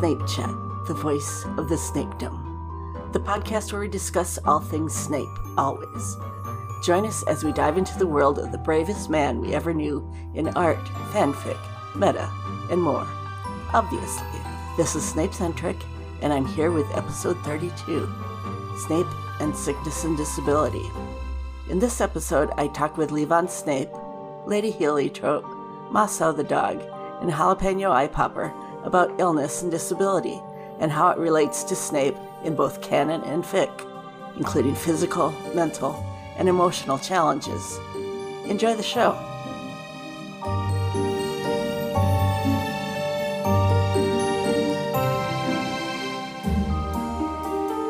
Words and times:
Snape 0.00 0.26
Chat, 0.26 0.54
the 0.86 0.94
voice 0.94 1.44
of 1.58 1.68
the 1.68 1.74
Snapedom, 1.74 3.12
the 3.12 3.20
podcast 3.20 3.70
where 3.70 3.82
we 3.82 3.88
discuss 3.88 4.38
all 4.46 4.58
things 4.58 4.94
Snape, 4.94 5.28
always. 5.58 6.16
Join 6.82 7.04
us 7.04 7.22
as 7.24 7.44
we 7.44 7.52
dive 7.52 7.76
into 7.76 7.98
the 7.98 8.06
world 8.06 8.38
of 8.38 8.50
the 8.50 8.56
bravest 8.56 9.10
man 9.10 9.42
we 9.42 9.52
ever 9.52 9.74
knew 9.74 10.10
in 10.32 10.48
art, 10.56 10.82
fanfic, 11.12 11.58
meta, 11.94 12.30
and 12.70 12.80
more. 12.80 13.06
Obviously, 13.74 14.40
this 14.78 14.96
is 14.96 15.06
Snape 15.06 15.34
Centric, 15.34 15.76
and 16.22 16.32
I'm 16.32 16.46
here 16.46 16.70
with 16.70 16.96
episode 16.96 17.36
32 17.44 18.10
Snape 18.86 19.06
and 19.38 19.54
Sickness 19.54 20.04
and 20.04 20.16
Disability. 20.16 20.90
In 21.68 21.78
this 21.78 22.00
episode, 22.00 22.48
I 22.56 22.68
talk 22.68 22.96
with 22.96 23.10
Levon 23.10 23.50
Snape, 23.50 23.90
Lady 24.46 24.70
Heliotrope, 24.70 25.44
Maso 25.92 26.32
the 26.32 26.42
dog, 26.42 26.80
and 27.20 27.30
Jalapeno 27.30 27.90
Eye 27.90 28.08
Popper 28.08 28.50
about 28.84 29.18
illness 29.20 29.62
and 29.62 29.70
disability 29.70 30.40
and 30.78 30.90
how 30.90 31.10
it 31.10 31.18
relates 31.18 31.62
to 31.64 31.76
Snape 31.76 32.16
in 32.44 32.54
both 32.54 32.80
canon 32.80 33.22
and 33.24 33.44
fic, 33.44 33.70
including 34.36 34.74
physical, 34.74 35.30
mental, 35.54 35.94
and 36.36 36.48
emotional 36.48 36.98
challenges. 36.98 37.78
Enjoy 38.46 38.74
the 38.74 38.82
show. 38.82 39.12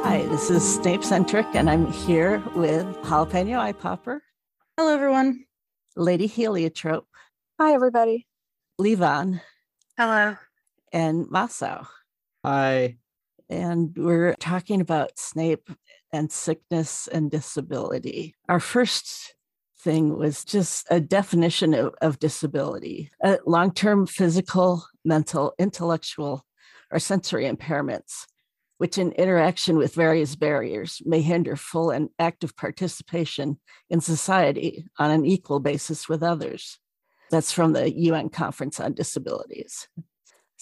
Hi, 0.02 0.26
this 0.26 0.50
is 0.50 0.74
Snape 0.74 1.04
Centric, 1.04 1.46
and 1.54 1.70
I'm 1.70 1.86
here 1.92 2.42
with 2.56 2.84
Jalapeno 3.04 3.58
Eye 3.58 3.72
Popper, 3.72 4.22
Hello, 4.76 4.92
everyone. 4.92 5.44
Lady 5.96 6.26
Heliotrope, 6.26 7.06
Hi, 7.60 7.72
everybody. 7.74 8.26
Levon, 8.80 9.40
Hello. 9.96 10.36
And 10.92 11.30
Maso. 11.30 11.86
Hi. 12.44 12.96
and 13.48 13.92
we're 13.96 14.34
talking 14.34 14.80
about 14.80 15.18
Snape 15.18 15.68
and 16.12 16.30
sickness 16.32 17.08
and 17.08 17.30
disability. 17.30 18.34
Our 18.48 18.60
first 18.60 19.34
thing 19.80 20.16
was 20.16 20.44
just 20.44 20.86
a 20.90 21.00
definition 21.00 21.74
of, 21.74 21.94
of 22.00 22.18
disability 22.18 23.10
uh, 23.22 23.38
long 23.46 23.72
term 23.72 24.06
physical, 24.06 24.84
mental, 25.04 25.54
intellectual, 25.58 26.44
or 26.90 26.98
sensory 26.98 27.44
impairments, 27.44 28.26
which 28.78 28.98
in 28.98 29.12
interaction 29.12 29.76
with 29.76 29.94
various 29.94 30.36
barriers 30.36 31.00
may 31.04 31.20
hinder 31.20 31.56
full 31.56 31.90
and 31.90 32.10
active 32.18 32.56
participation 32.56 33.58
in 33.88 34.00
society 34.00 34.84
on 34.98 35.10
an 35.10 35.24
equal 35.24 35.60
basis 35.60 36.08
with 36.08 36.22
others. 36.22 36.78
That's 37.30 37.52
from 37.52 37.72
the 37.72 37.90
UN 37.92 38.28
Conference 38.28 38.80
on 38.80 38.94
Disabilities. 38.94 39.88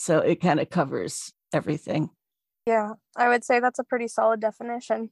So 0.00 0.20
it 0.20 0.40
kind 0.40 0.60
of 0.60 0.70
covers 0.70 1.32
everything. 1.52 2.08
Yeah, 2.66 2.92
I 3.16 3.28
would 3.28 3.44
say 3.44 3.58
that's 3.58 3.80
a 3.80 3.84
pretty 3.84 4.06
solid 4.06 4.38
definition. 4.40 5.10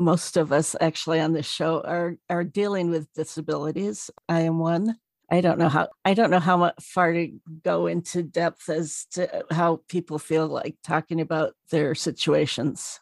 most 0.00 0.38
of 0.38 0.52
us 0.52 0.74
actually 0.80 1.20
on 1.20 1.34
this 1.34 1.46
show 1.46 1.82
are 1.82 2.16
are 2.30 2.42
dealing 2.42 2.88
with 2.90 3.12
disabilities. 3.12 4.10
I 4.30 4.40
am 4.40 4.58
one. 4.58 4.96
I 5.30 5.42
don't 5.42 5.58
know 5.58 5.68
how 5.68 5.88
I 6.06 6.14
don't 6.14 6.30
know 6.30 6.38
how 6.40 6.56
much 6.56 6.74
far 6.80 7.12
to 7.12 7.28
go 7.62 7.86
into 7.88 8.22
depth 8.22 8.70
as 8.70 9.04
to 9.12 9.44
how 9.50 9.80
people 9.88 10.18
feel 10.18 10.46
like 10.48 10.76
talking 10.82 11.20
about 11.20 11.52
their 11.70 11.94
situations. 11.94 13.00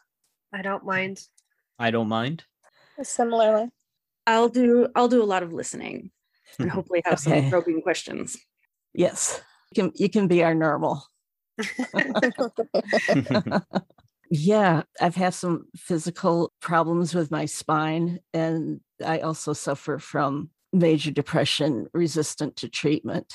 I 0.53 0.61
don't 0.61 0.85
mind. 0.85 1.21
I 1.79 1.91
don't 1.91 2.09
mind. 2.09 2.43
Similarly. 3.01 3.69
I'll 4.27 4.49
do 4.49 4.87
I'll 4.95 5.07
do 5.07 5.23
a 5.23 5.31
lot 5.33 5.43
of 5.43 5.53
listening 5.53 6.11
and 6.59 6.69
hopefully 6.75 7.01
have 7.05 7.19
Okay. 7.25 7.41
some 7.43 7.49
probing 7.49 7.81
questions. 7.81 8.37
Yes. 8.93 9.41
You 9.73 9.83
can 9.83 9.91
you 9.95 10.09
can 10.09 10.27
be 10.27 10.43
our 10.43 10.53
normal. 10.53 11.05
Yeah, 14.33 14.83
I've 15.01 15.15
had 15.15 15.33
some 15.33 15.65
physical 15.75 16.53
problems 16.61 17.13
with 17.13 17.31
my 17.31 17.43
spine 17.45 18.19
and 18.33 18.79
I 19.05 19.19
also 19.19 19.51
suffer 19.51 19.99
from 19.99 20.51
major 20.71 21.11
depression 21.11 21.87
resistant 21.93 22.55
to 22.57 22.69
treatment. 22.69 23.33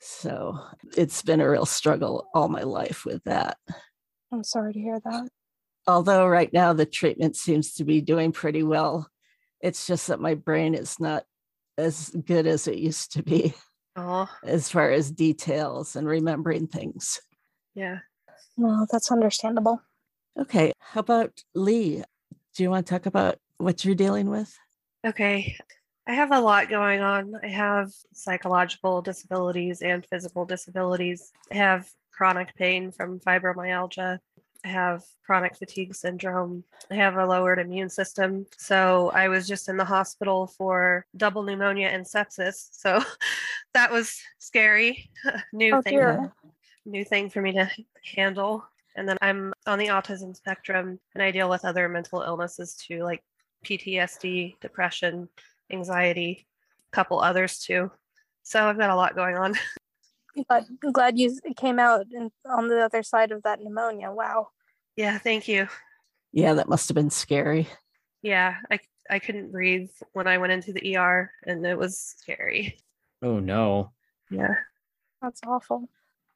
So, 0.00 0.58
it's 0.96 1.22
been 1.22 1.40
a 1.40 1.48
real 1.48 1.64
struggle 1.64 2.26
all 2.34 2.48
my 2.48 2.62
life 2.62 3.04
with 3.04 3.22
that. 3.22 3.56
I'm 4.32 4.42
sorry 4.42 4.72
to 4.72 4.80
hear 4.80 4.98
that. 5.04 5.28
although 5.86 6.26
right 6.26 6.52
now 6.52 6.72
the 6.72 6.86
treatment 6.86 7.36
seems 7.36 7.74
to 7.74 7.84
be 7.84 8.00
doing 8.00 8.32
pretty 8.32 8.62
well 8.64 9.08
it's 9.60 9.86
just 9.86 10.08
that 10.08 10.20
my 10.20 10.34
brain 10.34 10.74
is 10.74 10.98
not 10.98 11.24
as 11.78 12.10
good 12.26 12.46
as 12.48 12.66
it 12.66 12.78
used 12.78 13.12
to 13.12 13.22
be 13.22 13.54
Oh, 13.94 14.28
as 14.44 14.68
far 14.70 14.90
as 14.90 15.10
details 15.12 15.94
and 15.96 16.08
remembering 16.08 16.66
things 16.66 17.20
yeah. 17.74 17.98
No, 18.56 18.86
that's 18.90 19.10
understandable. 19.10 19.80
okay 20.38 20.72
how 20.78 21.00
about 21.00 21.42
lee 21.54 22.02
do 22.54 22.62
you 22.62 22.70
want 22.70 22.86
to 22.86 22.90
talk 22.90 23.06
about 23.06 23.38
what 23.58 23.84
you're 23.84 23.94
dealing 23.94 24.28
with 24.30 24.58
Okay. 25.04 25.56
I 26.06 26.14
have 26.14 26.30
a 26.32 26.40
lot 26.40 26.68
going 26.68 27.00
on. 27.00 27.34
I 27.42 27.48
have 27.48 27.90
psychological 28.14 29.02
disabilities 29.02 29.82
and 29.82 30.06
physical 30.06 30.44
disabilities. 30.44 31.32
I 31.50 31.56
have 31.56 31.88
chronic 32.12 32.54
pain 32.56 32.92
from 32.92 33.18
fibromyalgia. 33.18 34.18
I 34.64 34.68
have 34.68 35.02
chronic 35.26 35.56
fatigue 35.56 35.94
syndrome. 35.94 36.62
I 36.88 36.94
have 36.94 37.16
a 37.16 37.26
lowered 37.26 37.58
immune 37.58 37.88
system. 37.88 38.46
So 38.58 39.10
I 39.12 39.26
was 39.28 39.48
just 39.48 39.68
in 39.68 39.76
the 39.76 39.84
hospital 39.84 40.46
for 40.46 41.04
double 41.16 41.42
pneumonia 41.42 41.88
and 41.88 42.06
sepsis. 42.06 42.68
So 42.72 43.00
that 43.74 43.90
was 43.90 44.20
scary. 44.38 45.10
New 45.52 45.74
Oh, 45.76 45.82
thing 45.82 45.94
dear. 45.94 46.32
New 46.84 47.04
thing 47.04 47.30
for 47.30 47.40
me 47.42 47.52
to 47.52 47.70
handle. 48.16 48.64
And 48.96 49.08
then 49.08 49.16
I'm 49.22 49.52
on 49.66 49.78
the 49.78 49.86
autism 49.88 50.36
spectrum 50.36 50.98
and 51.14 51.22
I 51.22 51.30
deal 51.30 51.48
with 51.48 51.64
other 51.64 51.88
mental 51.88 52.22
illnesses 52.22 52.74
too, 52.74 53.02
like 53.02 53.22
PTSD, 53.64 54.58
depression, 54.60 55.28
anxiety, 55.70 56.46
a 56.92 56.94
couple 56.94 57.20
others 57.20 57.58
too. 57.60 57.90
So 58.42 58.62
I've 58.64 58.78
got 58.78 58.90
a 58.90 58.96
lot 58.96 59.16
going 59.16 59.36
on. 59.36 59.54
But 60.48 60.64
I'm 60.82 60.92
glad 60.92 61.18
you 61.18 61.38
came 61.58 61.78
out 61.78 62.06
and 62.10 62.30
on 62.46 62.66
the 62.68 62.80
other 62.82 63.02
side 63.02 63.32
of 63.32 63.42
that 63.42 63.60
pneumonia. 63.60 64.10
Wow. 64.10 64.48
yeah, 64.96 65.18
thank 65.18 65.46
you. 65.46 65.68
yeah 66.32 66.54
that 66.54 66.70
must 66.70 66.88
have 66.88 66.94
been 66.94 67.10
scary 67.10 67.68
Yeah, 68.22 68.56
I 68.70 68.80
I 69.10 69.18
couldn't 69.18 69.52
breathe 69.52 69.90
when 70.14 70.26
I 70.26 70.38
went 70.38 70.52
into 70.54 70.72
the 70.72 70.96
ER 70.96 71.30
and 71.44 71.66
it 71.66 71.76
was 71.76 72.14
scary. 72.16 72.78
Oh 73.20 73.40
no. 73.40 73.92
Yeah. 74.30 74.54
That's 75.20 75.42
awful. 75.46 75.90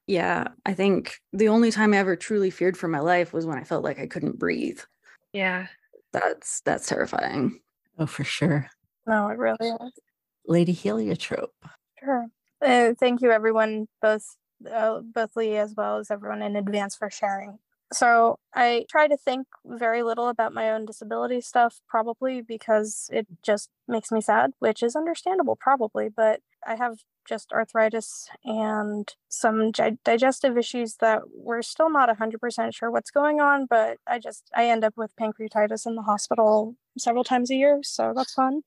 Yeah, 0.07 0.49
I 0.65 0.75
think 0.75 1.21
the 1.33 1.49
only 1.49 1.71
time 1.73 1.93
I 1.93 1.99
ever 1.99 2.15
truly 2.17 2.51
feared 2.51 2.77
for 2.77 2.87
my 2.89 3.01
life 3.01 3.33
was 3.33 3.45
when 3.45 3.59
I 3.59 3.65
felt 3.65 3.83
like 3.85 3.99
I 3.99 4.07
couldn't 4.07 4.39
breathe. 4.39 4.81
Yeah. 5.33 5.67
That's 6.13 6.61
that's 6.61 6.89
terrifying. 6.89 7.61
oh 7.99 8.07
for 8.07 8.25
sure 8.25 8.69
No, 9.07 9.29
it 9.29 9.39
really 9.39 9.57
is. 9.69 9.93
lady 10.47 10.73
heliotrope 10.73 11.55
Sure. 12.03 12.27
Uh, 12.63 12.95
thank 12.99 13.21
you, 13.21 13.31
everyone, 13.33 13.89
both 14.01 14.37
uh, 14.71 15.01
both 15.01 15.35
Lee 15.37 15.57
as 15.57 15.75
well 15.77 15.99
as 15.99 16.11
everyone 16.11 16.41
in 16.43 16.57
advance 16.57 16.95
for 16.97 17.11
sharing. 17.11 17.59
So 17.93 18.39
I 18.55 18.85
try 18.91 19.07
to 19.07 19.17
think 19.17 19.47
very 19.65 20.03
little 20.03 20.29
about 20.29 20.53
my 20.53 20.71
own 20.71 20.87
disability 20.87 21.41
stuff, 21.41 21.81
probably 21.89 22.43
because 22.43 23.09
it 23.13 23.27
just 23.43 23.71
makes 23.87 24.11
me 24.11 24.21
sad, 24.21 24.53
which 24.59 24.83
is 24.83 24.97
understandable, 24.97 25.57
probably. 25.57 26.09
But 26.09 26.41
I 26.67 26.75
have 26.75 26.99
just 27.29 27.53
arthritis 27.53 28.29
and 28.45 29.09
some 29.29 29.73
gi- 29.73 29.99
digestive 30.05 30.57
issues 30.59 30.97
that 31.01 31.23
we're 31.33 31.63
still 31.63 31.91
not 31.91 32.09
100% 32.09 32.75
sure 32.75 32.91
what's 32.91 33.11
going 33.11 33.41
on, 33.41 33.67
but 33.69 33.99
I 34.07 34.19
just 34.19 34.51
I 34.55 34.67
end 34.67 34.85
up 34.85 34.95
with 34.97 35.17
pancreatitis 35.17 35.87
in 35.87 35.95
the 35.95 36.03
hospital 36.03 36.77
several 36.99 37.25
times 37.25 37.51
a 37.51 37.57
year, 37.57 37.81
so 37.83 38.13
that's 38.15 38.33
fun 38.35 38.63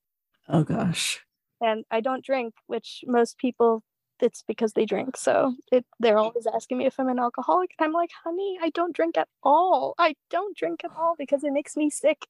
oh 0.50 0.64
gosh 0.64 1.24
and 1.62 1.84
I 1.92 2.00
don't 2.00 2.24
drink, 2.24 2.54
which 2.68 3.04
most 3.06 3.38
people 3.38 3.84
it's 4.22 4.44
because 4.48 4.74
they 4.74 4.86
drink. 4.86 5.18
So 5.18 5.56
it 5.72 5.86
they're 6.00 6.18
always 6.18 6.48
asking 6.48 6.78
me 6.80 6.86
if 6.86 7.00
I'm 7.00 7.10
an 7.10 7.20
alcoholic. 7.20 7.72
And 7.78 7.86
I'm 7.86 7.94
like, 7.94 8.12
honey, 8.24 8.58
I 8.62 8.70
don't 8.70 8.96
drink 8.96 9.18
at 9.18 9.28
all. 9.44 9.96
I 9.98 10.16
don't 10.30 10.56
drink 10.58 10.82
at 10.84 10.92
all 10.98 11.16
because 11.18 11.44
it 11.44 11.54
makes 11.54 11.76
me 11.76 11.90
sick. 11.90 12.28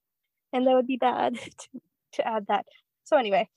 And 0.54 0.66
that 0.66 0.74
would 0.74 0.88
be 0.88 0.98
bad 0.98 1.36
to, 1.60 1.82
to 2.14 2.28
add 2.28 2.48
that. 2.48 2.66
So 3.04 3.18
anyway, 3.18 3.50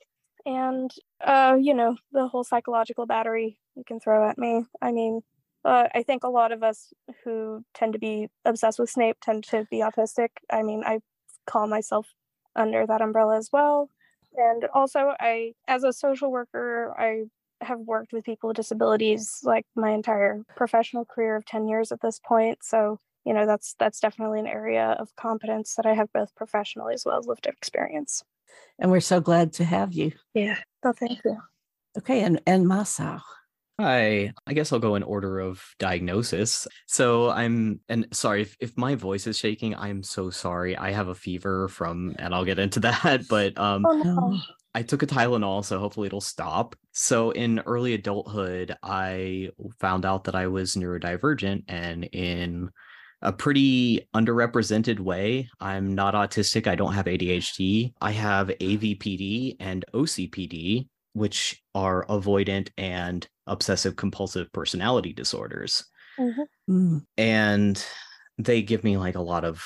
and 0.46 0.90
uh, 1.24 1.56
you 1.60 1.74
know, 1.74 1.96
the 2.12 2.28
whole 2.28 2.44
psychological 2.44 3.06
battery 3.06 3.58
you 3.76 3.84
can 3.84 4.00
throw 4.00 4.28
at 4.28 4.38
me. 4.38 4.64
I 4.80 4.92
mean, 4.92 5.22
uh, 5.64 5.88
I 5.94 6.02
think 6.02 6.24
a 6.24 6.28
lot 6.28 6.52
of 6.52 6.62
us 6.62 6.92
who 7.24 7.64
tend 7.74 7.94
to 7.94 7.98
be 7.98 8.28
obsessed 8.44 8.78
with 8.78 8.90
Snape 8.90 9.18
tend 9.22 9.44
to 9.44 9.66
be 9.70 9.78
autistic. 9.78 10.28
I 10.50 10.62
mean, 10.62 10.82
I 10.84 11.00
call 11.46 11.66
myself 11.66 12.06
under 12.54 12.86
that 12.86 13.00
umbrella 13.00 13.36
as 13.36 13.50
well 13.52 13.88
and 14.36 14.64
also 14.74 15.14
i 15.20 15.52
as 15.68 15.84
a 15.84 15.92
social 15.92 16.30
worker 16.30 16.94
i 16.98 17.22
have 17.62 17.78
worked 17.80 18.12
with 18.12 18.24
people 18.24 18.48
with 18.48 18.56
disabilities 18.56 19.40
like 19.42 19.64
my 19.74 19.90
entire 19.90 20.42
professional 20.56 21.04
career 21.04 21.36
of 21.36 21.44
10 21.44 21.68
years 21.68 21.92
at 21.92 22.00
this 22.00 22.18
point 22.18 22.58
so 22.62 22.98
you 23.24 23.32
know 23.32 23.46
that's 23.46 23.74
that's 23.78 24.00
definitely 24.00 24.40
an 24.40 24.46
area 24.46 24.96
of 24.98 25.14
competence 25.16 25.74
that 25.76 25.86
i 25.86 25.94
have 25.94 26.12
both 26.12 26.34
professionally 26.34 26.94
as 26.94 27.04
well 27.04 27.18
as 27.18 27.26
lived 27.26 27.46
experience 27.46 28.22
and 28.78 28.90
we're 28.90 29.00
so 29.00 29.20
glad 29.20 29.52
to 29.52 29.64
have 29.64 29.92
you 29.92 30.12
Yeah. 30.34 30.58
so 30.82 30.92
thank 30.92 31.20
you 31.24 31.38
okay 31.98 32.22
and 32.22 32.40
and 32.46 32.66
maso 32.66 33.20
Hi, 33.80 34.32
I 34.46 34.52
guess 34.52 34.70
I'll 34.70 34.78
go 34.78 34.96
in 34.96 35.02
order 35.02 35.40
of 35.40 35.64
diagnosis. 35.78 36.68
So 36.86 37.30
I'm, 37.30 37.80
and 37.88 38.06
sorry 38.12 38.42
if, 38.42 38.54
if 38.60 38.76
my 38.76 38.94
voice 38.94 39.26
is 39.26 39.38
shaking, 39.38 39.74
I'm 39.74 40.02
so 40.02 40.28
sorry. 40.28 40.76
I 40.76 40.92
have 40.92 41.08
a 41.08 41.14
fever 41.14 41.68
from, 41.68 42.14
and 42.18 42.34
I'll 42.34 42.44
get 42.44 42.58
into 42.58 42.80
that, 42.86 43.26
but 43.28 43.58
um, 43.58 43.86
Oh 43.88 43.92
no. 43.92 44.38
I 44.74 44.82
took 44.82 45.02
a 45.02 45.06
Tylenol, 45.06 45.64
so 45.64 45.78
hopefully 45.78 46.06
it'll 46.06 46.20
stop. 46.20 46.74
So 46.92 47.30
in 47.30 47.60
early 47.60 47.94
adulthood, 47.94 48.76
I 48.82 49.50
found 49.80 50.04
out 50.04 50.24
that 50.24 50.34
I 50.34 50.46
was 50.46 50.76
neurodivergent 50.76 51.64
and 51.68 52.04
in 52.04 52.70
a 53.20 53.32
pretty 53.32 54.08
underrepresented 54.14 54.98
way. 54.98 55.48
I'm 55.60 55.94
not 55.94 56.14
autistic. 56.14 56.66
I 56.66 56.74
don't 56.74 56.94
have 56.94 57.06
ADHD. 57.06 57.92
I 58.00 58.10
have 58.10 58.48
AVPD 58.48 59.56
and 59.60 59.84
OCPD, 59.94 60.88
which 61.12 61.62
are 61.74 62.04
avoidant 62.06 62.70
and 62.76 63.26
obsessive 63.46 63.96
compulsive 63.96 64.52
personality 64.52 65.12
disorders. 65.12 65.84
Mhm. 66.18 66.46
Mm. 66.68 67.04
And 67.16 67.86
they 68.38 68.62
give 68.62 68.82
me 68.82 68.96
like 68.96 69.14
a 69.14 69.22
lot 69.22 69.44
of 69.44 69.62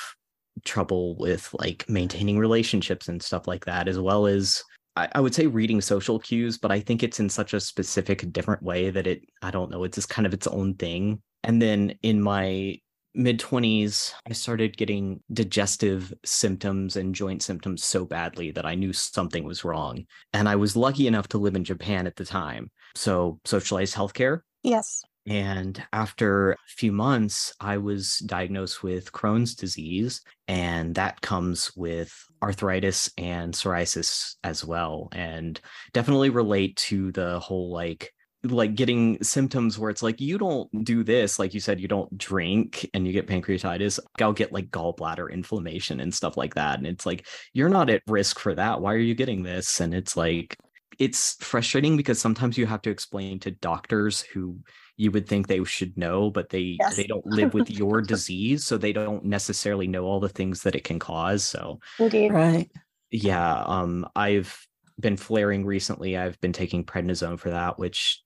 trouble 0.65 1.15
with 1.17 1.53
like 1.59 1.85
maintaining 1.89 2.37
relationships 2.37 3.07
and 3.07 3.21
stuff 3.21 3.47
like 3.47 3.65
that, 3.65 3.87
as 3.87 3.99
well 3.99 4.27
as 4.27 4.63
I, 4.97 5.07
I 5.13 5.21
would 5.21 5.35
say 5.35 5.45
reading 5.45 5.79
social 5.79 6.19
cues, 6.19 6.57
but 6.57 6.71
I 6.71 6.79
think 6.79 7.03
it's 7.03 7.19
in 7.19 7.29
such 7.29 7.53
a 7.53 7.59
specific, 7.59 8.31
different 8.33 8.63
way 8.63 8.89
that 8.89 9.05
it, 9.05 9.21
I 9.41 9.51
don't 9.51 9.69
know, 9.69 9.83
it's 9.83 9.95
just 9.95 10.09
kind 10.09 10.25
of 10.25 10.33
its 10.33 10.47
own 10.47 10.73
thing. 10.73 11.21
And 11.43 11.61
then 11.61 11.93
in 12.01 12.21
my 12.21 12.79
mid 13.13 13.39
20s, 13.39 14.13
I 14.27 14.33
started 14.33 14.75
getting 14.75 15.21
digestive 15.31 16.13
symptoms 16.25 16.95
and 16.95 17.13
joint 17.13 17.43
symptoms 17.43 17.83
so 17.83 18.05
badly 18.05 18.51
that 18.51 18.65
I 18.65 18.73
knew 18.73 18.91
something 18.91 19.43
was 19.43 19.63
wrong. 19.63 20.05
And 20.33 20.49
I 20.49 20.55
was 20.55 20.75
lucky 20.75 21.05
enough 21.05 21.27
to 21.29 21.37
live 21.37 21.55
in 21.55 21.63
Japan 21.63 22.07
at 22.07 22.15
the 22.15 22.25
time. 22.25 22.71
So, 22.95 23.39
socialized 23.45 23.95
healthcare. 23.95 24.41
Yes. 24.63 25.03
And 25.27 25.81
after 25.91 26.53
a 26.53 26.57
few 26.67 26.93
months, 26.93 27.53
I 27.59 27.77
was 27.77 28.19
diagnosed 28.19 28.81
with 28.81 29.11
Crohn's 29.11 29.55
disease, 29.55 30.21
and 30.47 30.95
that 30.95 31.19
comes 31.19 31.75
with 31.75 32.13
arthritis 32.41 33.11
and 33.17 33.53
psoriasis 33.53 34.35
as 34.43 34.63
well. 34.63 35.09
And 35.11 35.59
definitely 35.91 36.29
relate 36.29 36.77
to 36.77 37.11
the 37.11 37.39
whole 37.39 37.71
like, 37.71 38.13
like 38.43 38.75
getting 38.75 39.21
symptoms 39.21 39.77
where 39.77 39.89
it's 39.89 40.03
like 40.03 40.21
you 40.21 40.37
don't 40.37 40.69
do 40.85 41.03
this 41.03 41.39
like 41.39 41.55
you 41.55 41.59
said 41.59 41.81
you 41.81 41.87
don't 41.87 42.15
drink 42.17 42.87
and 42.93 43.05
you 43.05 43.11
get 43.11 43.27
pancreatitis 43.27 43.99
i'll 44.21 44.31
get 44.31 44.53
like 44.53 44.69
gallbladder 44.69 45.29
inflammation 45.33 45.99
and 45.99 46.13
stuff 46.13 46.37
like 46.37 46.53
that 46.53 46.77
and 46.77 46.87
it's 46.87 47.05
like 47.05 47.25
you're 47.51 47.67
not 47.67 47.89
at 47.89 48.03
risk 48.07 48.37
for 48.39 48.53
that 48.53 48.79
why 48.79 48.93
are 48.93 48.99
you 48.99 49.15
getting 49.15 49.41
this 49.41 49.81
and 49.81 49.93
it's 49.93 50.15
like 50.15 50.55
it's 50.99 51.35
frustrating 51.43 51.97
because 51.97 52.19
sometimes 52.19 52.57
you 52.57 52.65
have 52.65 52.81
to 52.83 52.91
explain 52.91 53.39
to 53.39 53.51
doctors 53.51 54.21
who 54.21 54.59
you 54.97 55.11
would 55.11 55.27
think 55.27 55.47
they 55.47 55.63
should 55.63 55.95
know 55.97 56.29
but 56.29 56.49
they 56.49 56.77
Yes. 56.79 56.95
they 56.95 57.05
don't 57.07 57.25
live 57.39 57.53
with 57.53 57.69
your 57.69 58.01
disease 58.01 58.65
so 58.65 58.77
they 58.77 58.91
don't 58.93 59.23
necessarily 59.23 59.87
know 59.87 60.03
all 60.05 60.19
the 60.19 60.27
things 60.29 60.63
that 60.63 60.75
it 60.75 60.83
can 60.83 60.99
cause 60.99 61.43
so 61.45 61.79
Indeed. 61.99 62.31
Right. 62.33 62.69
yeah 63.11 63.63
um 63.65 64.07
i've 64.15 64.65
been 64.99 65.15
flaring 65.17 65.65
recently 65.65 66.17
i've 66.17 66.39
been 66.41 66.53
taking 66.53 66.83
prednisone 66.83 67.39
for 67.39 67.51
that 67.51 67.77
which 67.79 68.21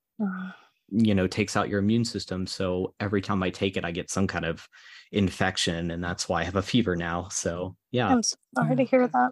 you 0.90 1.14
know 1.16 1.28
takes 1.28 1.56
out 1.58 1.70
your 1.70 1.80
immune 1.80 2.06
system 2.06 2.46
so 2.48 2.94
every 3.00 3.22
time 3.22 3.44
i 3.44 3.50
take 3.50 3.76
it 3.78 3.86
i 3.86 3.92
get 3.92 4.10
some 4.10 4.28
kind 4.28 4.46
of 4.46 4.68
infection 5.12 5.92
and 5.92 6.04
that's 6.04 6.28
why 6.30 6.42
i 6.42 6.44
have 6.44 6.56
a 6.56 6.62
fever 6.62 6.96
now 6.96 7.28
so 7.30 7.76
yeah 7.92 8.08
I'm 8.10 8.22
sorry 8.56 8.76
to 8.78 8.84
hear 8.84 9.08
that. 9.08 9.32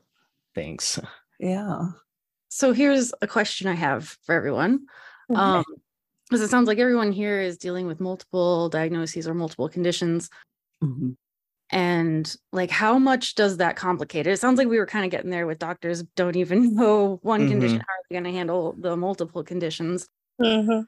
thanks 0.56 1.00
Yeah. 1.39 1.83
So 2.50 2.74
here's 2.74 3.13
a 3.21 3.27
question 3.27 3.68
I 3.69 3.75
have 3.75 4.18
for 4.25 4.35
everyone. 4.35 4.81
Mhm. 5.31 5.38
Um, 5.38 5.63
because 6.30 6.42
it 6.42 6.50
sounds 6.50 6.68
like 6.68 6.78
everyone 6.78 7.12
here 7.12 7.40
is 7.42 7.58
dealing 7.58 7.88
with 7.88 8.00
multiple 8.00 8.70
diagnoses 8.70 9.28
or 9.28 9.34
multiple 9.34 9.68
conditions. 9.68 10.30
Mhm. 10.84 11.16
And 11.72 12.36
like, 12.52 12.72
how 12.72 12.98
much 12.98 13.36
does 13.36 13.58
that 13.58 13.76
complicate 13.76 14.28
it? 14.28 14.31
It 14.31 14.40
sounds 14.40 14.58
like 14.58 14.68
we 14.68 14.80
were 14.80 14.86
kind 14.86 15.06
of 15.06 15.12
getting 15.12 15.30
there 15.30 15.46
with 15.46 15.60
doctors 15.60 16.04
don't 16.16 16.36
even 16.36 16.74
know 16.76 17.20
one 17.22 17.48
condition. 17.48 17.80
How 17.80 17.84
are 17.94 18.04
they 18.10 18.16
going 18.16 18.24
to 18.24 18.31
handle 18.31 18.76
the 18.78 18.96
multiple 18.98 19.44
conditions? 19.44 20.08
Mhm. 20.42 20.86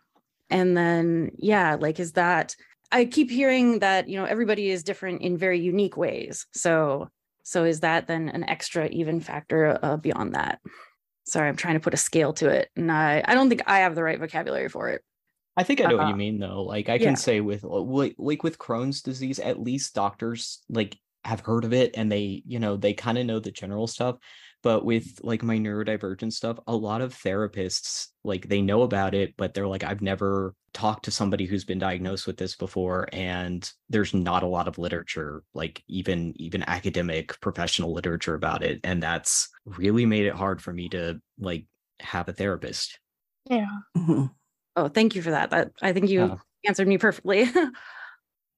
And 0.49 0.77
then, 0.77 1.31
yeah, 1.37 1.77
like, 1.79 1.99
is 1.99 2.13
that 2.13 2.55
I 2.91 3.05
keep 3.05 3.31
hearing 3.31 3.79
that, 3.79 4.09
you 4.09 4.17
know, 4.17 4.25
everybody 4.25 4.69
is 4.69 4.83
different 4.83 5.21
in 5.21 5.37
very 5.37 5.59
unique 5.59 5.95
ways. 5.97 6.45
So, 6.51 7.09
so 7.43 7.63
is 7.63 7.79
that 7.79 8.07
then 8.07 8.29
an 8.29 8.43
extra 8.43 8.87
even 8.87 9.21
factor 9.21 9.79
uh, 9.81 9.97
beyond 9.97 10.35
that? 10.35 10.59
Sorry, 11.25 11.47
I'm 11.47 11.55
trying 11.55 11.75
to 11.75 11.79
put 11.79 11.93
a 11.93 11.97
scale 11.97 12.33
to 12.33 12.49
it. 12.49 12.69
And 12.75 12.91
I, 12.91 13.23
I 13.25 13.33
don't 13.33 13.47
think 13.49 13.63
I 13.65 13.79
have 13.79 13.95
the 13.95 14.03
right 14.03 14.19
vocabulary 14.19 14.67
for 14.67 14.89
it. 14.89 15.03
I 15.57 15.63
think 15.63 15.81
I 15.81 15.85
know 15.85 15.97
what 15.97 16.05
Uh, 16.05 16.09
you 16.09 16.15
mean 16.15 16.39
though. 16.39 16.63
Like 16.63 16.89
I 16.89 16.95
yeah. 16.95 17.05
can 17.07 17.15
say 17.15 17.41
with 17.41 17.63
like, 17.63 18.15
like 18.17 18.43
with 18.43 18.57
Crohn's 18.57 19.01
disease, 19.01 19.39
at 19.39 19.59
least 19.59 19.93
doctors 19.93 20.63
like 20.69 20.97
have 21.23 21.41
heard 21.41 21.65
of 21.65 21.73
it 21.73 21.91
and 21.95 22.11
they, 22.11 22.41
you 22.45 22.59
know, 22.59 22.77
they 22.77 22.93
kind 22.93 23.17
of 23.17 23.25
know 23.25 23.39
the 23.39 23.51
general 23.51 23.87
stuff. 23.87 24.17
But 24.63 24.85
with 24.85 25.19
like 25.23 25.41
my 25.41 25.57
neurodivergent 25.57 26.33
stuff, 26.33 26.59
a 26.67 26.75
lot 26.75 27.01
of 27.01 27.15
therapists 27.15 28.07
like 28.23 28.47
they 28.47 28.61
know 28.61 28.83
about 28.83 29.15
it, 29.15 29.33
but 29.35 29.53
they're 29.53 29.67
like, 29.67 29.83
I've 29.83 30.03
never 30.03 30.53
talked 30.73 31.05
to 31.05 31.11
somebody 31.11 31.45
who's 31.45 31.65
been 31.65 31.79
diagnosed 31.79 32.27
with 32.27 32.37
this 32.37 32.55
before. 32.55 33.09
And 33.11 33.69
there's 33.89 34.13
not 34.13 34.43
a 34.43 34.47
lot 34.47 34.67
of 34.67 34.77
literature, 34.77 35.43
like 35.55 35.83
even 35.87 36.33
even 36.37 36.63
academic 36.67 37.39
professional 37.41 37.91
literature 37.91 38.35
about 38.35 38.63
it. 38.63 38.79
And 38.83 39.01
that's 39.01 39.49
really 39.65 40.05
made 40.05 40.27
it 40.27 40.35
hard 40.35 40.61
for 40.61 40.71
me 40.71 40.89
to 40.89 41.19
like 41.39 41.65
have 41.99 42.29
a 42.29 42.33
therapist. 42.33 42.99
Yeah. 43.49 43.67
Oh, 44.75 44.87
thank 44.87 45.15
you 45.15 45.21
for 45.21 45.31
that. 45.31 45.49
That 45.49 45.71
I 45.81 45.93
think 45.93 46.09
you 46.09 46.21
Yeah. 46.21 46.35
answered 46.65 46.87
me 46.87 46.97
perfectly. 46.97 47.45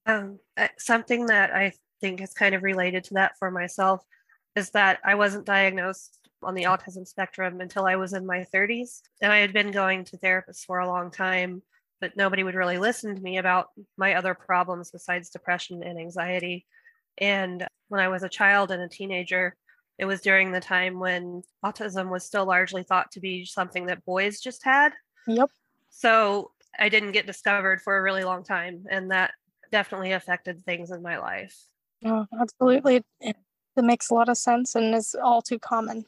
Um, 0.06 0.40
uh, 0.58 0.68
something 0.78 1.28
that 1.28 1.56
I 1.56 1.72
think 2.02 2.20
is 2.20 2.34
kind 2.34 2.54
of 2.54 2.62
related 2.62 3.06
to 3.06 3.14
that 3.14 3.38
for 3.40 3.50
myself 3.50 4.04
is 4.54 4.70
that 4.72 5.00
I 5.06 5.16
wasn't 5.16 5.46
diagnosed 5.46 6.20
on 6.44 6.56
the 6.56 6.64
autism 6.64 7.08
spectrum 7.08 7.62
until 7.62 7.86
I 7.86 7.96
was 7.96 8.12
in 8.12 8.26
my 8.26 8.46
30s. 8.54 9.02
And 9.22 9.32
I 9.32 9.38
had 9.38 9.54
been 9.54 9.72
going 9.72 10.04
to 10.04 10.18
therapists 10.18 10.66
for 10.66 10.80
a 10.80 10.88
long 10.88 11.10
time, 11.10 11.64
but 12.02 12.18
nobody 12.18 12.44
would 12.44 12.54
really 12.54 12.78
listen 12.78 13.16
to 13.16 13.22
me 13.22 13.38
about 13.38 13.68
my 13.98 14.16
other 14.16 14.34
problems 14.34 14.92
besides 14.92 15.30
depression 15.30 15.82
and 15.84 15.98
anxiety. 15.98 16.66
And 17.18 17.66
when 17.88 18.02
I 18.02 18.10
was 18.10 18.24
a 18.24 18.30
child 18.30 18.72
and 18.72 18.82
a 18.82 18.90
teenager, 18.90 19.56
it 19.98 20.06
was 20.06 20.20
during 20.20 20.52
the 20.52 20.60
time 20.60 21.00
when 21.00 21.44
autism 21.64 22.10
was 22.10 22.26
still 22.26 22.46
largely 22.46 22.84
thought 22.84 23.12
to 23.12 23.22
be 23.22 23.46
something 23.46 23.86
that 23.86 24.04
boys 24.04 24.42
just 24.42 24.66
had. 24.66 24.92
Yep. 25.28 25.50
So 25.96 26.52
I 26.78 26.90
didn't 26.90 27.12
get 27.12 27.28
discovered 27.28 27.82
for 27.82 27.98
a 27.98 28.02
really 28.02 28.24
long 28.24 28.44
time. 28.44 28.86
And 28.90 29.12
that 29.12 29.32
definitely 29.72 30.12
affected 30.12 30.66
things 30.66 30.92
in 30.92 31.02
my 31.02 31.20
life. 31.20 31.56
Oh, 32.04 32.26
absolutely. 32.40 33.04
It, 33.22 33.38
it 33.78 33.84
makes 33.84 34.10
a 34.10 34.16
lot 34.16 34.28
of 34.28 34.38
sense 34.38 34.76
and 34.76 34.94
is 34.96 35.16
all 35.24 35.42
too 35.42 35.60
common. 35.60 36.06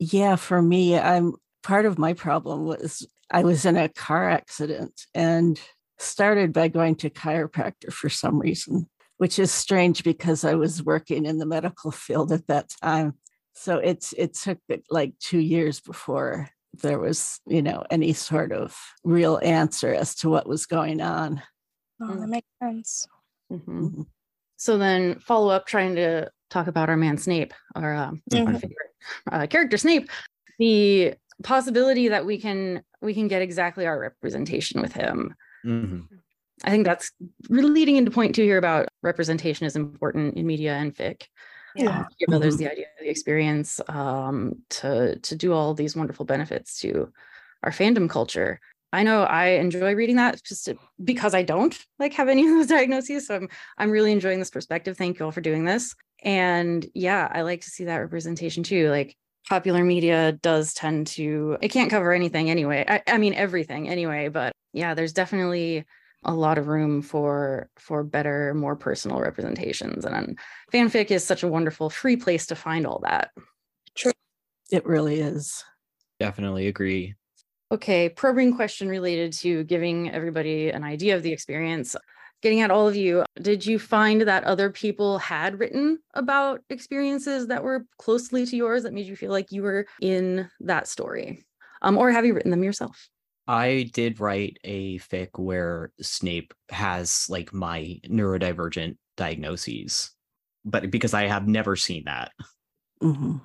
Yeah, 0.00 0.36
for 0.36 0.60
me, 0.60 0.98
I'm 0.98 1.34
part 1.62 1.86
of 1.86 1.98
my 1.98 2.12
problem 2.12 2.64
was 2.64 3.06
I 3.30 3.44
was 3.44 3.64
in 3.64 3.76
a 3.76 3.88
car 3.88 4.28
accident 4.28 5.06
and 5.14 5.60
started 5.98 6.52
by 6.52 6.68
going 6.68 6.96
to 6.96 7.10
chiropractor 7.10 7.92
for 7.92 8.08
some 8.08 8.38
reason, 8.38 8.88
which 9.18 9.38
is 9.38 9.50
strange 9.50 10.02
because 10.04 10.44
I 10.44 10.54
was 10.54 10.82
working 10.82 11.24
in 11.24 11.38
the 11.38 11.46
medical 11.46 11.90
field 11.90 12.32
at 12.32 12.46
that 12.48 12.70
time. 12.82 13.14
So 13.54 13.78
it's 13.78 14.12
it 14.16 14.34
took 14.34 14.58
like 14.90 15.14
two 15.18 15.40
years 15.40 15.80
before 15.80 16.48
there 16.74 16.98
was, 16.98 17.40
you 17.46 17.62
know, 17.62 17.84
any 17.90 18.12
sort 18.12 18.52
of 18.52 18.76
real 19.04 19.40
answer 19.42 19.92
as 19.94 20.14
to 20.16 20.28
what 20.28 20.48
was 20.48 20.66
going 20.66 21.00
on. 21.00 21.42
Oh, 22.00 22.06
Mm. 22.06 22.20
that 22.20 22.28
makes 22.28 22.48
sense. 22.62 23.08
Mhm. 23.50 23.64
Mhm. 23.66 24.06
So 24.56 24.78
then 24.78 25.18
follow 25.20 25.48
up 25.50 25.66
trying 25.66 25.94
to 25.96 26.30
talk 26.50 26.66
about 26.66 26.88
our 26.88 26.96
man 26.96 27.16
Snape, 27.18 27.54
our, 27.74 27.94
uh, 27.94 28.06
our 28.06 28.12
Mhm. 28.30 28.60
favorite 28.60 28.94
uh, 29.32 29.46
character 29.46 29.76
Snape, 29.76 30.10
the 30.58 31.14
possibility 31.42 32.08
that 32.08 32.26
we 32.26 32.38
can 32.38 32.82
we 33.00 33.14
can 33.14 33.28
get 33.28 33.42
exactly 33.42 33.86
our 33.86 33.98
representation 33.98 34.80
with 34.80 34.92
him. 34.92 35.34
Mhm. 35.64 36.08
I 36.64 36.70
think 36.70 36.84
that's 36.84 37.12
really 37.48 37.70
leading 37.70 37.94
into 37.94 38.10
point 38.10 38.34
two 38.34 38.42
here 38.42 38.58
about 38.58 38.88
representation 39.02 39.64
is 39.66 39.76
important 39.76 40.36
in 40.36 40.44
media 40.46 40.74
and 40.74 40.92
fic. 40.94 41.26
Yeah. 41.78 42.00
Um, 42.00 42.06
give 42.18 42.34
others 42.34 42.56
the 42.56 42.70
idea 42.70 42.86
the 43.00 43.08
experience 43.08 43.80
um, 43.88 44.56
to 44.70 45.18
to 45.18 45.36
do 45.36 45.52
all 45.52 45.74
these 45.74 45.96
wonderful 45.96 46.24
benefits 46.24 46.80
to 46.80 47.12
our 47.62 47.70
fandom 47.70 48.10
culture. 48.10 48.60
I 48.92 49.02
know 49.02 49.22
I 49.22 49.48
enjoy 49.50 49.94
reading 49.94 50.16
that 50.16 50.42
just 50.42 50.64
to- 50.64 50.78
because 51.02 51.34
I 51.34 51.42
don't 51.42 51.78
like 51.98 52.14
have 52.14 52.28
any 52.28 52.42
of 52.48 52.54
those 52.54 52.66
diagnoses. 52.66 53.26
So 53.26 53.36
I'm 53.36 53.48
I'm 53.76 53.90
really 53.90 54.12
enjoying 54.12 54.38
this 54.38 54.50
perspective. 54.50 54.96
Thank 54.96 55.18
you 55.18 55.24
all 55.24 55.32
for 55.32 55.40
doing 55.40 55.64
this. 55.64 55.94
And 56.22 56.86
yeah, 56.94 57.28
I 57.30 57.42
like 57.42 57.60
to 57.62 57.70
see 57.70 57.84
that 57.84 57.96
representation 57.98 58.62
too. 58.62 58.90
Like 58.90 59.16
popular 59.48 59.84
media 59.84 60.32
does 60.32 60.74
tend 60.74 61.06
to 61.06 61.58
it 61.60 61.68
can't 61.68 61.90
cover 61.90 62.12
anything 62.12 62.50
anyway. 62.50 62.84
I, 62.88 63.02
I 63.06 63.18
mean 63.18 63.34
everything 63.34 63.88
anyway, 63.88 64.28
but 64.28 64.52
yeah, 64.72 64.94
there's 64.94 65.12
definitely 65.12 65.84
a 66.24 66.34
lot 66.34 66.58
of 66.58 66.68
room 66.68 67.02
for 67.02 67.70
for 67.76 68.02
better, 68.02 68.54
more 68.54 68.76
personal 68.76 69.20
representations. 69.20 70.04
And 70.04 70.38
fanfic 70.72 71.10
is 71.10 71.24
such 71.24 71.42
a 71.42 71.48
wonderful 71.48 71.90
free 71.90 72.16
place 72.16 72.46
to 72.46 72.56
find 72.56 72.86
all 72.86 73.00
that. 73.00 73.30
True. 73.94 74.12
It 74.70 74.84
really 74.84 75.20
is. 75.20 75.64
Definitely 76.18 76.66
agree. 76.66 77.14
Okay, 77.70 78.08
probing 78.08 78.56
question 78.56 78.88
related 78.88 79.32
to 79.34 79.62
giving 79.64 80.10
everybody 80.10 80.70
an 80.70 80.84
idea 80.84 81.14
of 81.16 81.22
the 81.22 81.32
experience. 81.32 81.94
Getting 82.40 82.60
at 82.60 82.70
all 82.70 82.86
of 82.86 82.96
you, 82.96 83.24
did 83.42 83.66
you 83.66 83.78
find 83.78 84.22
that 84.22 84.44
other 84.44 84.70
people 84.70 85.18
had 85.18 85.58
written 85.58 85.98
about 86.14 86.60
experiences 86.70 87.48
that 87.48 87.64
were 87.64 87.84
closely 87.98 88.46
to 88.46 88.56
yours 88.56 88.84
that 88.84 88.92
made 88.92 89.06
you 89.06 89.16
feel 89.16 89.32
like 89.32 89.50
you 89.50 89.62
were 89.62 89.86
in 90.00 90.48
that 90.60 90.86
story? 90.86 91.44
Um, 91.82 91.98
or 91.98 92.10
have 92.10 92.24
you 92.24 92.34
written 92.34 92.50
them 92.50 92.62
yourself? 92.62 93.08
I 93.48 93.90
did 93.94 94.20
write 94.20 94.58
a 94.62 94.98
fic 94.98 95.30
where 95.38 95.90
Snape 96.02 96.52
has 96.68 97.26
like 97.30 97.54
my 97.54 97.98
neurodivergent 98.06 98.98
diagnoses, 99.16 100.10
but 100.66 100.90
because 100.90 101.14
I 101.14 101.26
have 101.28 101.48
never 101.48 101.74
seen 101.74 102.04
that. 102.04 102.32
hmm 103.00 103.38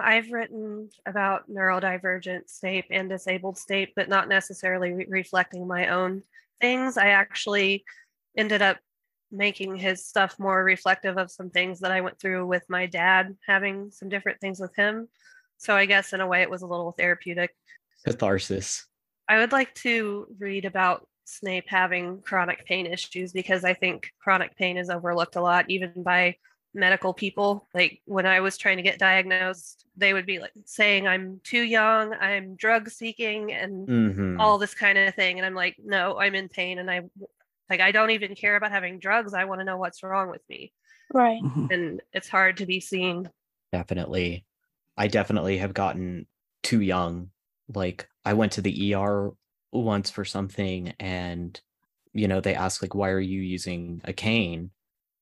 I've 0.00 0.32
written 0.32 0.88
about 1.06 1.48
neurodivergent 1.48 2.48
Snape 2.48 2.86
and 2.90 3.08
disabled 3.08 3.58
Snape, 3.58 3.92
but 3.94 4.08
not 4.08 4.28
necessarily 4.28 4.92
re- 4.92 5.06
reflecting 5.08 5.68
my 5.68 5.88
own 5.88 6.22
things. 6.60 6.96
I 6.96 7.08
actually 7.08 7.84
ended 8.36 8.60
up 8.60 8.78
making 9.30 9.76
his 9.76 10.04
stuff 10.04 10.36
more 10.38 10.64
reflective 10.64 11.16
of 11.16 11.30
some 11.30 11.50
things 11.50 11.80
that 11.80 11.92
I 11.92 12.00
went 12.00 12.18
through 12.18 12.46
with 12.46 12.64
my 12.68 12.86
dad, 12.86 13.36
having 13.46 13.90
some 13.90 14.08
different 14.08 14.40
things 14.40 14.58
with 14.58 14.74
him. 14.74 15.08
So 15.58 15.76
I 15.76 15.86
guess 15.86 16.12
in 16.12 16.20
a 16.20 16.26
way 16.26 16.42
it 16.42 16.50
was 16.50 16.62
a 16.62 16.66
little 16.66 16.92
therapeutic. 16.92 17.54
Catharsis. 18.04 18.86
I 19.28 19.38
would 19.38 19.52
like 19.52 19.74
to 19.76 20.26
read 20.38 20.64
about 20.64 21.08
Snape 21.24 21.64
having 21.68 22.20
chronic 22.22 22.66
pain 22.66 22.86
issues 22.86 23.32
because 23.32 23.64
I 23.64 23.74
think 23.74 24.12
chronic 24.18 24.56
pain 24.56 24.76
is 24.76 24.90
overlooked 24.90 25.36
a 25.36 25.40
lot, 25.40 25.70
even 25.70 26.02
by 26.02 26.36
medical 26.74 27.14
people. 27.14 27.68
Like 27.72 28.02
when 28.04 28.26
I 28.26 28.40
was 28.40 28.58
trying 28.58 28.76
to 28.76 28.82
get 28.82 28.98
diagnosed, 28.98 29.86
they 29.96 30.12
would 30.12 30.26
be 30.26 30.38
like 30.40 30.52
saying 30.66 31.06
I'm 31.08 31.40
too 31.44 31.62
young, 31.62 32.12
I'm 32.14 32.56
drug 32.56 32.90
seeking, 32.90 33.52
and 33.52 33.88
Mhm. 33.88 34.38
all 34.38 34.58
this 34.58 34.74
kind 34.74 34.98
of 34.98 35.14
thing. 35.14 35.38
And 35.38 35.46
I'm 35.46 35.54
like, 35.54 35.76
no, 35.82 36.18
I'm 36.18 36.34
in 36.34 36.48
pain, 36.48 36.78
and 36.78 36.90
I 36.90 37.02
like 37.70 37.80
I 37.80 37.92
don't 37.92 38.10
even 38.10 38.34
care 38.34 38.56
about 38.56 38.72
having 38.72 38.98
drugs. 38.98 39.32
I 39.34 39.44
want 39.46 39.60
to 39.60 39.64
know 39.64 39.78
what's 39.78 40.02
wrong 40.02 40.30
with 40.30 40.42
me, 40.48 40.72
Right. 41.12 41.40
Mhm. 41.42 41.68
and 41.70 42.02
it's 42.12 42.28
hard 42.28 42.58
to 42.58 42.66
be 42.66 42.80
seen. 42.80 43.30
Definitely. 43.72 44.44
I 44.96 45.08
definitely 45.08 45.58
have 45.58 45.74
gotten 45.74 46.26
too 46.62 46.80
young. 46.80 47.30
Like 47.68 48.08
I 48.24 48.34
went 48.34 48.52
to 48.52 48.62
the 48.62 48.86
ER 48.88 49.32
once 49.72 50.10
for 50.10 50.24
something 50.24 50.90
and 51.00 51.60
you 52.12 52.28
know, 52.28 52.40
they 52.40 52.54
asked 52.54 52.82
like 52.82 52.94
why 52.94 53.10
are 53.10 53.20
you 53.20 53.40
using 53.40 54.00
a 54.04 54.12
cane? 54.12 54.70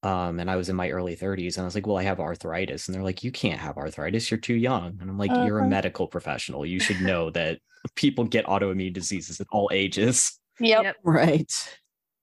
Um 0.02 0.40
and 0.40 0.50
I 0.50 0.56
was 0.56 0.68
in 0.68 0.76
my 0.76 0.90
early 0.90 1.14
30s 1.16 1.56
and 1.56 1.62
I 1.64 1.66
was 1.66 1.75
like, 1.75 1.87
"Well, 1.87 1.99
I 1.99 2.02
have 2.04 2.20
arthritis." 2.20 2.88
And 2.88 2.94
they're 2.94 3.02
like, 3.04 3.25
"You 3.25 3.32
can't 3.32 3.61
have 3.61 3.78
arthritis. 3.78 4.30
You're 4.30 4.40
too 4.40 4.54
young." 4.56 4.99
And 5.00 5.11
I'm 5.11 5.18
like, 5.18 5.38
"You're 5.38 5.61
a 5.61 5.62
Mhm. 5.62 5.64
medical 5.64 6.08
professional. 6.08 6.66
You 6.66 6.80
should 6.80 7.00
know 7.00 7.30
that 7.30 7.61
people 7.96 8.25
get 8.25 8.46
autoimmune 8.46 8.92
diseases 8.94 9.40
at 9.40 9.46
all 9.52 9.70
ages." 9.72 10.38
Yep. 10.61 10.87
Yep. 10.87 10.96
Right. 11.04 11.78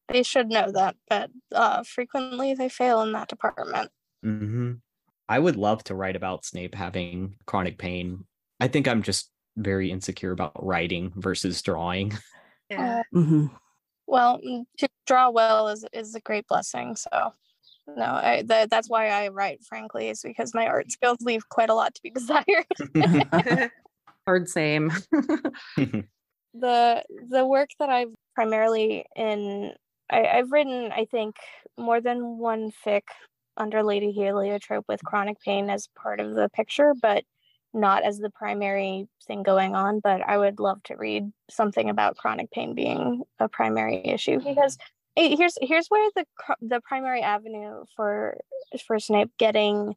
They 0.09 0.23
should 0.23 0.49
know 0.49 0.71
that, 0.73 0.97
but 1.07 1.31
uh, 1.53 1.83
frequently 1.83 2.53
they 2.53 2.69
fail 2.69 3.01
in 3.01 3.11
that 3.13 3.27
department. 3.29 3.91
hmm 4.23 4.73
I 5.29 5.39
would 5.39 5.55
love 5.55 5.83
to 5.85 5.95
write 5.95 6.17
about 6.17 6.45
Snape 6.45 6.75
having 6.75 7.38
chronic 7.47 7.77
pain. 7.79 8.25
I 8.59 8.67
think 8.67 8.88
I'm 8.88 9.03
just 9.03 9.31
very 9.59 9.91
insecure 9.91 10.31
about 10.31 10.65
writing 10.65 11.11
versus 11.15 11.61
drawing. 11.61 12.13
Yeah. 12.71 13.01
hmm 13.11 13.47
Well, 14.05 14.39
mm, 14.47 14.63
to 14.77 14.87
draw 15.07 15.31
well 15.31 15.69
is 15.69 15.83
is 15.91 16.13
a 16.13 16.19
great 16.19 16.45
blessing. 16.47 16.95
So, 16.95 17.33
no, 17.87 18.03
I, 18.03 18.43
that 18.45 18.69
that's 18.69 18.87
why 18.87 19.09
I 19.09 19.29
write. 19.29 19.63
Frankly, 19.63 20.09
is 20.09 20.21
because 20.21 20.53
my 20.53 20.67
art 20.67 20.91
skills 20.91 21.17
leave 21.21 21.49
quite 21.49 21.71
a 21.71 21.73
lot 21.73 21.95
to 21.95 22.01
be 22.03 22.11
desired. 22.11 22.67
Hard 24.27 24.47
same. 24.47 24.91
the 26.53 27.03
the 27.27 27.45
work 27.47 27.69
that 27.79 27.89
I've 27.89 28.13
primarily 28.35 29.05
in 29.15 29.73
I, 30.11 30.25
I've 30.25 30.51
written 30.51 30.91
I 30.91 31.05
think 31.05 31.37
more 31.75 32.01
than 32.01 32.37
one 32.37 32.71
fic 32.85 33.01
under 33.57 33.81
Lady 33.81 34.11
Heliotrope 34.11 34.85
with 34.87 35.03
chronic 35.03 35.41
pain 35.41 35.71
as 35.71 35.89
part 35.95 36.19
of 36.19 36.35
the 36.35 36.49
picture, 36.49 36.93
but 37.01 37.23
not 37.73 38.03
as 38.03 38.17
the 38.19 38.29
primary 38.29 39.07
thing 39.27 39.43
going 39.43 39.75
on. 39.75 39.99
But 39.99 40.21
I 40.21 40.38
would 40.38 40.59
love 40.59 40.81
to 40.83 40.95
read 40.95 41.31
something 41.49 41.89
about 41.89 42.17
chronic 42.17 42.51
pain 42.51 42.73
being 42.75 43.23
a 43.39 43.47
primary 43.47 44.01
issue 44.05 44.39
because 44.39 44.77
eh, 45.17 45.35
here's 45.38 45.57
here's 45.61 45.88
where 45.88 46.09
the 46.15 46.25
cr- 46.38 46.53
the 46.61 46.81
primary 46.81 47.21
avenue 47.21 47.83
for 47.95 48.38
for 48.85 48.99
Snape 48.99 49.31
getting 49.38 49.95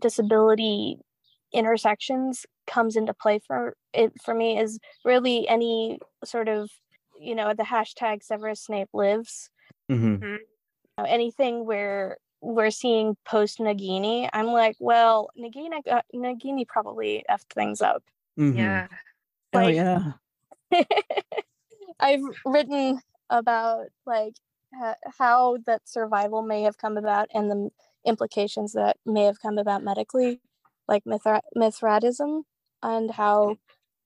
disability 0.00 0.98
intersections 1.52 2.46
comes 2.66 2.96
into 2.96 3.12
play 3.12 3.38
for 3.46 3.76
it 3.92 4.12
for 4.22 4.34
me 4.34 4.58
is 4.58 4.78
really 5.04 5.46
any 5.48 5.98
sort 6.24 6.48
of 6.48 6.70
you 7.20 7.34
know 7.34 7.52
the 7.52 7.62
hashtag 7.62 8.22
Severus 8.22 8.62
Snape 8.62 8.88
lives 8.94 9.50
Mhm. 9.90 10.22
you 10.22 10.38
know, 10.96 11.04
anything 11.04 11.66
where 11.66 12.16
we're 12.42 12.70
seeing 12.70 13.16
post 13.24 13.58
Nagini 13.58 14.28
I'm 14.32 14.46
like 14.48 14.76
well 14.80 15.30
Nagini 15.38 15.82
got, 15.84 16.04
Nagini 16.14 16.66
probably 16.66 17.24
effed 17.30 17.52
things 17.54 17.80
up 17.80 18.02
Mhm. 18.38 18.56
yeah. 18.58 18.86
oh 19.54 19.68
yeah. 19.68 20.12
I've 22.00 22.22
written 22.44 23.00
about 23.30 23.86
like 24.06 24.34
ha- 24.74 24.96
how 25.18 25.58
that 25.66 25.82
survival 25.88 26.42
may 26.42 26.62
have 26.62 26.78
come 26.78 26.96
about 26.96 27.28
and 27.32 27.50
the 27.50 27.70
implications 28.06 28.72
that 28.72 28.96
may 29.06 29.24
have 29.24 29.40
come 29.40 29.58
about 29.58 29.84
medically, 29.84 30.40
like 30.88 31.04
Mithra- 31.06 31.42
Mithridatism, 31.56 32.42
and 32.82 33.10
how 33.10 33.56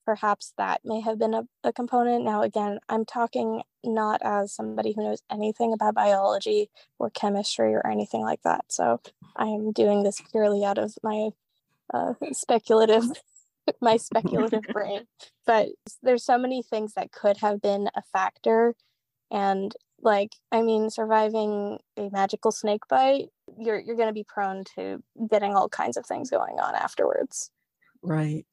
perhaps 0.06 0.54
that 0.56 0.80
may 0.84 1.00
have 1.00 1.18
been 1.18 1.34
a, 1.34 1.42
a 1.64 1.72
component. 1.72 2.24
Now, 2.24 2.42
again, 2.42 2.78
I'm 2.88 3.04
talking 3.04 3.62
not 3.84 4.22
as 4.22 4.54
somebody 4.54 4.94
who 4.94 5.02
knows 5.04 5.22
anything 5.30 5.72
about 5.74 5.94
biology 5.94 6.70
or 6.98 7.10
chemistry 7.10 7.74
or 7.74 7.86
anything 7.86 8.22
like 8.22 8.42
that. 8.44 8.66
So 8.68 9.00
I 9.36 9.46
am 9.46 9.72
doing 9.72 10.04
this 10.04 10.22
purely 10.32 10.64
out 10.64 10.78
of 10.78 10.94
my 11.02 11.30
uh, 11.92 12.14
speculative, 12.32 13.04
my 13.80 13.96
speculative 13.96 14.64
brain 14.72 15.06
but 15.44 15.68
there's 16.02 16.24
so 16.24 16.38
many 16.38 16.62
things 16.62 16.94
that 16.94 17.12
could 17.12 17.36
have 17.38 17.60
been 17.60 17.88
a 17.96 18.02
factor 18.12 18.74
and 19.30 19.74
like 20.00 20.36
i 20.52 20.62
mean 20.62 20.88
surviving 20.88 21.78
a 21.96 22.08
magical 22.10 22.52
snake 22.52 22.82
bite 22.88 23.26
you're 23.58 23.80
you're 23.80 23.96
going 23.96 24.08
to 24.08 24.12
be 24.12 24.24
prone 24.24 24.62
to 24.62 25.02
getting 25.28 25.54
all 25.54 25.68
kinds 25.68 25.96
of 25.96 26.06
things 26.06 26.30
going 26.30 26.60
on 26.60 26.76
afterwards 26.76 27.50
Right. 28.02 28.46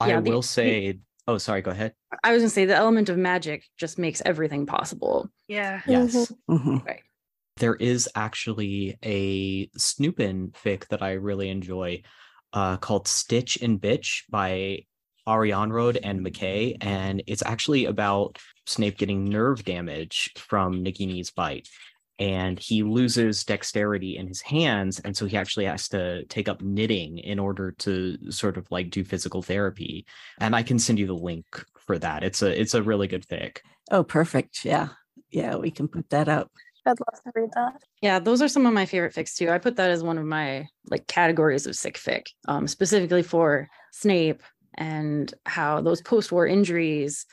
I 0.00 0.08
Yeah, 0.08 0.20
the- 0.20 0.30
will 0.30 0.42
the- 0.42 0.46
say, 0.58 0.98
oh, 1.28 1.38
sorry, 1.38 1.62
go 1.62 1.70
ahead. 1.70 1.94
I 2.22 2.32
was 2.32 2.42
gonna 2.42 2.50
say 2.50 2.64
the 2.64 2.76
element 2.76 3.08
of 3.08 3.16
magic 3.18 3.64
just 3.76 3.98
makes 3.98 4.22
everything 4.24 4.66
possible. 4.66 5.28
Yeah. 5.48 5.80
Yes. 5.86 6.32
hmm 6.48 6.78
There 7.56 7.74
is 7.76 8.08
actually 8.14 8.98
a 9.02 9.66
Snupin 9.78 10.52
fic 10.52 10.88
that 10.88 11.02
I 11.02 11.12
really 11.12 11.48
enjoy 11.48 12.02
uh, 12.52 12.76
called 12.78 13.06
Stitch 13.08 13.60
and 13.62 13.80
Bitch 13.80 14.22
by 14.30 14.80
Ariane 15.28 15.70
Road 15.70 15.98
and 16.02 16.20
McKay. 16.24 16.76
And 16.80 17.22
it's 17.26 17.42
actually 17.44 17.84
about 17.86 18.38
Snape 18.66 18.96
getting 18.98 19.24
nerve 19.24 19.64
damage 19.64 20.32
from 20.36 20.84
Nagini's 20.84 21.30
bite. 21.30 21.68
And 22.18 22.58
he 22.58 22.82
loses 22.82 23.44
dexterity 23.44 24.16
in 24.16 24.28
his 24.28 24.40
hands. 24.40 25.00
And 25.00 25.16
so 25.16 25.26
he 25.26 25.36
actually 25.36 25.64
has 25.64 25.88
to 25.88 26.24
take 26.26 26.48
up 26.48 26.62
knitting 26.62 27.18
in 27.18 27.38
order 27.38 27.72
to 27.78 28.30
sort 28.30 28.56
of 28.56 28.70
like 28.70 28.90
do 28.90 29.02
physical 29.04 29.42
therapy. 29.42 30.06
And 30.38 30.54
I 30.54 30.62
can 30.62 30.78
send 30.78 30.98
you 30.98 31.06
the 31.06 31.14
link 31.14 31.44
for 31.78 31.98
that. 31.98 32.22
It's 32.22 32.40
a 32.42 32.60
it's 32.60 32.74
a 32.74 32.82
really 32.82 33.08
good 33.08 33.26
fic. 33.26 33.58
Oh, 33.90 34.04
perfect. 34.04 34.64
Yeah. 34.64 34.88
Yeah, 35.30 35.56
we 35.56 35.70
can 35.72 35.88
put 35.88 36.08
that 36.10 36.28
up. 36.28 36.50
i'd 36.86 36.90
love 37.00 37.22
to 37.24 37.32
read 37.34 37.50
that 37.54 37.82
Yeah, 38.02 38.18
those 38.20 38.40
are 38.42 38.48
some 38.48 38.66
of 38.66 38.72
my 38.74 38.86
favorite 38.86 39.14
fics 39.14 39.34
too. 39.34 39.50
I 39.50 39.58
put 39.58 39.76
that 39.76 39.90
as 39.90 40.02
one 40.02 40.18
of 40.18 40.24
my 40.24 40.66
like 40.90 41.06
categories 41.08 41.66
of 41.66 41.74
sick 41.74 41.98
fic, 41.98 42.26
um, 42.46 42.68
specifically 42.68 43.22
for 43.22 43.68
Snape 43.92 44.42
and 44.76 45.32
how 45.46 45.80
those 45.80 46.00
post-war 46.02 46.46
injuries. 46.46 47.26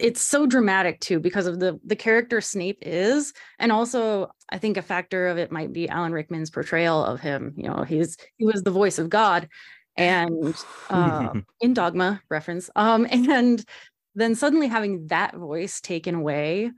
It's 0.00 0.20
so 0.20 0.46
dramatic 0.46 1.00
too 1.00 1.20
because 1.20 1.46
of 1.46 1.60
the 1.60 1.78
the 1.84 1.96
character 1.96 2.40
Snape 2.40 2.78
is, 2.82 3.32
and 3.58 3.70
also 3.72 4.30
I 4.50 4.58
think 4.58 4.76
a 4.76 4.82
factor 4.82 5.28
of 5.28 5.38
it 5.38 5.52
might 5.52 5.72
be 5.72 5.88
Alan 5.88 6.12
Rickman's 6.12 6.50
portrayal 6.50 7.04
of 7.04 7.20
him. 7.20 7.54
You 7.56 7.68
know, 7.68 7.82
he's 7.82 8.16
he 8.36 8.44
was 8.44 8.62
the 8.62 8.70
voice 8.70 8.98
of 8.98 9.10
God, 9.10 9.48
and 9.96 10.54
uh, 10.90 11.32
in 11.60 11.74
Dogma 11.74 12.20
reference. 12.28 12.70
Um, 12.76 13.06
and 13.10 13.64
then 14.14 14.34
suddenly 14.34 14.68
having 14.68 15.06
that 15.08 15.34
voice 15.34 15.80
taken 15.80 16.14
away, 16.14 16.70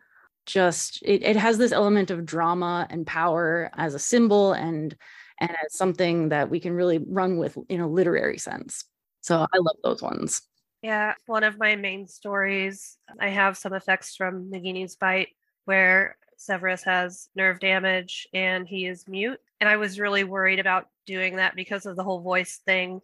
just 0.46 1.00
it, 1.02 1.22
it 1.22 1.36
has 1.36 1.58
this 1.58 1.72
element 1.72 2.10
of 2.10 2.26
drama 2.26 2.86
and 2.90 3.06
power 3.06 3.70
as 3.76 3.94
a 3.94 3.98
symbol 3.98 4.52
and 4.52 4.96
and 5.40 5.50
as 5.50 5.76
something 5.76 6.30
that 6.30 6.50
we 6.50 6.58
can 6.58 6.72
really 6.72 6.98
run 6.98 7.38
with 7.38 7.56
in 7.68 7.80
a 7.80 7.88
literary 7.88 8.38
sense. 8.38 8.84
So 9.20 9.36
I 9.36 9.58
love 9.58 9.76
those 9.84 10.02
ones. 10.02 10.42
Yeah, 10.82 11.14
one 11.26 11.42
of 11.44 11.58
my 11.58 11.74
main 11.76 12.06
stories, 12.06 12.98
I 13.18 13.30
have 13.30 13.56
some 13.56 13.72
effects 13.72 14.14
from 14.14 14.50
Nagini's 14.50 14.96
bite 14.96 15.30
where 15.64 16.16
Severus 16.36 16.84
has 16.84 17.28
nerve 17.34 17.58
damage 17.58 18.28
and 18.32 18.66
he 18.66 18.86
is 18.86 19.08
mute. 19.08 19.40
And 19.60 19.68
I 19.68 19.76
was 19.76 19.98
really 19.98 20.22
worried 20.22 20.60
about 20.60 20.86
doing 21.04 21.36
that 21.36 21.56
because 21.56 21.84
of 21.84 21.96
the 21.96 22.04
whole 22.04 22.20
voice 22.20 22.60
thing, 22.64 23.00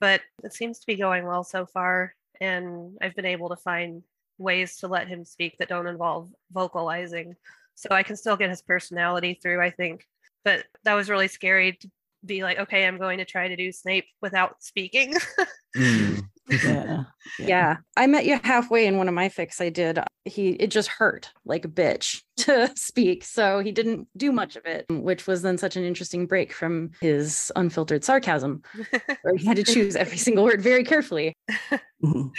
but 0.00 0.20
it 0.42 0.52
seems 0.52 0.80
to 0.80 0.86
be 0.86 0.96
going 0.96 1.24
well 1.24 1.44
so 1.44 1.64
far. 1.64 2.14
and 2.40 2.98
I've 3.00 3.14
been 3.14 3.24
able 3.24 3.50
to 3.50 3.56
find 3.56 4.02
ways 4.36 4.78
to 4.78 4.88
let 4.88 5.06
him 5.06 5.24
speak 5.24 5.58
that 5.58 5.68
don't 5.68 5.86
involve 5.86 6.28
vocalizing. 6.50 7.36
So 7.76 7.88
I 7.92 8.02
can 8.02 8.16
still 8.16 8.36
get 8.36 8.50
his 8.50 8.62
personality 8.62 9.38
through, 9.40 9.62
I 9.62 9.70
think. 9.70 10.04
But 10.44 10.64
that 10.84 10.94
was 10.94 11.08
really 11.08 11.28
scary 11.28 11.74
to 11.74 11.90
be 12.24 12.42
like, 12.42 12.58
okay, 12.58 12.84
I'm 12.84 12.98
going 12.98 13.18
to 13.18 13.24
try 13.24 13.46
to 13.46 13.56
do 13.56 13.70
Snape 13.70 14.06
without 14.20 14.62
speaking. 14.62 15.14
Mm. 15.74 16.28
Yeah. 16.64 17.04
Yeah. 17.38 17.76
I 17.96 18.06
met 18.08 18.26
you 18.26 18.38
halfway 18.42 18.86
in 18.86 18.98
one 18.98 19.08
of 19.08 19.14
my 19.14 19.28
fics 19.28 19.60
I 19.60 19.70
did. 19.70 19.98
He 20.24 20.50
it 20.50 20.66
just 20.68 20.88
hurt 20.88 21.30
like 21.44 21.64
a 21.64 21.68
bitch 21.68 22.22
to 22.38 22.70
speak. 22.74 23.24
So 23.24 23.60
he 23.60 23.72
didn't 23.72 24.08
do 24.16 24.32
much 24.32 24.56
of 24.56 24.66
it, 24.66 24.86
which 24.90 25.26
was 25.26 25.42
then 25.42 25.56
such 25.56 25.76
an 25.76 25.84
interesting 25.84 26.26
break 26.26 26.52
from 26.52 26.90
his 27.00 27.50
unfiltered 27.56 28.04
sarcasm, 28.04 28.62
where 29.22 29.36
he 29.36 29.46
had 29.46 29.56
to 29.56 29.62
choose 29.62 29.96
every 29.96 30.18
single 30.18 30.44
word 30.44 30.60
very 30.62 30.84
carefully. 30.84 31.34
Mhm. 32.04 32.30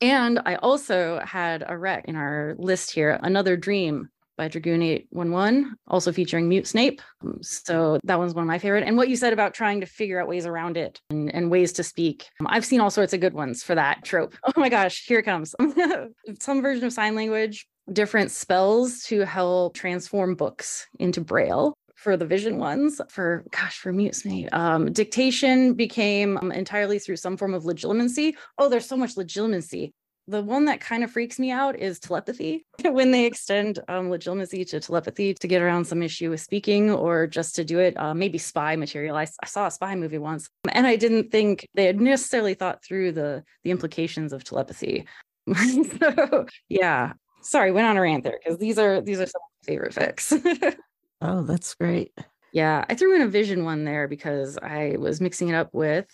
And 0.00 0.40
I 0.44 0.56
also 0.56 1.20
had 1.24 1.64
a 1.66 1.78
rec 1.78 2.04
in 2.06 2.16
our 2.16 2.54
list 2.58 2.90
here, 2.90 3.18
Another 3.22 3.56
Dream 3.56 4.10
by 4.36 4.48
Dragoon 4.48 4.82
811, 4.82 5.76
also 5.88 6.12
featuring 6.12 6.48
Mute 6.48 6.66
Snape. 6.66 7.00
Um, 7.22 7.38
So 7.42 7.98
that 8.04 8.18
one's 8.18 8.34
one 8.34 8.44
of 8.44 8.48
my 8.48 8.58
favorite. 8.58 8.84
And 8.84 8.96
what 8.96 9.08
you 9.08 9.16
said 9.16 9.32
about 9.32 9.54
trying 9.54 9.80
to 9.80 9.86
figure 9.86 10.20
out 10.20 10.28
ways 10.28 10.46
around 10.46 10.76
it 10.76 11.00
and, 11.10 11.34
and 11.34 11.50
ways 11.50 11.72
to 11.74 11.82
speak. 11.82 12.26
Um, 12.40 12.46
I've 12.50 12.64
seen 12.64 12.80
all 12.80 12.90
sorts 12.90 13.12
of 13.12 13.20
good 13.20 13.34
ones 13.34 13.62
for 13.62 13.74
that 13.74 14.04
trope. 14.04 14.34
Oh 14.46 14.60
my 14.60 14.68
gosh, 14.68 15.04
here 15.06 15.18
it 15.18 15.24
comes. 15.24 15.54
Some 16.40 16.62
version 16.62 16.84
of 16.84 16.92
sign 16.92 17.14
language, 17.14 17.66
different 17.92 18.30
spells 18.30 19.02
to 19.04 19.20
help 19.20 19.74
transform 19.74 20.34
books 20.34 20.86
into 20.98 21.20
Braille 21.20 21.76
for 21.94 22.16
the 22.16 22.26
vision 22.26 22.58
ones 22.58 23.00
for 23.08 23.44
gosh 23.50 23.78
for 23.78 23.92
mute 23.92 24.14
snape 24.14 24.48
um, 24.52 24.92
dictation 24.92 25.72
became 25.74 26.36
um, 26.36 26.52
entirely 26.52 26.98
through 26.98 27.16
some 27.16 27.36
form 27.36 27.54
of 27.54 27.64
legilimency 27.64 28.34
oh 28.58 28.68
there's 28.68 28.86
so 28.86 28.96
much 28.96 29.16
legilimency 29.16 29.92
the 30.28 30.42
one 30.42 30.64
that 30.64 30.80
kind 30.80 31.04
of 31.04 31.10
freaks 31.10 31.38
me 31.38 31.50
out 31.50 31.78
is 31.78 31.98
telepathy. 31.98 32.64
When 32.84 33.10
they 33.10 33.24
extend 33.26 33.78
um, 33.88 34.08
legilimency 34.10 34.68
to 34.70 34.80
telepathy 34.80 35.34
to 35.34 35.48
get 35.48 35.62
around 35.62 35.86
some 35.86 36.02
issue 36.02 36.30
with 36.30 36.40
speaking 36.40 36.90
or 36.90 37.26
just 37.26 37.56
to 37.56 37.64
do 37.64 37.78
it 37.78 37.98
uh, 37.98 38.14
maybe 38.14 38.38
spy 38.38 38.76
material. 38.76 39.16
I 39.16 39.26
saw 39.44 39.66
a 39.66 39.70
spy 39.70 39.94
movie 39.94 40.18
once 40.18 40.48
and 40.70 40.86
i 40.86 40.96
didn't 40.96 41.30
think 41.30 41.66
they 41.74 41.84
had 41.84 42.00
necessarily 42.00 42.54
thought 42.54 42.84
through 42.84 43.12
the 43.12 43.42
the 43.64 43.70
implications 43.70 44.32
of 44.32 44.44
telepathy. 44.44 45.06
So 46.00 46.46
yeah. 46.68 47.12
Sorry 47.42 47.70
went 47.70 47.86
on 47.86 47.96
a 47.96 48.00
rant 48.00 48.24
there 48.24 48.38
because 48.42 48.58
these 48.58 48.78
are 48.78 49.00
these 49.00 49.20
are 49.20 49.26
some 49.26 49.40
of 49.40 49.66
my 49.66 49.72
favorite 49.72 49.94
fics 49.94 50.76
Oh, 51.22 51.42
that's 51.42 51.74
great. 51.74 52.12
Yeah, 52.52 52.84
I 52.88 52.94
threw 52.94 53.14
in 53.16 53.22
a 53.22 53.28
vision 53.28 53.64
one 53.64 53.84
there 53.84 54.06
because 54.06 54.58
I 54.58 54.96
was 54.98 55.20
mixing 55.20 55.48
it 55.48 55.54
up 55.54 55.70
with 55.72 56.06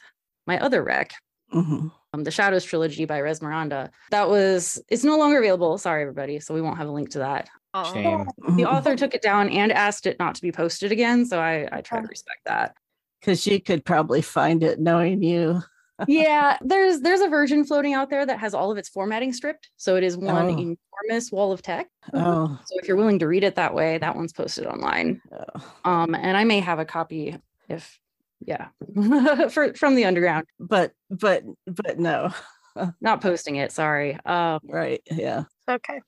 my 0.46 0.58
other 0.58 0.82
rec, 0.82 1.12
hmm 1.50 1.88
um, 2.12 2.24
the 2.24 2.30
Shadows 2.30 2.64
trilogy 2.64 3.04
by 3.04 3.20
Resmeranda. 3.20 3.90
That 4.10 4.28
was 4.28 4.82
it's 4.88 5.04
no 5.04 5.16
longer 5.16 5.38
available. 5.38 5.78
Sorry, 5.78 6.02
everybody. 6.02 6.40
So 6.40 6.54
we 6.54 6.60
won't 6.60 6.78
have 6.78 6.88
a 6.88 6.92
link 6.92 7.10
to 7.10 7.18
that. 7.20 7.48
Shame. 7.92 8.28
The 8.56 8.64
author 8.70 8.96
took 8.96 9.14
it 9.14 9.22
down 9.22 9.48
and 9.48 9.72
asked 9.72 10.06
it 10.06 10.18
not 10.18 10.34
to 10.34 10.42
be 10.42 10.52
posted 10.52 10.92
again. 10.92 11.24
So 11.24 11.40
I 11.40 11.68
I 11.72 11.80
try 11.80 12.00
to 12.00 12.06
respect 12.06 12.40
that. 12.46 12.76
Because 13.20 13.46
you 13.46 13.60
could 13.60 13.84
probably 13.84 14.20
find 14.20 14.62
it 14.62 14.80
knowing 14.80 15.22
you. 15.22 15.62
yeah, 16.08 16.58
there's 16.60 17.00
there's 17.00 17.20
a 17.20 17.28
version 17.28 17.64
floating 17.64 17.94
out 17.94 18.10
there 18.10 18.26
that 18.26 18.38
has 18.40 18.52
all 18.54 18.70
of 18.72 18.78
its 18.78 18.88
formatting 18.88 19.32
stripped. 19.32 19.70
So 19.76 19.96
it 19.96 20.02
is 20.04 20.16
one 20.16 20.46
Oh. 20.46 20.76
enormous 21.08 21.30
wall 21.32 21.52
of 21.52 21.62
text. 21.62 21.90
Oh, 22.12 22.58
So 22.64 22.78
if 22.78 22.88
you're 22.88 22.96
willing 22.96 23.20
to 23.20 23.28
read 23.28 23.44
it 23.44 23.54
that 23.54 23.74
way, 23.74 23.98
that 23.98 24.16
one's 24.16 24.32
posted 24.32 24.66
online. 24.66 25.20
oh. 25.32 25.72
Um, 25.90 26.14
and 26.14 26.36
I 26.36 26.44
may 26.44 26.60
have 26.60 26.78
a 26.78 26.84
copy 26.84 27.38
if 27.68 27.98
yeah, 28.46 28.68
for 29.48 29.74
from 29.74 29.94
the 29.94 30.04
underground. 30.04 30.46
but 30.60 30.92
but 31.10 31.42
but 31.66 31.98
no. 31.98 32.30
not 33.02 33.20
posting 33.20 33.56
it 33.56 33.70
sorry 33.70 34.18
uh 34.24 34.58
Right. 34.64 35.02
Yeah. 35.10 35.44
Okay. 35.68 36.00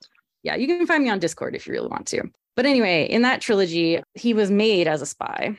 yeah 0.42 0.54
you 0.54 0.66
can 0.66 0.86
find 0.86 1.04
me 1.04 1.10
on 1.10 1.18
discord 1.18 1.54
if 1.54 1.66
you 1.66 1.74
really 1.74 1.88
want 1.88 2.06
to 2.06 2.22
but 2.56 2.64
anyway 2.64 3.04
in 3.04 3.20
that 3.20 3.42
trilogy 3.42 4.00
he 4.14 4.32
was 4.32 4.50
made 4.50 4.88
as 4.88 5.02
a 5.02 5.06
spy 5.06 5.58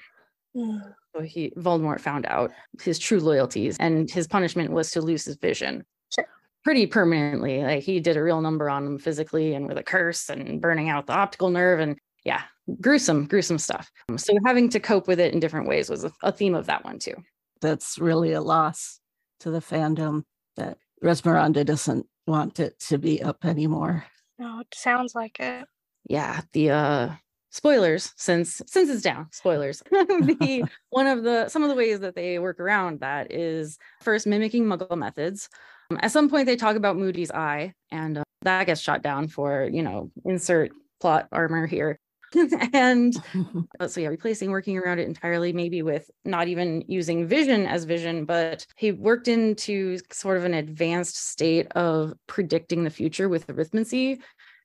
so 0.56 1.22
he 1.24 1.52
voldemort 1.58 2.00
found 2.00 2.26
out 2.26 2.52
his 2.82 2.98
true 2.98 3.20
loyalties 3.20 3.78
and 3.80 4.10
his 4.10 4.28
punishment 4.28 4.72
was 4.72 4.90
to 4.92 5.00
lose 5.02 5.26
his 5.26 5.36
vision 5.36 5.86
Sure. 6.12 6.26
pretty 6.64 6.88
permanently 6.88 7.62
like 7.62 7.84
he 7.84 8.00
did 8.00 8.18
a 8.18 8.24
real 8.24 8.42
number 8.42 8.68
on 8.68 8.84
him 8.88 8.98
physically 8.98 9.54
and 9.54 9.68
with 9.68 9.78
a 9.78 9.84
curse 9.84 10.30
and 10.30 10.60
burning 10.60 10.90
out 10.90 11.06
the 11.06 11.14
optical 11.14 11.52
nerve 11.52 11.80
and 11.80 12.00
yeah 12.26 12.42
gruesome 12.82 13.26
gruesome 13.26 13.58
stuff. 13.60 13.92
So 14.18 14.34
having 14.46 14.70
to 14.70 14.80
cope 14.80 15.08
with 15.08 15.20
it 15.20 15.34
in 15.34 15.40
different 15.40 15.68
ways 15.68 15.90
was 15.90 16.04
a, 16.04 16.12
a 16.24 16.32
theme 16.32 16.56
of 16.56 16.66
that 16.66 16.84
one 16.84 17.00
too. 17.00 17.16
That's 17.62 18.00
really 18.00 18.34
a 18.34 18.42
loss 18.42 19.00
to 19.42 19.52
the 19.52 19.60
fandom 19.60 20.24
that 20.58 20.78
Resmeranda 21.04 21.66
doesn't 21.66 22.06
want 22.28 22.60
it 22.60 22.80
to 22.80 22.98
be 22.98 23.22
up 23.22 23.46
anymore. 23.46 24.06
No, 24.40 24.60
it 24.60 24.68
sounds 24.74 25.16
like 25.16 25.40
it. 25.40 25.66
yeah 26.10 26.42
the 26.54 26.72
uh 26.72 27.10
spoilers 27.52 28.12
since 28.18 28.62
since 28.68 28.90
it's 28.90 29.02
down 29.02 29.28
spoilers. 29.32 29.82
The 29.92 30.66
one 30.90 31.08
of 31.08 31.24
the 31.24 31.48
some 31.50 31.64
of 31.64 31.70
the 31.70 31.76
ways 31.76 32.00
that 32.02 32.16
they 32.16 32.40
work 32.40 32.60
around 32.60 33.00
that 33.00 33.32
is 33.32 33.78
first 34.02 34.28
mimicking 34.28 34.66
muggle 34.66 34.98
methods. 34.98 35.50
Um, 35.92 36.00
at 36.02 36.12
some 36.12 36.30
point 36.30 36.48
they 36.48 36.56
talk 36.56 36.76
about 36.76 36.98
moody's 36.98 37.32
eye 37.32 37.74
and 37.92 38.18
uh, 38.18 38.24
that 38.42 38.66
gets 38.66 38.82
shot 38.82 39.04
down 39.04 39.28
for 39.28 39.70
you 39.72 39.84
know 39.84 40.12
insert 40.26 40.72
plot 41.00 41.28
armor 41.32 41.68
here 41.68 42.00
and 42.74 43.15
uh, 43.80 43.88
so 43.88 44.02
yeah 44.02 44.08
replacing 44.08 44.52
working 44.52 44.78
around 44.78 45.00
it 45.00 45.08
entirely 45.08 45.54
maybe 45.54 45.82
with 45.82 46.10
not 46.24 46.48
even 46.48 46.84
using 46.88 47.28
vision 47.28 47.65
as 47.65 47.84
vision 47.86 48.26
but 48.26 48.65
he 48.76 48.91
worked 48.91 49.28
into 49.28 49.98
sort 50.12 50.38
of 50.38 50.45
an 50.45 50.54
advanced 50.54 51.15
state 51.15 51.71
of 51.74 52.13
predicting 52.28 52.84
the 52.84 52.89
future 52.89 53.30
with 53.30 53.48
arithmancy. 53.48 54.19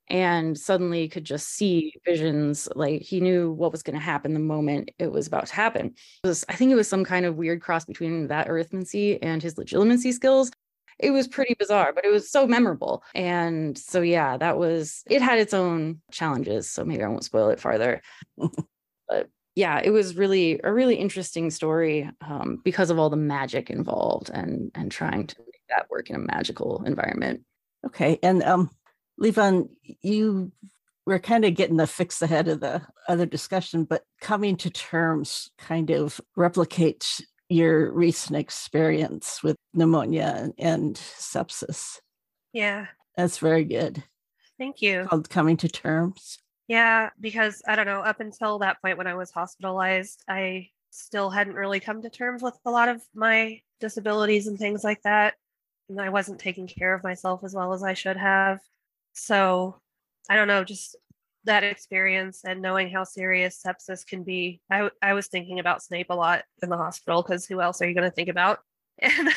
And 0.08 0.58
suddenly 0.58 1.06
could 1.08 1.22
just 1.22 1.50
see 1.50 1.92
visions 2.04 2.68
like 2.74 3.00
he 3.00 3.20
knew 3.20 3.52
what 3.52 3.70
was 3.70 3.84
going 3.84 3.94
to 3.94 4.04
happen 4.04 4.34
the 4.34 4.40
moment 4.40 4.90
it 4.98 5.12
was 5.12 5.28
about 5.28 5.46
to 5.46 5.54
happen. 5.54 5.94
Was, 6.24 6.44
i 6.48 6.54
think 6.54 6.72
it 6.72 6.74
was 6.74 6.88
some 6.88 7.04
kind 7.04 7.24
of 7.24 7.36
weird 7.36 7.60
cross 7.60 7.84
between 7.84 8.26
that 8.26 8.48
arithmancy 8.48 9.20
and 9.22 9.40
his 9.40 9.54
legilimency 9.54 10.12
skills 10.12 10.50
it 11.02 11.10
was 11.10 11.28
pretty 11.28 11.54
bizarre 11.58 11.92
but 11.92 12.04
it 12.04 12.10
was 12.10 12.30
so 12.30 12.46
memorable 12.46 13.02
and 13.14 13.76
so 13.76 14.00
yeah 14.00 14.36
that 14.36 14.58
was 14.58 15.02
it 15.08 15.22
had 15.22 15.38
its 15.38 15.54
own 15.54 16.00
challenges 16.10 16.70
so 16.70 16.84
maybe 16.84 17.02
i 17.02 17.08
won't 17.08 17.24
spoil 17.24 17.48
it 17.48 17.60
farther 17.60 18.00
but 19.08 19.28
yeah 19.54 19.80
it 19.82 19.90
was 19.90 20.16
really 20.16 20.60
a 20.62 20.72
really 20.72 20.94
interesting 20.94 21.50
story 21.50 22.08
um, 22.20 22.60
because 22.64 22.90
of 22.90 22.98
all 22.98 23.10
the 23.10 23.16
magic 23.16 23.70
involved 23.70 24.30
and 24.30 24.70
and 24.74 24.92
trying 24.92 25.26
to 25.26 25.36
make 25.40 25.62
that 25.68 25.88
work 25.90 26.10
in 26.10 26.16
a 26.16 26.18
magical 26.18 26.82
environment 26.84 27.42
Okay. 27.86 28.18
And 28.22 28.42
um 28.42 28.70
Levon, 29.20 29.68
you 30.00 30.50
were 31.06 31.18
kind 31.18 31.44
of 31.44 31.54
getting 31.54 31.76
the 31.76 31.86
fix 31.86 32.22
ahead 32.22 32.48
of 32.48 32.60
the 32.60 32.82
other 33.08 33.26
discussion, 33.26 33.84
but 33.84 34.02
coming 34.20 34.56
to 34.56 34.70
terms 34.70 35.50
kind 35.58 35.90
of 35.90 36.20
replicates 36.38 37.22
your 37.50 37.92
recent 37.92 38.38
experience 38.38 39.42
with 39.42 39.56
pneumonia 39.74 40.50
and, 40.56 40.94
sepsis. 40.94 41.98
Yeah. 42.52 42.86
That's 43.16 43.38
very 43.38 43.64
good. 43.64 44.02
Thank 44.56 44.80
you. 44.80 45.04
Called 45.08 45.28
coming 45.28 45.56
to 45.58 45.68
terms. 45.68 46.38
Yeah, 46.68 47.10
because 47.20 47.62
I 47.66 47.74
don't 47.74 47.86
know, 47.86 48.00
up 48.00 48.20
until 48.20 48.60
that 48.60 48.80
point 48.80 48.96
when 48.96 49.08
I 49.08 49.14
was 49.14 49.32
hospitalized, 49.32 50.22
I 50.28 50.68
still 50.90 51.28
hadn't 51.28 51.54
really 51.54 51.80
come 51.80 52.02
to 52.02 52.10
terms 52.10 52.42
with 52.42 52.56
a 52.64 52.70
lot 52.70 52.88
of 52.88 53.02
my 53.14 53.60
disabilities 53.80 54.46
and 54.46 54.58
things 54.58 54.84
like 54.84 55.02
that. 55.02 55.34
And 55.88 56.00
I 56.00 56.10
wasn't 56.10 56.38
taking 56.38 56.68
care 56.68 56.94
of 56.94 57.02
myself 57.02 57.42
as 57.42 57.54
well 57.54 57.72
as 57.72 57.82
I 57.82 57.94
should 57.94 58.16
have. 58.16 58.60
So 59.12 59.80
I 60.28 60.36
don't 60.36 60.48
know, 60.48 60.62
just 60.62 60.94
that 61.44 61.64
experience 61.64 62.42
and 62.44 62.60
knowing 62.60 62.90
how 62.90 63.04
serious 63.04 63.62
sepsis 63.64 64.06
can 64.06 64.22
be. 64.22 64.60
I, 64.70 64.76
w- 64.76 64.94
I 65.02 65.14
was 65.14 65.28
thinking 65.28 65.58
about 65.58 65.82
Snape 65.82 66.10
a 66.10 66.14
lot 66.14 66.44
in 66.62 66.68
the 66.68 66.76
hospital 66.76 67.22
because 67.22 67.46
who 67.46 67.60
else 67.60 67.80
are 67.80 67.88
you 67.88 67.94
going 67.94 68.08
to 68.08 68.14
think 68.14 68.28
about? 68.28 68.60
And 69.02 69.28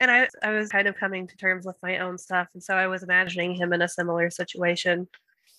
and 0.00 0.10
I, 0.10 0.28
I 0.42 0.50
was 0.50 0.68
kind 0.68 0.88
of 0.88 0.96
coming 0.96 1.26
to 1.26 1.36
terms 1.36 1.64
with 1.64 1.76
my 1.82 1.98
own 1.98 2.18
stuff. 2.18 2.48
And 2.52 2.62
so 2.62 2.74
I 2.74 2.86
was 2.86 3.02
imagining 3.02 3.54
him 3.54 3.72
in 3.72 3.80
a 3.80 3.88
similar 3.88 4.28
situation 4.30 5.08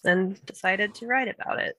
and 0.04 0.44
decided 0.46 0.94
to 0.96 1.08
write 1.08 1.28
about 1.28 1.60
it. 1.60 1.76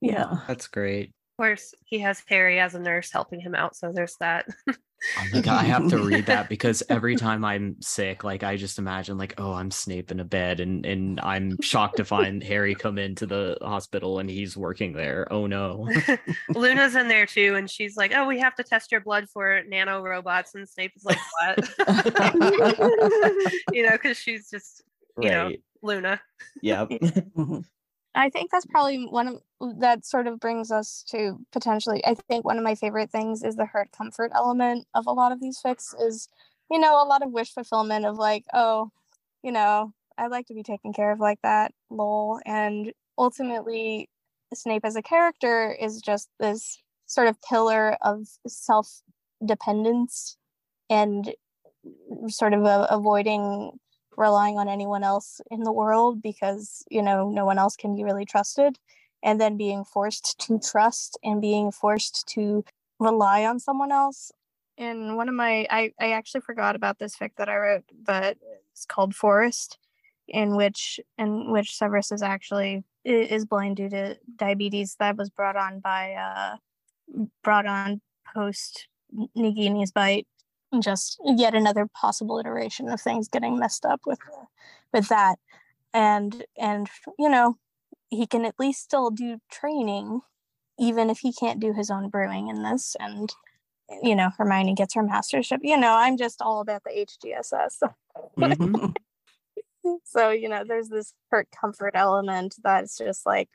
Yeah. 0.00 0.38
That's 0.46 0.68
great. 0.68 1.08
Of 1.08 1.42
course, 1.42 1.74
he 1.84 1.98
has 2.00 2.22
Harry 2.28 2.58
as 2.60 2.74
a 2.74 2.80
nurse 2.80 3.12
helping 3.12 3.40
him 3.40 3.54
out, 3.54 3.76
so 3.76 3.92
there's 3.92 4.16
that. 4.20 4.46
Oh 5.18 5.24
my 5.32 5.40
god, 5.40 5.64
I 5.64 5.68
have 5.68 5.88
to 5.90 5.98
read 5.98 6.26
that 6.26 6.48
because 6.48 6.82
every 6.88 7.16
time 7.16 7.44
I'm 7.44 7.76
sick, 7.80 8.24
like 8.24 8.42
I 8.42 8.56
just 8.56 8.78
imagine 8.78 9.18
like, 9.18 9.34
oh, 9.38 9.52
I'm 9.52 9.70
Snape 9.70 10.10
in 10.10 10.20
a 10.20 10.24
bed 10.24 10.60
and 10.60 10.84
and 10.84 11.20
I'm 11.20 11.60
shocked 11.62 11.98
to 11.98 12.04
find 12.04 12.42
Harry 12.42 12.74
come 12.74 12.98
into 12.98 13.26
the 13.26 13.58
hospital 13.62 14.18
and 14.18 14.28
he's 14.28 14.56
working 14.56 14.92
there. 14.92 15.26
Oh 15.30 15.46
no. 15.46 15.88
Luna's 16.54 16.94
in 16.94 17.08
there 17.08 17.26
too, 17.26 17.54
and 17.56 17.70
she's 17.70 17.96
like, 17.96 18.12
"Oh, 18.14 18.26
we 18.26 18.40
have 18.40 18.54
to 18.56 18.64
test 18.64 18.90
your 18.90 19.00
blood 19.00 19.28
for 19.28 19.62
nano 19.68 20.02
robots," 20.02 20.54
and 20.54 20.68
Snape 20.68 20.92
is 20.96 21.04
like, 21.04 21.18
"What?" 21.40 21.68
you 23.72 23.84
know, 23.84 23.92
because 23.92 24.16
she's 24.16 24.50
just 24.50 24.82
you 25.20 25.30
know. 25.30 25.52
Luna. 25.82 26.20
Yep. 26.62 26.88
Mm-hmm. 26.88 27.58
I 28.18 28.30
think 28.30 28.50
that's 28.50 28.66
probably 28.66 29.06
one 29.06 29.28
of 29.28 29.80
that 29.80 30.04
sort 30.04 30.26
of 30.26 30.40
brings 30.40 30.70
us 30.72 31.04
to 31.10 31.38
potentially. 31.52 32.04
I 32.06 32.14
think 32.14 32.44
one 32.44 32.58
of 32.58 32.64
my 32.64 32.74
favorite 32.74 33.10
things 33.10 33.42
is 33.44 33.56
the 33.56 33.66
hurt 33.66 33.92
comfort 33.92 34.32
element 34.34 34.86
of 34.94 35.06
a 35.06 35.12
lot 35.12 35.32
of 35.32 35.40
these 35.40 35.60
fics 35.64 35.94
is 36.00 36.28
you 36.70 36.78
know, 36.78 37.02
a 37.02 37.06
lot 37.06 37.22
of 37.22 37.32
wish 37.32 37.52
fulfillment 37.54 38.04
of 38.06 38.16
like, 38.18 38.44
oh, 38.52 38.90
you 39.42 39.52
know, 39.52 39.92
I'd 40.18 40.30
like 40.30 40.46
to 40.48 40.54
be 40.54 40.62
taken 40.62 40.92
care 40.92 41.12
of 41.12 41.20
like 41.20 41.38
that, 41.42 41.72
lol. 41.90 42.40
And 42.44 42.92
ultimately, 43.16 44.08
Snape 44.54 44.84
as 44.84 44.96
a 44.96 45.02
character 45.02 45.74
is 45.80 46.00
just 46.02 46.28
this 46.40 46.82
sort 47.06 47.28
of 47.28 47.40
pillar 47.42 47.96
of 48.02 48.26
self 48.46 49.02
dependence 49.44 50.36
and 50.90 51.34
sort 52.28 52.54
of 52.54 52.64
a, 52.64 52.86
avoiding 52.90 53.72
relying 54.18 54.58
on 54.58 54.68
anyone 54.68 55.04
else 55.04 55.40
in 55.50 55.62
the 55.62 55.72
world 55.72 56.20
because 56.20 56.84
you 56.90 57.02
know 57.02 57.30
no 57.30 57.44
one 57.44 57.58
else 57.58 57.76
can 57.76 57.94
be 57.96 58.04
really 58.04 58.24
trusted 58.24 58.78
and 59.22 59.40
then 59.40 59.56
being 59.56 59.84
forced 59.84 60.38
to 60.38 60.58
trust 60.58 61.18
and 61.24 61.40
being 61.40 61.70
forced 61.70 62.26
to 62.26 62.64
rely 62.98 63.44
on 63.44 63.58
someone 63.58 63.92
else 63.92 64.32
in 64.78 65.16
one 65.16 65.28
of 65.28 65.34
my 65.34 65.66
I, 65.70 65.92
I 66.00 66.12
actually 66.12 66.40
forgot 66.40 66.76
about 66.76 66.98
this 66.98 67.16
fic 67.16 67.32
that 67.36 67.48
I 67.48 67.56
wrote, 67.56 67.84
but 68.04 68.38
it's 68.72 68.86
called 68.86 69.14
Forest, 69.14 69.76
in 70.28 70.56
which 70.56 71.00
in 71.18 71.50
which 71.50 71.76
Severus 71.76 72.12
is 72.12 72.22
actually 72.22 72.84
is 73.04 73.44
blind 73.44 73.76
due 73.76 73.88
to 73.90 74.16
diabetes 74.36 74.96
that 75.00 75.16
was 75.16 75.30
brought 75.30 75.56
on 75.56 75.80
by 75.80 76.12
uh 76.12 76.56
brought 77.42 77.66
on 77.66 78.00
post 78.34 78.86
Nagini's 79.36 79.90
bite. 79.90 80.28
Just 80.80 81.20
yet 81.24 81.54
another 81.54 81.86
possible 81.86 82.38
iteration 82.38 82.88
of 82.88 83.00
things 83.00 83.28
getting 83.28 83.58
messed 83.58 83.86
up 83.86 84.00
with 84.06 84.18
with 84.92 85.08
that. 85.08 85.38
And 85.94 86.44
and 86.56 86.88
you 87.18 87.28
know, 87.28 87.56
he 88.10 88.26
can 88.26 88.44
at 88.44 88.58
least 88.58 88.82
still 88.82 89.10
do 89.10 89.38
training 89.50 90.20
even 90.78 91.10
if 91.10 91.18
he 91.18 91.32
can't 91.32 91.60
do 91.60 91.72
his 91.72 91.90
own 91.90 92.08
brewing 92.08 92.48
in 92.48 92.62
this 92.62 92.96
and 93.00 93.34
you 94.02 94.14
know 94.14 94.30
hermione 94.36 94.74
gets 94.74 94.94
her 94.94 95.02
mastership 95.02 95.60
you 95.62 95.76
know 95.76 95.94
i'm 95.94 96.16
just 96.16 96.40
all 96.42 96.60
about 96.60 96.82
the 96.84 97.06
hgss 97.06 97.82
mm-hmm. 98.36 99.90
so 100.04 100.30
you 100.30 100.48
know 100.48 100.62
there's 100.66 100.88
this 100.88 101.14
hurt 101.30 101.48
comfort 101.58 101.92
element 101.94 102.54
that's 102.62 102.98
just 102.98 103.24
like 103.24 103.48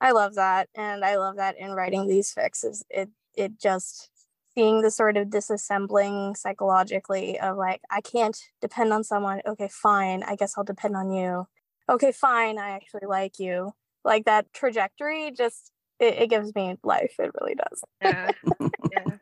i 0.00 0.10
love 0.10 0.34
that 0.34 0.68
and 0.74 1.04
i 1.04 1.16
love 1.16 1.36
that 1.36 1.56
in 1.58 1.70
writing 1.70 2.06
these 2.06 2.32
fixes 2.32 2.84
it 2.90 3.08
it 3.34 3.58
just 3.60 4.10
seeing 4.56 4.80
the 4.82 4.90
sort 4.90 5.16
of 5.16 5.28
disassembling 5.28 6.36
psychologically 6.36 7.38
of 7.38 7.56
like 7.56 7.80
i 7.90 8.00
can't 8.00 8.38
depend 8.60 8.92
on 8.92 9.04
someone. 9.04 9.40
Okay 9.46 9.68
fine 9.70 10.22
i 10.22 10.36
guess 10.36 10.54
i'll 10.56 10.64
depend 10.64 10.96
on 10.96 11.10
you. 11.10 11.46
Okay 11.88 12.12
fine 12.12 12.58
i 12.58 12.70
actually 12.70 13.06
like 13.06 13.38
you. 13.38 13.72
Like 14.04 14.24
that 14.24 14.52
trajectory 14.52 15.30
just 15.32 15.72
it, 15.98 16.14
it 16.14 16.30
gives 16.30 16.54
me 16.54 16.76
life 16.82 17.14
it 17.18 17.32
really 17.40 17.54
does. 17.54 17.82
Yeah. 18.02 18.30
Yeah. 18.92 19.16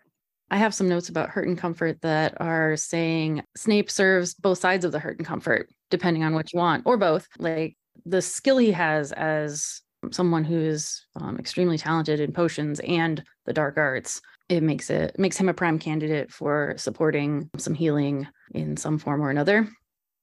I 0.51 0.59
have 0.59 0.75
some 0.75 0.88
notes 0.88 1.09
about 1.09 1.31
hurt 1.31 1.49
and 1.49 1.59
comfort 1.59 2.03
that 2.03 2.40
are 2.40 2.77
saying 2.77 3.42
Snape 3.57 3.90
serves 3.90 4.35
both 4.35 4.59
sides 4.59 4.85
of 4.85 4.92
the 4.92 4.99
hurt 4.99 5.18
and 5.18 5.27
comfort, 5.27 5.68
depending 5.90 6.23
on 6.23 6.35
what 6.35 6.53
you 6.53 6.59
want, 6.61 6.85
or 6.87 6.97
both. 6.97 7.27
Like 7.38 7.77
the 8.05 8.23
skill 8.23 8.59
he 8.59 8.70
has 8.73 9.11
as 9.12 9.81
someone 10.12 10.45
who 10.45 10.59
is 10.59 11.05
um, 11.17 11.38
extremely 11.38 11.79
talented 11.79 12.21
in 12.21 12.33
potions 12.33 12.81
and 12.81 13.23
the 13.47 13.53
dark 13.53 13.77
arts, 13.77 14.21
it 14.49 14.62
makes 14.62 14.90
it 14.90 15.19
makes 15.19 15.37
him 15.37 15.49
a 15.49 15.55
prime 15.55 15.79
candidate 15.79 16.33
for 16.33 16.75
supporting 16.77 17.51
some 17.57 17.75
healing 17.75 18.27
in 18.53 18.77
some 18.77 18.99
form 18.99 19.23
or 19.23 19.31
another. 19.31 19.69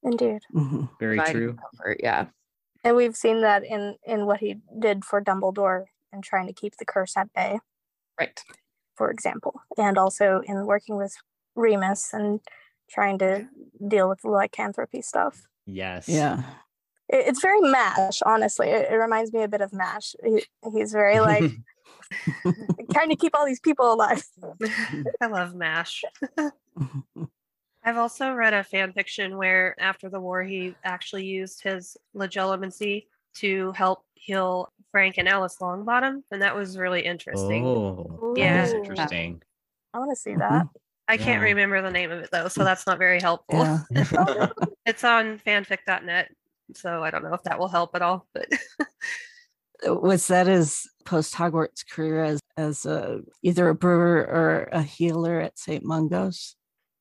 Indeed, 0.03 0.41
mm-hmm. 0.53 0.85
very 0.99 1.19
true. 1.19 1.55
Comfort, 1.55 1.99
yeah, 2.01 2.25
and 2.83 2.95
we've 2.95 3.15
seen 3.15 3.41
that 3.41 3.63
in 3.63 3.95
in 4.05 4.25
what 4.25 4.39
he 4.39 4.55
did 4.79 5.05
for 5.05 5.21
Dumbledore 5.21 5.85
and 6.11 6.23
trying 6.23 6.47
to 6.47 6.53
keep 6.53 6.75
the 6.77 6.85
curse 6.85 7.15
at 7.15 7.33
bay. 7.33 7.59
Right 8.19 8.39
for 9.01 9.09
example, 9.09 9.61
and 9.77 9.97
also 9.97 10.43
in 10.45 10.67
working 10.67 10.95
with 10.95 11.15
Remus 11.55 12.13
and 12.13 12.39
trying 12.87 13.17
to 13.17 13.47
deal 13.87 14.07
with 14.07 14.21
the 14.21 14.29
lycanthropy 14.29 15.01
stuff. 15.01 15.47
Yes. 15.65 16.07
Yeah. 16.07 16.43
It, 17.11 17.27
it's 17.27 17.41
very 17.41 17.61
MASH, 17.61 18.21
honestly. 18.25 18.69
It, 18.69 18.91
it, 18.91 18.95
reminds 18.95 19.33
me 19.33 19.43
a 19.43 19.47
bit 19.47 19.61
of 19.61 19.73
MASH. 19.73 20.15
He, 20.23 20.43
he's 20.73 20.91
very 20.91 21.19
like 21.19 21.51
trying 22.91 23.09
to 23.09 23.15
keep 23.15 23.35
all 23.35 23.45
these 23.45 23.59
people 23.59 23.93
alive. 23.93 24.23
I 25.21 25.27
love 25.27 25.53
MASH. 25.55 26.03
I've 27.83 27.97
also 27.97 28.33
read 28.33 28.53
a 28.53 28.63
fan 28.63 28.93
fiction 28.93 29.37
where 29.37 29.75
after 29.79 30.07
the 30.07 30.19
war 30.19 30.43
he 30.43 30.75
actually 30.83 31.25
used 31.25 31.63
his 31.63 31.97
legilimency 32.15 33.05
to 33.35 33.71
help 33.71 34.03
heal 34.13 34.71
Frank 34.91 35.15
and 35.17 35.27
Alice 35.27 35.57
Longbottom, 35.59 36.21
and 36.31 36.41
that 36.41 36.55
was 36.55 36.77
really 36.77 37.01
interesting. 37.01 37.65
Oh, 37.65 38.35
yeah, 38.37 38.61
that's 38.61 38.73
interesting. 38.73 39.41
I 39.93 39.99
want 39.99 40.11
to 40.11 40.15
see 40.15 40.31
mm-hmm. 40.31 40.39
that. 40.39 40.67
I 41.07 41.17
can't 41.17 41.41
Yeah. 41.41 41.49
remember 41.49 41.81
the 41.81 41.91
name 41.91 42.11
of 42.11 42.19
it 42.19 42.29
though, 42.31 42.47
so 42.47 42.63
that's 42.63 42.85
not 42.85 42.97
very 42.97 43.19
helpful. 43.19 43.59
Yeah. 43.59 44.47
it's 44.85 45.03
on 45.03 45.39
fanfic.net, 45.39 46.31
so 46.75 47.03
I 47.03 47.11
don't 47.11 47.23
know 47.23 47.33
if 47.33 47.43
that 47.43 47.59
will 47.59 47.67
help 47.67 47.95
at 47.95 48.01
all. 48.01 48.27
But 48.33 48.47
Was 50.01 50.27
that 50.27 50.47
his 50.47 50.87
post 51.05 51.33
Hogwarts 51.33 51.83
career 51.89 52.23
as 52.23 52.39
as 52.57 52.85
a 52.85 53.21
either 53.41 53.69
a 53.69 53.75
brewer 53.75 54.17
or 54.17 54.69
a 54.71 54.83
healer 54.83 55.39
at 55.39 55.57
St. 55.57 55.83
Mungo's? 55.83 56.55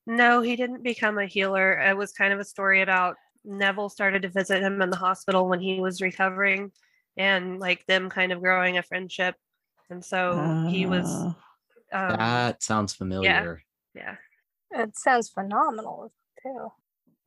no, 0.07 0.41
he 0.41 0.57
didn't 0.57 0.83
become 0.83 1.19
a 1.19 1.27
healer. 1.27 1.79
It 1.79 1.97
was 1.97 2.13
kind 2.13 2.33
of 2.33 2.41
a 2.41 2.45
story 2.45 2.81
about 2.81 3.17
Neville 3.45 3.91
started 3.91 4.23
to 4.23 4.29
visit 4.29 4.63
him 4.63 4.81
in 4.83 4.91
the 4.91 4.97
hospital 4.97 5.47
when 5.49 5.61
he 5.61 5.79
was 5.81 6.01
recovering, 6.01 6.73
and 7.17 7.61
like 7.61 7.85
them 7.87 8.09
kind 8.11 8.33
of 8.33 8.41
growing 8.41 8.79
a 8.79 8.83
friendship. 8.83 9.35
And 9.91 10.05
so 10.05 10.67
he 10.71 10.87
was. 10.87 11.07
Uh, 11.07 11.33
Um, 11.93 12.17
that 12.17 12.63
sounds 12.63 12.95
familiar. 12.95 13.63
yeah. 13.95 14.15
It 14.71 14.97
sounds 14.97 15.29
phenomenal 15.29 16.13
too. 16.43 16.73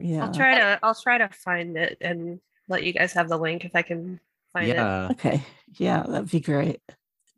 Yeah. 0.03 0.25
I'll 0.25 0.33
try 0.33 0.57
to 0.57 0.79
I'll 0.83 0.93
try 0.95 1.17
to 1.17 1.29
find 1.29 1.77
it 1.77 1.97
and 2.01 2.41
let 2.67 2.83
you 2.83 2.91
guys 2.91 3.13
have 3.13 3.29
the 3.29 3.37
link 3.37 3.63
if 3.63 3.71
I 3.73 3.83
can 3.83 4.19
find 4.51 4.67
it. 4.69 4.75
Yeah. 4.75 5.07
Okay. 5.11 5.41
Yeah, 5.77 6.03
that'd 6.03 6.29
be 6.29 6.41
great. 6.41 6.81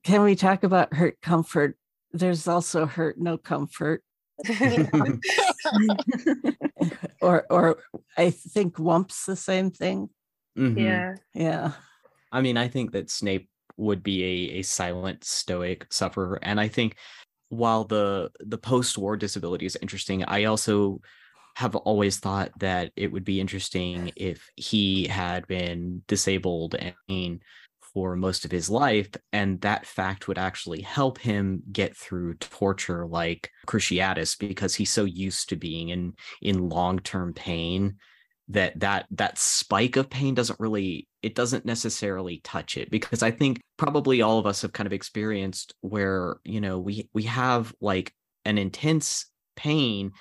Can 0.03 0.23
we 0.23 0.35
talk 0.35 0.63
about 0.63 0.93
hurt 0.93 1.21
comfort? 1.21 1.77
There's 2.11 2.47
also 2.47 2.87
hurt 2.87 3.19
no 3.19 3.37
comfort. 3.37 4.03
or 7.21 7.45
or 7.51 7.77
I 8.17 8.31
think 8.31 8.75
Whump's 8.77 9.25
the 9.25 9.35
same 9.35 9.69
thing. 9.69 10.09
Mhm. 10.57 10.79
Yeah. 10.81 11.15
Yeah. 11.33 11.71
I 12.31 12.41
mean, 12.41 12.57
I 12.57 12.67
think 12.67 12.93
that 12.93 13.11
Snape 13.11 13.47
would 13.77 14.01
be 14.01 14.23
a, 14.23 14.59
a 14.59 14.61
silent 14.63 15.23
stoic 15.23 15.85
sufferer. 15.91 16.39
And 16.41 16.59
I 16.59 16.67
think 16.67 16.95
while 17.49 17.83
the 17.83 18.31
the 18.39 18.57
post-war 18.57 19.17
disability 19.17 19.67
is 19.67 19.77
interesting, 19.81 20.23
I 20.23 20.45
also 20.45 20.99
have 21.55 21.75
always 21.75 22.19
thought 22.19 22.51
that 22.59 22.91
it 22.95 23.11
would 23.11 23.23
be 23.23 23.39
interesting 23.39 24.11
if 24.15 24.49
he 24.55 25.07
had 25.07 25.47
been 25.47 26.03
disabled 26.07 26.75
and 27.09 27.41
for 27.93 28.17
most 28.17 28.43
of 28.43 28.51
his 28.51 28.69
life, 28.69 29.09
and 29.31 29.61
that 29.61 29.85
fact 29.85 30.27
would 30.27 30.37
actually 30.37 30.81
help 30.81 31.17
him 31.17 31.63
get 31.71 31.95
through 31.95 32.33
torture 32.35 33.07
like 33.07 33.49
Cruciatus 33.67 34.37
because 34.37 34.75
he's 34.75 34.91
so 34.91 35.05
used 35.05 35.47
to 35.49 35.55
being 35.55 35.89
in 35.89 36.13
in 36.41 36.67
long-term 36.67 37.33
pain 37.33 37.95
that 38.49 38.77
that 38.81 39.05
that 39.11 39.37
spike 39.37 39.95
of 39.95 40.09
pain 40.09 40.35
doesn't 40.35 40.59
really 40.59 41.07
it 41.21 41.35
doesn't 41.35 41.65
necessarily 41.65 42.41
touch 42.43 42.75
it. 42.75 42.91
Because 42.91 43.23
i 43.23 43.31
think 43.31 43.61
probably 43.77 44.21
all 44.21 44.39
of 44.39 44.45
us 44.45 44.61
have 44.61 44.73
kind 44.73 44.87
of 44.87 44.93
experienced 44.93 45.73
where 45.79 46.35
you 46.43 46.59
know 46.59 46.77
we 46.79 47.09
we 47.13 47.23
have 47.23 47.73
like 47.79 48.13
an 48.43 48.57
intense 48.57 49.27
pain 49.55 50.11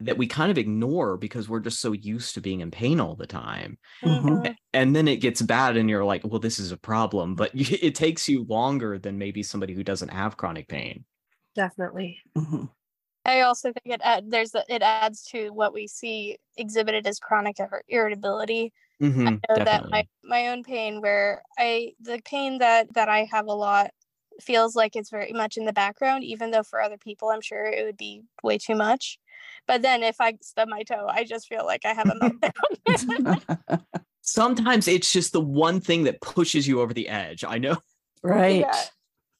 that 0.00 0.18
we 0.18 0.26
kind 0.26 0.50
of 0.50 0.58
ignore 0.58 1.16
because 1.16 1.48
we're 1.48 1.60
just 1.60 1.80
so 1.80 1.92
used 1.92 2.34
to 2.34 2.40
being 2.40 2.60
in 2.60 2.70
pain 2.70 3.00
all 3.00 3.14
the 3.16 3.26
time 3.26 3.78
Mhm. 4.02 4.50
Mhm. 4.52 4.56
and 4.72 4.94
then 4.96 5.08
it 5.08 5.16
gets 5.16 5.42
bad 5.42 5.76
and 5.76 5.90
you're 5.90 6.04
like 6.04 6.22
well 6.24 6.40
this 6.40 6.58
is 6.58 6.72
a 6.72 6.76
problem 6.76 7.34
but 7.34 7.50
it 7.54 7.94
takes 7.94 8.28
you 8.28 8.44
longer 8.44 8.98
than 8.98 9.18
maybe 9.18 9.42
somebody 9.42 9.74
who 9.74 9.84
doesn't 9.84 10.10
have 10.10 10.36
chronic 10.36 10.68
pain 10.68 11.04
Definitely. 11.54 12.24
Mhm. 12.34 12.68
I 13.24 13.40
also 13.42 13.72
think 13.72 13.94
it 13.94 14.00
add, 14.02 14.30
there's 14.30 14.54
a, 14.54 14.64
it 14.68 14.82
adds 14.82 15.24
to 15.26 15.50
what 15.50 15.72
we 15.74 15.86
see 15.86 16.38
exhibited 16.56 17.06
as 17.06 17.18
chronic 17.20 17.60
ir- 17.60 17.82
irritability. 17.88 18.72
Mhm, 19.00 19.42
I 19.48 19.54
know 19.54 19.60
that 19.64 19.84
my, 19.92 20.04
my 20.24 20.48
own 20.48 20.64
pain 20.64 21.00
where 21.02 21.42
I 21.58 21.94
the 22.00 22.20
pain 22.24 22.58
that 22.58 22.94
that 22.94 23.08
I 23.08 23.24
have 23.26 23.46
a 23.48 23.54
lot 23.54 23.92
feels 24.40 24.76
like 24.76 24.96
it's 24.96 25.10
very 25.10 25.32
much 25.32 25.56
in 25.58 25.66
the 25.66 25.72
background, 25.74 26.24
even 26.24 26.50
though 26.52 26.64
for 26.64 26.80
other 26.82 26.98
people 26.98 27.30
I'm 27.30 27.42
sure 27.42 27.64
it 27.66 27.84
would 27.86 27.98
be 27.98 28.22
way 28.42 28.58
too 28.58 28.76
much. 28.76 29.18
But 29.66 29.82
then 29.82 30.02
if 30.02 30.20
I 30.20 30.34
stub 30.42 30.68
my 30.68 30.82
toe, 30.82 31.06
I 31.08 31.24
just 31.24 31.48
feel 31.48 31.64
like 31.64 31.84
I 31.84 31.92
have 31.92 32.08
a 32.08 32.14
meltdown. 32.14 33.82
sometimes 34.22 34.86
it's 34.86 35.12
just 35.12 35.32
the 35.32 35.40
one 35.40 35.80
thing 35.80 36.04
that 36.04 36.20
pushes 36.20 36.68
you 36.68 36.80
over 36.82 36.92
the 36.92 37.08
edge 37.08 37.42
i 37.42 37.56
know 37.56 37.76
right. 38.22 38.60
Yeah. 38.60 38.82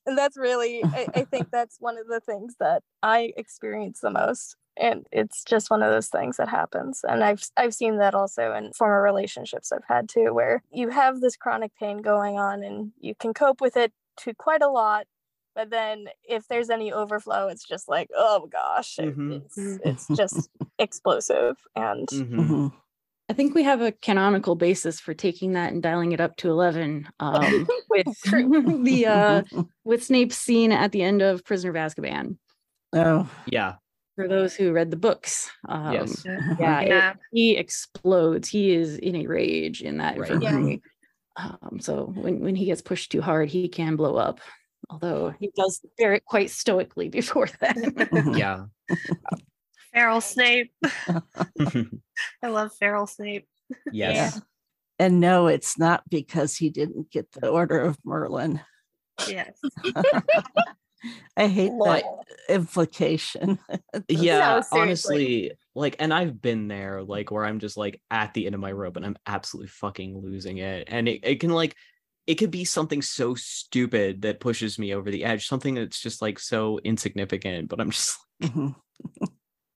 And 0.06 0.16
that's 0.16 0.36
really 0.36 0.82
I, 0.84 1.06
I 1.14 1.24
think 1.24 1.50
that's 1.50 1.76
one 1.78 1.98
of 1.98 2.06
the 2.08 2.20
things 2.20 2.56
that 2.60 2.82
I 3.02 3.32
experience 3.36 4.00
the 4.00 4.10
most. 4.10 4.56
And 4.76 5.06
it's 5.12 5.44
just 5.44 5.70
one 5.70 5.82
of 5.82 5.90
those 5.90 6.08
things 6.08 6.38
that 6.38 6.48
happens. 6.48 7.04
And 7.06 7.22
I've 7.22 7.46
I've 7.56 7.74
seen 7.74 7.98
that 7.98 8.14
also 8.14 8.54
in 8.54 8.72
former 8.72 9.02
relationships 9.02 9.72
I've 9.72 9.84
had 9.86 10.08
too, 10.08 10.32
where 10.32 10.62
you 10.72 10.88
have 10.88 11.20
this 11.20 11.36
chronic 11.36 11.72
pain 11.78 11.98
going 11.98 12.38
on 12.38 12.62
and 12.62 12.92
you 12.98 13.14
can 13.14 13.34
cope 13.34 13.60
with 13.60 13.76
it 13.76 13.92
to 14.18 14.34
quite 14.34 14.62
a 14.62 14.70
lot, 14.70 15.06
but 15.60 15.68
then 15.70 16.06
if 16.24 16.48
there's 16.48 16.70
any 16.70 16.90
overflow, 16.90 17.48
it's 17.48 17.66
just 17.66 17.86
like, 17.88 18.08
oh 18.16 18.48
gosh, 18.50 18.98
it- 18.98 19.16
Mhm. 19.16 19.42
it's 19.44 19.58
it's 19.84 20.06
just 20.16 20.48
explosive 20.78 21.56
and 21.76 22.08
Mhm. 22.08 22.30
Mhm. 22.30 22.72
I 23.28 23.32
think 23.34 23.54
we 23.54 23.62
have 23.62 23.80
a 23.82 23.92
canonical 23.92 24.56
basis 24.56 24.98
for 24.98 25.12
taking 25.14 25.52
that 25.52 25.72
and 25.72 25.82
dialing 25.82 26.12
it 26.12 26.20
up 26.20 26.36
to 26.38 26.48
11 26.50 27.06
um, 27.20 27.68
with 27.90 28.06
the 28.84 29.06
uh, 29.06 29.42
with 29.84 30.02
Snape's 30.02 30.36
scene 30.38 30.72
at 30.72 30.92
the 30.92 31.02
end 31.02 31.20
of 31.22 31.44
Prisoner 31.44 31.70
of 31.70 31.76
Azkaban. 31.76 32.38
oh, 32.94 33.30
Yeah. 33.46 33.74
For 34.16 34.26
those 34.28 34.54
who 34.54 34.72
read 34.72 34.90
the 34.90 34.96
books, 34.98 35.50
um, 35.68 35.92
Yes. 35.92 36.24
yeah, 36.58 36.80
it- 36.80 37.16
he 37.32 37.56
explodes. 37.56 38.48
He 38.48 38.72
is 38.72 38.96
in 38.98 39.14
a 39.16 39.26
rage 39.26 39.80
in 39.82 39.98
that 39.98 40.18
Right. 40.18 40.30
infirmary. 40.30 40.82
Um, 41.36 41.78
so 41.80 42.06
when 42.16 42.40
when 42.40 42.56
he 42.56 42.64
gets 42.66 42.82
pushed 42.82 43.12
too 43.12 43.20
hard, 43.22 43.48
he 43.50 43.68
can 43.68 43.96
blow 43.96 44.16
up. 44.16 44.40
Although 44.90 45.34
he 45.38 45.50
does 45.56 45.80
bear 45.96 46.14
it 46.14 46.24
quite 46.24 46.50
stoically 46.50 47.08
before 47.08 47.48
that. 47.60 47.76
Mhm. 47.76 48.36
Yeah. 48.38 48.64
Feral 49.94 50.20
Snape. 50.20 50.72
I 52.42 52.48
love 52.48 52.72
Feral 52.78 53.06
Snape. 53.06 53.46
yes. 53.92 54.40
And 54.98 55.20
no, 55.20 55.46
it's 55.46 55.78
not 55.78 56.02
because 56.10 56.56
he 56.56 56.68
didn't 56.70 57.10
get 57.10 57.32
the 57.32 57.48
Order 57.48 57.80
of 57.80 57.98
Merlin. 58.04 58.60
Yes. 59.28 59.58
I 61.36 61.46
hate 61.48 61.72
that 61.84 62.04
implication. 62.48 63.58
Yeah, 64.08 64.60
seriously. 64.60 64.80
honestly, 64.80 65.52
like, 65.74 65.96
and 65.98 66.12
I've 66.12 66.42
been 66.42 66.68
there, 66.68 67.02
like, 67.02 67.30
where 67.30 67.44
I'm 67.46 67.58
just 67.60 67.78
like 67.78 68.02
at 68.10 68.34
the 68.34 68.44
end 68.46 68.54
of 68.54 68.60
my 68.60 68.72
rope 68.72 68.96
and 68.96 69.06
I'm 69.06 69.16
absolutely 69.26 69.68
fucking 69.68 70.20
losing 70.22 70.58
it. 70.58 70.88
And 70.90 71.08
it, 71.08 71.20
it 71.22 71.40
can, 71.40 71.50
like, 71.50 71.74
it 72.30 72.38
could 72.38 72.50
be 72.52 72.64
something 72.64 73.02
so 73.02 73.34
stupid 73.34 74.22
that 74.22 74.38
pushes 74.40 74.78
me 74.78 74.94
over 74.94 75.10
the 75.10 75.24
edge, 75.24 75.48
something 75.48 75.74
that's 75.74 76.00
just 76.00 76.22
like 76.22 76.38
so 76.38 76.78
insignificant, 76.84 77.68
but 77.68 77.80
I'm 77.80 77.90
just 77.90 78.16
Mhm. 78.42 78.74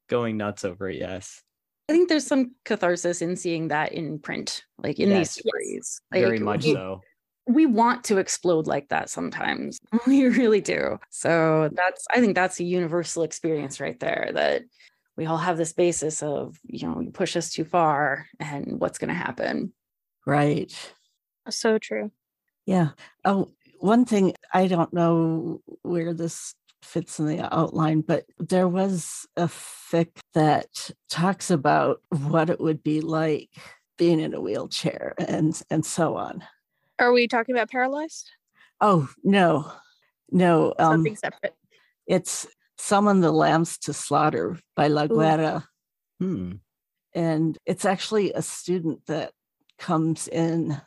going 0.08 0.36
nuts 0.36 0.64
over 0.64 0.88
it. 0.88 0.98
Yes. 0.98 1.42
I 1.88 1.92
think 1.92 2.08
there's 2.08 2.26
some 2.26 2.54
catharsis 2.64 3.20
in 3.22 3.36
seeing 3.36 3.68
that 3.68 3.92
in 3.92 4.18
print, 4.20 4.64
like 4.78 4.98
in 5.00 5.08
Yes. 5.10 5.34
these 5.34 5.42
Yes. 5.44 5.52
stories. 5.52 6.00
Very 6.12 6.38
much 6.38 6.64
we- 6.64 6.72
so. 6.74 7.00
we 7.46 7.66
want 7.66 8.04
to 8.04 8.18
explode 8.18 8.66
like 8.66 8.88
that 8.88 9.10
sometimes 9.10 9.78
we 10.06 10.24
really 10.24 10.62
do 10.62 10.98
so 11.10 11.68
that's 11.74 12.06
i 12.10 12.18
think 12.18 12.34
that's 12.34 12.58
a 12.58 12.64
universal 12.64 13.22
experience 13.22 13.80
right 13.80 14.00
there 14.00 14.30
that 14.32 14.62
we 15.18 15.26
all 15.26 15.36
have 15.36 15.58
this 15.58 15.74
basis 15.74 16.22
of 16.22 16.56
you 16.64 16.88
know 16.88 17.00
you 17.02 17.10
push 17.10 17.36
us 17.36 17.52
too 17.52 17.64
far 17.66 18.26
and 18.40 18.80
what's 18.80 18.96
going 18.96 19.08
to 19.12 19.14
happen 19.26 19.74
Right. 20.26 20.72
so 21.50 21.76
true. 21.76 22.10
Yeah. 22.66 22.90
Oh, 23.24 23.50
one 23.78 24.04
thing 24.04 24.34
I 24.52 24.66
don't 24.66 24.92
know 24.92 25.60
where 25.82 26.14
this 26.14 26.54
fits 26.82 27.18
in 27.18 27.26
the 27.26 27.54
outline, 27.54 28.00
but 28.02 28.24
there 28.38 28.68
was 28.68 29.26
a 29.36 29.44
fic 29.46 30.10
that 30.34 30.90
talks 31.08 31.50
about 31.50 32.00
what 32.08 32.50
it 32.50 32.60
would 32.60 32.82
be 32.82 33.00
like 33.00 33.50
being 33.98 34.20
in 34.20 34.34
a 34.34 34.40
wheelchair 34.40 35.14
and 35.18 35.60
and 35.70 35.84
so 35.84 36.16
on. 36.16 36.42
Are 36.98 37.12
we 37.12 37.26
talking 37.28 37.54
about 37.54 37.70
paralyzed? 37.70 38.30
Oh 38.80 39.08
no, 39.22 39.70
no. 40.30 40.74
Um, 40.78 40.94
Something 40.94 41.16
separate. 41.16 41.54
it's 42.06 42.46
"Summon 42.78 43.20
the 43.20 43.32
Lambs 43.32 43.78
to 43.78 43.92
Slaughter" 43.92 44.58
by 44.76 44.88
La 44.88 45.06
Guerra, 45.06 45.68
Hmm. 46.20 46.52
and 47.14 47.56
it's 47.66 47.84
actually 47.84 48.32
a 48.32 48.42
student 48.42 49.06
that 49.06 49.32
comes 49.78 50.28
in, 50.28 50.80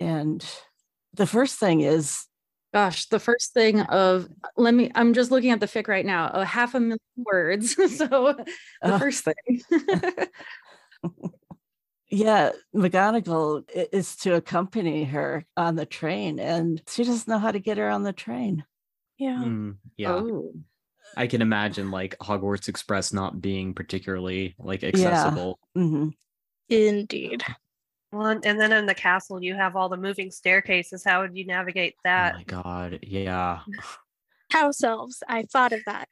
and 0.00 0.44
the 1.16 1.26
first 1.26 1.58
thing 1.58 1.80
is 1.80 2.26
gosh 2.74 3.06
the 3.08 3.18
first 3.18 3.52
thing 3.54 3.80
of 3.80 4.28
let 4.56 4.74
me 4.74 4.90
i'm 4.94 5.14
just 5.14 5.30
looking 5.30 5.50
at 5.50 5.60
the 5.60 5.66
fic 5.66 5.88
right 5.88 6.04
now 6.06 6.28
a 6.28 6.44
half 6.44 6.74
a 6.74 6.80
million 6.80 6.98
words 7.16 7.74
so 7.96 8.34
the 8.34 8.44
Uh. 8.82 8.98
first 8.98 9.24
thing 9.24 9.62
Yeah, 12.08 12.52
McGonagall 12.74 13.64
i- 13.76 13.88
is 13.92 14.14
to 14.18 14.34
accompany 14.36 15.02
her 15.04 15.44
on 15.56 15.74
the 15.74 15.84
train, 15.84 16.38
and 16.38 16.80
she 16.88 17.02
doesn't 17.02 17.26
know 17.26 17.38
how 17.40 17.50
to 17.50 17.58
get 17.58 17.78
her 17.78 17.90
on 17.90 18.04
the 18.04 18.12
train. 18.12 18.64
Yeah. 19.18 19.42
Hmm. 19.42 19.70
Yeah. 19.96 20.12
oh 20.14 20.52
I 21.16 21.26
can 21.26 21.42
imagine 21.42 21.90
like 21.90 22.16
Hogwarts 22.20 22.68
Express 22.68 23.12
not 23.12 23.40
being 23.42 23.74
particularly 23.74 24.54
like 24.60 24.84
accessible. 24.84 25.58
hmm 25.74 26.10
Indeed. 26.68 27.42
Well, 28.16 28.40
and 28.42 28.58
then 28.58 28.72
in 28.72 28.86
the 28.86 28.94
castle, 28.94 29.42
you 29.42 29.54
have 29.54 29.76
all 29.76 29.90
the 29.90 29.96
moving 29.98 30.30
staircases. 30.30 31.04
How 31.04 31.20
would 31.20 31.36
you 31.36 31.44
navigate 31.44 31.96
that? 32.02 32.34
Oh 32.34 32.38
my 32.38 32.44
god. 32.44 32.98
Yeah. 33.02 33.60
House 34.52 34.82
elves. 34.82 35.22
I 35.28 35.42
thought 35.42 35.72
of 35.72 35.80
that. 35.84 36.08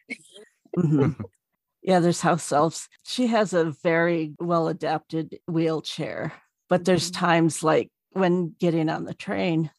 hmm 0.76 1.12
yeah, 1.82 2.00
there's 2.00 2.20
house 2.20 2.50
elves. 2.52 2.88
She 3.04 3.28
has 3.28 3.52
a 3.54 3.70
very 3.82 4.34
well 4.38 4.68
adapted 4.68 5.38
wheelchair, 5.48 6.32
but 6.68 6.84
there's 6.84 7.10
Mhm. 7.10 7.14
times 7.14 7.62
like 7.62 7.90
when 8.10 8.54
getting 8.58 8.88
on 8.90 9.04
the 9.04 9.14
train 9.14 9.70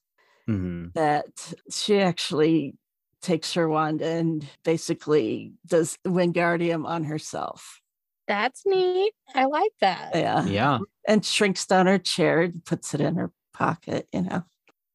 Mhm. 0.49 0.93
that 0.93 1.53
she 1.69 1.99
actually 1.99 2.75
takes 3.21 3.53
her 3.53 3.67
wand 3.67 4.01
and 4.01 4.47
basically 4.63 5.53
does 5.67 5.97
Wingardium 6.07 6.85
on 6.87 7.03
herself. 7.03 7.81
That's 8.27 8.63
neat. 8.65 9.13
I 9.33 9.45
like 9.45 9.71
that. 9.81 10.11
Yeah. 10.15 10.45
Yeah. 10.45 10.79
And 11.07 11.25
shrinks 11.25 11.65
down 11.65 11.87
her 11.87 11.99
chair 11.99 12.41
and 12.41 12.63
puts 12.65 12.93
it 12.93 13.01
in 13.01 13.15
her 13.15 13.31
pocket, 13.53 14.07
you 14.11 14.23
know. 14.23 14.43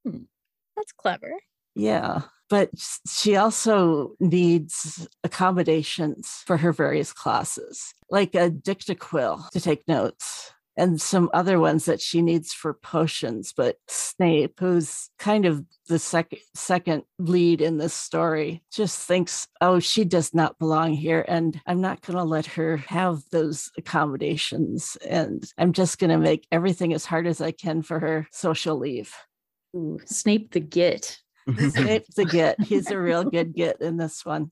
Hmm. 0.05 0.23
That's 0.77 0.93
clever. 0.93 1.33
Yeah. 1.75 2.23
But 2.49 2.71
she 3.07 3.37
also 3.37 4.14
needs 4.19 5.07
accommodations 5.23 6.43
for 6.47 6.57
her 6.57 6.73
various 6.73 7.12
classes, 7.12 7.95
like 8.11 8.35
a 8.35 8.51
dictaquill 8.51 9.49
to 9.51 9.61
take 9.61 9.87
notes 9.87 10.53
and 10.81 11.01
some 11.01 11.29
other 11.33 11.61
ones 11.61 11.85
that 11.85 12.01
she 12.01 12.23
needs 12.23 12.53
for 12.53 12.75
potions. 12.75 13.53
But 13.57 13.77
Snape, 13.88 14.59
who's 14.59 15.11
kind 15.19 15.45
of 15.47 15.64
the 15.88 15.99
second 15.99 16.40
second 16.55 17.03
lead 17.19 17.61
in 17.61 17.79
this 17.79 17.95
story, 17.95 18.62
just 18.73 19.07
thinks, 19.07 19.47
oh, 19.61 19.79
she 19.81 20.05
does 20.05 20.33
not 20.35 20.59
belong 20.59 20.95
here. 20.95 21.25
And 21.29 21.61
I'm 21.66 21.81
not 21.81 22.01
going 22.01 22.16
to 22.16 22.25
let 22.25 22.47
her 22.47 22.79
have 22.79 23.23
those 23.31 23.71
accommodations. 23.77 24.97
And 25.07 25.45
I'm 25.59 25.73
just 25.73 25.99
going 25.99 26.11
to 26.11 26.19
make 26.19 26.47
everything 26.51 26.93
as 26.95 27.05
hard 27.05 27.27
as 27.27 27.40
I 27.40 27.53
can 27.53 27.83
for 27.83 27.99
her 28.01 28.27
social 28.33 28.77
leave. 28.77 29.14
Ooh, 29.77 30.01
snape 30.05 30.53
the 30.53 30.61
git 30.61 31.19
Snape 31.71 32.07
the 32.16 32.25
get. 32.38 32.61
He's 32.61 32.90
a 32.90 32.99
real 32.99 33.25
good 33.25 33.55
git 33.55 33.81
in 33.81 33.97
this 33.97 34.25
one. 34.25 34.51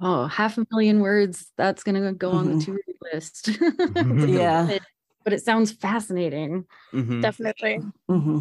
oh 0.00 0.26
half 0.26 0.58
a 0.58 0.66
million 0.70 1.00
words 1.00 1.50
that's 1.56 1.82
going 1.82 2.02
to 2.02 2.12
go 2.12 2.30
on 2.32 2.46
Mhm. 2.46 2.58
the 2.58 2.64
to 2.64 2.72
read 2.72 2.96
list 3.12 3.48
Yeah. 4.28 4.78
But 5.24 5.32
it 5.32 5.42
sounds 5.44 5.72
fascinating 5.72 6.66
Mhm. 6.92 7.22
Definitely. 7.22 7.78
hmm 8.08 8.40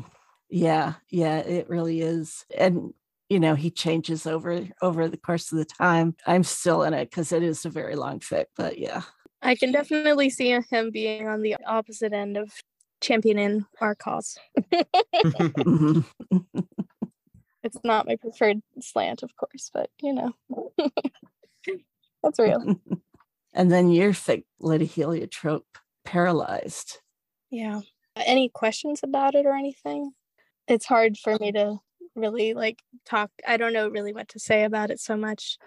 Yeah, 0.49 0.93
yeah, 1.09 1.39
it 1.39 1.67
really 1.69 2.01
is. 2.01 2.45
And 2.57 2.93
you 3.29 3.39
know, 3.41 3.55
he 3.55 3.69
changes 3.69 4.25
over 4.25 4.65
over 4.81 5.09
the 5.09 5.17
course 5.17 5.51
of 5.51 5.57
the 5.57 5.65
time. 5.65 6.15
I'm 6.25 6.43
still 6.43 6.83
in 6.83 6.93
it 6.93 7.09
because 7.09 7.31
it 7.33 7.43
is 7.43 7.65
a 7.65 7.69
very 7.69 7.95
long 7.97 8.19
fic, 8.21 8.45
but 8.55 8.77
yeah. 8.79 9.01
I 9.41 9.55
can 9.55 9.71
definitely 9.73 10.29
see 10.29 10.49
him 10.69 10.91
being 10.91 11.27
on 11.27 11.41
the 11.41 11.55
opposite 11.65 12.13
end 12.13 12.37
of 12.37 12.51
championing 13.01 13.65
our 13.81 13.95
cause. 13.95 14.37
Mhm. 15.25 16.05
It's 17.63 17.79
not 17.83 18.07
my 18.07 18.15
preferred 18.15 18.61
slant, 18.79 19.23
of 19.23 19.35
course, 19.35 19.71
but 19.73 19.89
you 20.01 20.13
know, 20.13 20.31
that's 22.23 22.39
real. 22.39 22.63
and 23.53 23.69
then 23.71 23.89
your 23.89 24.13
fic, 24.13 24.45
Lady 24.59 24.85
Heliotrope, 24.85 25.65
paralyzed. 26.07 26.99
Yeah. 27.51 27.81
Any 28.15 28.47
questions 28.47 29.01
about 29.03 29.35
it 29.35 29.45
or 29.45 29.53
anything? 29.53 30.11
It's 30.67 30.85
hard 30.85 31.17
for 31.17 31.37
me 31.37 31.51
to 31.51 31.79
really 32.15 32.53
like 32.53 32.79
talk. 33.05 33.29
I 33.45 33.57
don't 33.57 33.73
know 33.73 33.89
really 33.89 34.13
what 34.13 34.29
to 34.29 34.39
say 34.39 34.63
about 34.63 34.89
it 34.89 35.01
so 35.01 35.17
much. 35.17 35.57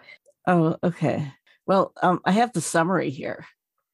Oh, 0.47 0.77
okay. 0.83 1.33
Well, 1.67 1.93
um, 2.03 2.21
I 2.25 2.33
have 2.33 2.55
the 2.55 2.63
summary 2.63 3.11
here. 3.11 3.47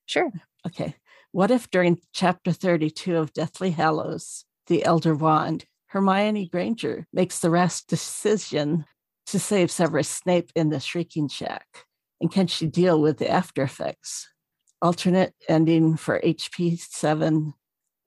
Sure. 0.06 0.30
Okay. 0.64 0.94
What 1.32 1.50
if 1.50 1.68
during 1.68 1.98
chapter 2.12 2.52
32 2.52 3.16
of 3.16 3.32
Deathly 3.32 3.72
Hallows, 3.72 4.44
the 4.68 4.84
Elder 4.84 5.16
Wand, 5.16 5.64
Hermione 5.88 6.48
Granger 6.48 7.06
makes 7.12 7.40
the 7.40 7.50
rash 7.50 7.82
decision 7.82 8.84
to 9.26 9.40
save 9.40 9.72
Severus 9.72 10.08
Snape 10.08 10.52
in 10.54 10.70
the 10.70 10.78
Shrieking 10.78 11.28
Shack? 11.28 11.66
And 12.20 12.30
can 12.30 12.46
she 12.46 12.66
deal 12.66 13.00
with 13.00 13.18
the 13.18 13.28
after 13.28 13.64
effects? 13.64 14.28
Alternate 14.82 15.34
ending 15.48 15.96
for 15.96 16.20
HP 16.20 16.78
7, 16.78 17.54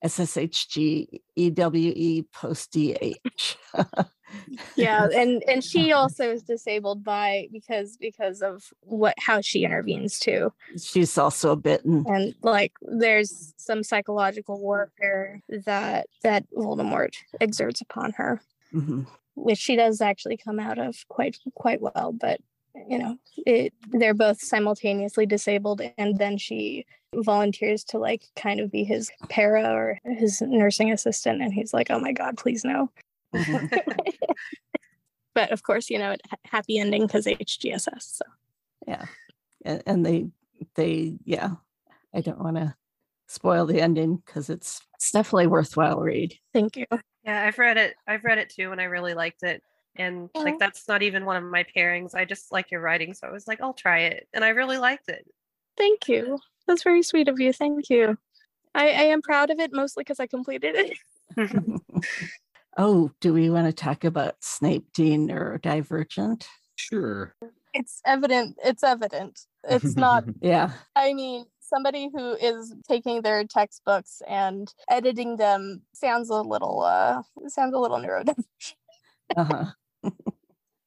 SSHG, 0.06 1.20
EWE, 1.36 2.24
post 2.32 2.72
DH. 2.72 3.56
Yeah, 4.76 5.08
and 5.14 5.44
and 5.48 5.64
she 5.64 5.92
also 5.94 6.32
is 6.32 6.44
disabled 6.44 7.04
by 7.04 7.48
because 7.52 7.98
because 7.98 8.42
of 8.42 8.64
what 8.82 9.16
how 9.18 9.42
she 9.42 9.66
intervenes 9.66 10.20
too. 10.20 10.54
She's 10.82 11.18
also 11.18 11.56
bitten. 11.56 12.06
And 12.08 12.36
like 12.42 12.74
there's 12.82 13.54
some 13.58 13.84
psychological 13.84 14.60
warfare 14.60 15.42
that 15.66 16.08
that 16.24 16.46
Voldemort 16.52 17.16
exerts 17.42 17.82
upon 17.82 18.14
her. 18.14 18.42
Mhm. 18.72 19.08
which 19.34 19.58
she 19.58 19.76
does 19.76 20.00
actually 20.00 20.38
come 20.38 20.60
out 20.60 20.78
of 20.78 20.96
quite 21.08 21.38
quite 21.56 21.82
well. 21.82 22.14
But 22.14 22.40
you 22.88 22.98
know, 22.98 23.18
it 23.46 23.74
they're 23.92 24.14
both 24.14 24.42
simultaneously 24.42 25.26
disabled, 25.26 25.82
and 25.98 26.18
then 26.18 26.38
she 26.38 26.86
volunteers 27.16 27.84
to 27.84 27.98
like 27.98 28.24
kind 28.36 28.60
of 28.60 28.72
be 28.72 28.84
his 28.84 29.12
para 29.30 29.64
or 29.74 30.00
his 30.04 30.42
nursing 30.42 30.92
assistant, 30.92 31.42
and 31.42 31.54
he's 31.54 31.74
like, 31.74 31.90
"Oh 31.90 32.00
my 32.00 32.12
god, 32.12 32.38
please 32.38 32.64
no." 32.64 32.92
But 35.36 35.52
of 35.52 35.64
course, 35.64 35.90
you 35.92 36.00
know, 36.00 36.16
happy 36.44 36.80
ending 36.80 37.06
because 37.06 37.26
HGSS. 37.26 38.02
So 38.02 38.26
yeah 38.88 39.06
and, 39.66 39.84
and 39.86 40.06
they 40.06 40.28
they 40.76 41.18
yeah 41.26 41.52
i 42.14 42.22
don't 42.22 42.40
want 42.40 42.56
to 42.56 42.74
spoil 43.28 43.66
the 43.66 43.80
ending 43.80 44.18
because 44.26 44.50
it's 44.50 44.82
it's 44.96 45.12
definitely 45.12 45.48
worthwhile 45.48 46.00
read 46.00 46.34
thank 46.54 46.76
you. 46.76 46.86
Yeah, 47.24 47.44
I've 47.44 47.60
read 47.60 47.78
it. 47.78 47.96
I've 48.08 48.24
read 48.24 48.38
it 48.38 48.50
too, 48.50 48.72
and 48.72 48.80
I 48.80 48.86
really 48.86 49.14
liked 49.14 49.44
it. 49.44 49.62
And 50.00 50.30
Yeah. 50.34 50.42
like 50.42 50.60
that's 50.60 50.88
not 50.88 51.02
even 51.04 51.26
one 51.26 51.36
of 51.38 51.44
my 51.44 51.66
pairings. 51.76 52.16
I 52.16 52.26
just 52.26 52.52
like 52.52 52.72
your 52.72 52.82
writing, 52.82 53.14
so 53.14 53.28
I 53.28 53.32
was 53.32 53.48
like, 53.48 53.62
I'll 53.62 53.74
try 53.74 54.00
it, 54.00 54.28
and 54.34 54.44
I 54.44 54.50
really 54.50 54.78
liked 54.78 55.10
it. 55.10 55.26
Thank 55.78 56.08
you. 56.08 56.40
That's 56.68 56.84
very 56.84 57.04
sweet 57.04 57.28
of 57.28 57.40
you. 57.40 57.52
Thank 57.54 57.90
you. 57.90 58.18
I, 58.74 58.90
I 58.90 59.04
am 59.04 59.22
proud 59.22 59.50
of 59.50 59.60
it 59.60 59.72
mostly 59.74 60.02
because 60.04 60.20
I 60.20 60.28
completed 60.28 60.76
it. 60.76 60.98
oh 62.78 63.12
do 63.22 63.34
we 63.34 63.50
want 63.50 63.68
to 63.68 63.74
talk 63.74 64.04
about 64.04 64.36
snape 64.42 64.86
being 64.96 65.28
neurodivergent 65.28 66.46
Sure. 66.76 67.36
It's 67.74 68.02
evident. 68.06 68.58
It's 68.64 68.84
evident. 68.84 69.42
It's 69.70 69.96
not 69.98 70.24
yeah 70.42 70.72
I 70.96 71.14
mean, 71.14 71.46
somebody 71.60 72.10
who 72.14 72.34
is 72.34 72.74
taking 72.88 73.22
their 73.22 73.44
textbooks 73.44 74.22
and 74.28 74.74
editing 74.90 75.38
them 75.38 75.82
sounds 75.94 76.30
a 76.30 76.42
little 76.42 76.82
uh 76.84 77.22
sounds 77.48 77.74
a 77.74 77.78
little 77.80 77.98
neurodivergent. 77.98 78.74
uh-huh 79.36 79.66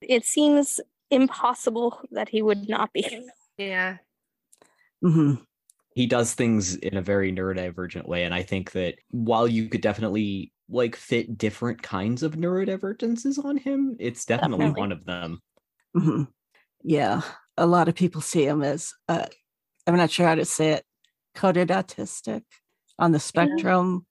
It 0.00 0.24
seems 0.24 0.80
impossible 1.10 2.00
that 2.10 2.28
he 2.28 2.42
would 2.42 2.68
not 2.68 2.92
be. 2.92 3.28
yeah, 3.58 3.98
hmm 5.02 5.34
he 5.94 6.06
does 6.06 6.32
things 6.32 6.74
in 6.76 6.96
a 6.96 7.02
very 7.02 7.30
neurodivergent 7.32 8.06
way 8.06 8.24
and 8.24 8.34
i 8.34 8.42
think 8.42 8.72
that 8.72 8.94
while 9.10 9.46
you 9.46 9.68
could 9.68 9.82
definitely 9.82 10.50
like 10.70 10.96
fit 10.96 11.36
different 11.36 11.82
kinds 11.82 12.22
of 12.22 12.32
neurodivergences 12.34 13.44
on 13.44 13.58
him 13.58 13.94
it's 13.98 14.24
definitely 14.24 14.66
Definitely. 14.66 14.80
one 14.80 14.92
of 14.92 15.04
them. 15.04 15.40
Hmm 15.94 16.22
yeah. 16.82 17.22
A 17.56 17.66
lot 17.66 17.88
of 17.88 17.94
people 17.94 18.20
see 18.20 18.46
him 18.46 18.62
as 18.62 18.92
uh 19.08 19.26
i'm 19.86 19.96
not 19.96 20.10
sure 20.10 20.26
how 20.26 20.34
to 20.34 20.44
say 20.44 20.70
it 20.70 20.84
coded 21.34 21.68
autistic 21.68 22.42
on 22.98 23.12
the 23.12 23.20
spectrum 23.20 24.06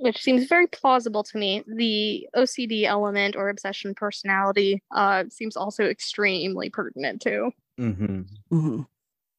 Which 0.00 0.20
seems 0.20 0.46
very 0.46 0.66
plausible 0.66 1.22
to 1.22 1.38
me. 1.38 1.62
The 1.66 2.28
OCD 2.36 2.84
element 2.84 3.36
or 3.36 3.48
obsession 3.48 3.94
personality 3.94 4.82
uh 4.94 5.24
seems 5.30 5.56
also 5.56 5.84
extremely 5.84 6.70
pertinent 6.70 7.22
too. 7.22 7.50
hmm 7.78 8.22
hmm 8.50 8.82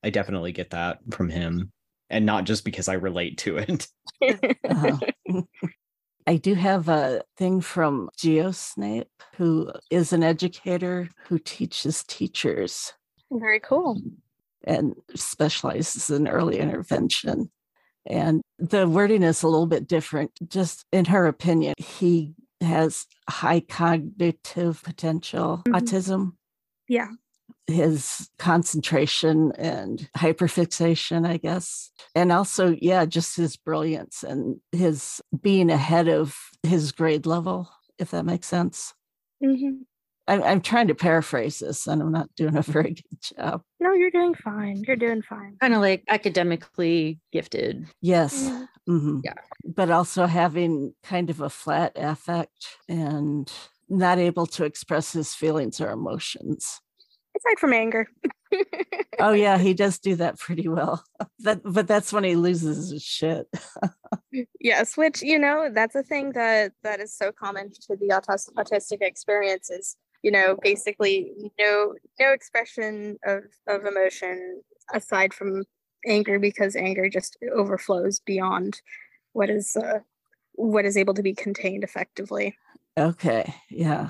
i 0.03 0.09
definitely 0.09 0.51
get 0.51 0.69
that 0.71 0.99
from 1.11 1.29
him 1.29 1.71
and 2.09 2.25
not 2.25 2.43
just 2.43 2.63
because 2.65 2.87
i 2.87 2.93
relate 2.93 3.37
to 3.39 3.57
it 3.57 3.87
Uh-huh. 4.21 4.97
I 6.27 6.37
do 6.37 6.55
have 6.55 6.89
a 6.89 7.21
thing 7.37 7.61
from 7.61 8.09
Geo 8.17 8.51
Snape, 8.51 9.11
who 9.37 9.71
is 9.91 10.11
an 10.11 10.23
educator 10.23 11.07
who 11.27 11.37
teaches 11.37 12.03
teachers 12.03 12.93
very 13.31 13.59
cool. 13.59 14.01
and 14.63 14.95
specializes 15.13 16.09
in 16.09 16.27
early 16.27 16.57
intervention. 16.57 17.51
And 18.05 18.41
the 18.59 18.87
wording 18.87 19.23
is 19.23 19.43
a 19.43 19.47
little 19.47 19.65
bit 19.67 19.87
different. 19.87 20.31
Just 20.47 20.85
in 20.91 21.05
her 21.05 21.25
opinion, 21.27 21.73
he 21.77 22.33
has 22.61 23.05
high 23.29 23.59
cognitive 23.61 24.81
potential 24.83 25.61
Mhm. 25.65 25.73
autism. 25.73 26.31
Yeah. 26.87 27.09
His 27.67 28.29
concentration 28.37 29.51
and 29.53 30.07
hyperfixation, 30.17 31.27
I 31.27 31.37
guess. 31.37 31.91
And 32.13 32.31
also, 32.31 32.75
yeah, 32.79 33.05
just 33.05 33.35
his 33.37 33.57
brilliance 33.57 34.23
and 34.23 34.61
his 34.71 35.21
being 35.41 35.69
ahead 35.71 36.07
of 36.07 36.35
his 36.63 36.91
grade 36.91 37.25
level, 37.25 37.69
if 37.97 38.11
that 38.11 38.25
makes 38.25 38.47
sense. 38.47 38.93
Mhm. 39.43 39.85
I'm, 40.27 40.41
I'm 40.43 40.61
trying 40.61 40.87
to 40.87 40.95
paraphrase 40.95 41.59
this 41.59 41.85
and 41.87 42.01
I'm 42.01 42.11
not 42.11 42.29
doing 42.35 42.55
a 42.55 42.61
very 42.75 42.93
good 42.95 43.21
job. 43.37 43.61
No, 43.79 43.93
you're 43.93 44.11
doing 44.11 44.33
fine. 44.35 44.83
You're 44.87 44.95
doing 44.95 45.21
fine. 45.21 45.57
kind 45.61 45.73
of 45.73 45.81
like 45.81 46.03
academically 46.09 47.19
gifted 47.31 47.85
Yes. 48.01 48.43
Yeah. 48.45 48.65
mhm. 48.89 49.21
Yeah. 49.23 49.33
But 49.63 49.91
also 49.91 50.25
having 50.25 50.93
kind 51.03 51.29
of 51.29 51.41
a 51.41 51.49
flat 51.49 51.93
affect 51.95 52.77
and 52.89 53.51
not 53.87 54.17
able 54.17 54.47
to 54.47 54.63
express 54.65 55.13
his 55.13 55.35
feelings 55.35 55.79
or 55.79 55.91
emotions. 55.91 56.81
Aside 57.37 57.59
from 57.59 57.73
anger. 57.73 58.07
Oh 59.19 59.33
yeah, 59.45 59.57
he 59.57 59.73
does 59.73 59.99
do 59.99 60.15
that 60.15 60.39
pretty 60.39 60.67
well. 60.67 61.03
That 61.39 61.61
but 61.63 61.85
that's 61.87 62.11
when 62.13 62.23
he 62.23 62.35
loses 62.35 62.89
his 62.89 63.03
shit. 63.03 63.45
yes, 64.59 64.97
which 64.97 65.21
you 65.21 65.37
know, 65.37 65.69
that's 65.71 65.93
a 65.95 66.01
thing 66.01 66.31
that 66.31 66.71
that 66.83 66.99
is 66.99 67.15
so 67.15 67.31
common 67.31 67.71
to 67.71 67.95
the 67.95 68.07
autis- 68.07 68.49
autistic 68.57 69.01
experience 69.01 69.69
is, 69.69 69.95
you 70.25 70.31
know, 70.31 70.57
basically 70.63 71.31
no 71.59 71.93
no 72.19 72.31
expression 72.31 73.15
of 73.27 73.43
of 73.67 73.85
emotion 73.85 74.59
aside 74.91 75.35
from 75.35 75.63
anger 76.07 76.39
because 76.39 76.75
anger 76.75 77.07
just 77.07 77.37
overflows 77.55 78.21
beyond 78.21 78.81
what 79.33 79.51
is 79.51 79.75
uh, 79.75 79.99
what 80.53 80.83
is 80.83 80.97
able 80.97 81.13
to 81.13 81.21
be 81.21 81.35
contained 81.35 81.83
effectively. 81.83 82.57
Okay. 82.97 83.53
Yeah. 83.69 84.09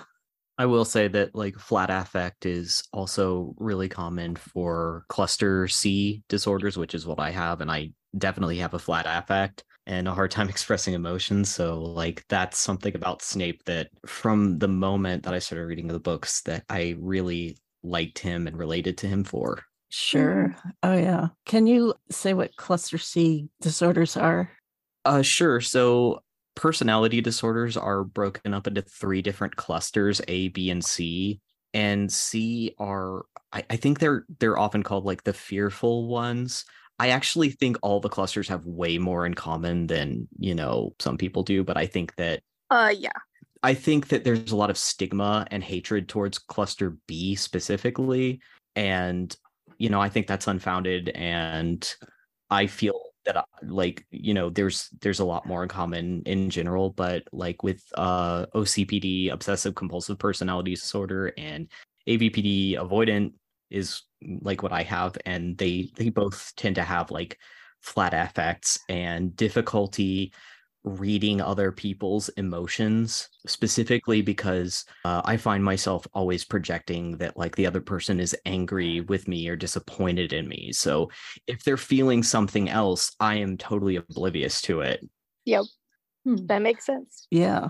I 0.58 0.67
will 0.67 0.86
say 0.86 1.10
that 1.10 1.36
like 1.36 1.60
flat 1.60 1.89
affect 1.89 2.45
is 2.45 2.82
also 2.93 3.54
really 3.58 3.89
common 3.89 4.38
for 4.38 5.04
cluster 5.10 5.67
C 5.67 6.23
disorders, 6.30 6.78
which 6.78 6.95
is 6.95 7.06
what 7.06 7.19
I 7.19 7.32
have. 7.32 7.60
And 7.60 7.69
I 7.69 7.91
definitely 8.17 8.60
have 8.60 8.73
a 8.73 8.80
flat 8.80 9.06
affect 9.06 9.65
and 9.88 10.08
a 10.08 10.13
hard 10.13 10.32
time 10.32 10.50
expressing 10.50 10.93
emotions. 10.93 11.50
So 11.50 11.80
like 11.80 12.26
that's 12.30 12.58
something 12.58 12.95
about 12.95 13.21
Snape 13.21 13.63
that 13.65 13.89
from 14.06 14.60
the 14.60 14.67
moment 14.67 15.24
that 15.24 15.34
I 15.34 15.39
started 15.39 15.65
reading 15.65 15.88
the 15.88 16.00
books 16.00 16.41
that 16.43 16.63
I 16.69 16.95
really 17.00 17.58
liked 17.84 18.19
him 18.19 18.48
and 18.48 18.58
related 18.58 18.98
to 19.00 19.08
him 19.08 19.24
for. 19.24 19.63
Sure. 19.89 20.56
Oh 20.84 20.98
yeah. 20.98 21.28
Can 21.45 21.67
you 21.67 21.93
say 22.10 22.34
what 22.34 22.56
cluster 22.56 22.98
C 22.98 23.48
disorders 23.62 24.17
are? 24.17 24.52
Uh 25.06 25.21
sure. 25.21 25.62
So 25.62 26.21
personality 26.56 27.21
disorders 27.21 27.78
are 27.78 28.04
broken 28.04 28.54
up 28.54 28.65
into 28.65 28.82
three 28.82 29.21
different 29.21 29.56
clusters, 29.56 30.21
A, 30.28 30.50
B, 30.50 30.69
and 30.69 30.84
C. 30.84 31.39
And 31.74 32.12
C 32.12 32.74
are 32.80 33.26
I, 33.54 33.63
I 33.69 33.76
think 33.78 34.00
they're 34.00 34.26
they're 34.39 34.58
often 34.58 34.84
called 34.84 35.06
like 35.06 35.24
the 35.24 35.34
fearful 35.34 36.08
ones. 36.08 36.65
I 36.99 37.10
actually 37.10 37.49
think 37.49 37.77
all 37.81 37.99
the 37.99 38.10
clusters 38.10 38.47
have 38.47 38.65
way 38.65 38.97
more 38.97 39.25
in 39.25 39.34
common 39.34 39.88
than, 39.88 40.27
you 40.39 40.55
know, 40.55 40.95
some 40.99 41.17
people 41.17 41.43
do, 41.43 41.63
but 41.63 41.77
I 41.77 41.86
think 41.86 42.15
that 42.15 42.41
Uh 42.69 42.93
yeah. 42.97 43.10
I 43.63 43.73
think 43.73 44.10
that 44.10 44.23
there's 44.23 44.51
a 44.51 44.55
lot 44.55 44.69
of 44.69 44.77
stigma 44.77 45.47
and 45.49 45.63
hatred 45.63 46.08
towards 46.08 46.38
cluster 46.38 46.97
B 47.08 47.34
specifically. 47.34 48.39
And, 48.75 49.36
you 49.79 49.89
know, 49.89 49.99
I 49.99 50.10
think 50.10 50.27
that's 50.27 50.47
unfounded. 50.47 51.10
And 51.10 51.95
I 52.51 52.67
feel 52.67 52.99
that, 53.25 53.38
uh, 53.38 53.43
like, 53.63 54.05
you 54.12 54.36
know, 54.36 54.51
there's 54.51 54.89
there's 55.01 55.19
a 55.19 55.25
lot 55.25 55.47
more 55.47 55.63
in 55.63 55.69
common 55.69 56.21
in 56.27 56.49
general, 56.51 56.91
but 56.91 57.23
like 57.31 57.63
with 57.63 57.84
uh, 57.95 58.45
OCPD, 58.53 59.31
obsessive 59.31 59.73
compulsive 59.73 60.19
personality 60.19 60.75
disorder, 60.75 61.34
and 61.36 61.67
AVPD, 62.08 62.77
avoidant 62.77 63.33
is 63.71 64.04
like 64.41 64.63
what 64.63 64.71
I 64.71 64.83
have. 64.83 65.17
And 65.25 65.57
they 65.57 65.91
they 65.95 66.09
both 66.09 66.53
tend 66.55 66.75
to 66.75 66.83
have 66.83 67.11
like 67.11 67.37
flat 67.81 68.13
affects 68.13 68.79
and 68.89 69.35
difficulty 69.35 70.33
reading 70.83 71.41
other 71.41 71.71
people's 71.71 72.29
emotions 72.29 73.27
specifically 73.47 74.21
because 74.21 74.85
uh, 75.03 75.19
i 75.25 75.35
find 75.35 75.63
myself 75.63 76.05
always 76.13 76.45
projecting 76.45 77.17
that 77.17 77.35
like 77.35 77.55
the 77.55 77.65
other 77.65 77.81
person 77.81 78.19
is 78.19 78.35
angry 78.45 79.01
with 79.01 79.27
me 79.27 79.47
or 79.49 79.55
disappointed 79.55 80.31
in 80.31 80.47
me 80.47 80.71
so 80.71 81.09
if 81.47 81.63
they're 81.63 81.75
feeling 81.75 82.21
something 82.21 82.69
else 82.69 83.15
i 83.19 83.33
am 83.33 83.57
totally 83.57 83.95
oblivious 83.95 84.61
to 84.61 84.81
it 84.81 84.99
Hmm. 86.25 86.47
That 86.47 86.61
makes 86.61 86.85
sense. 86.85 87.27
Yeah. 87.29 87.69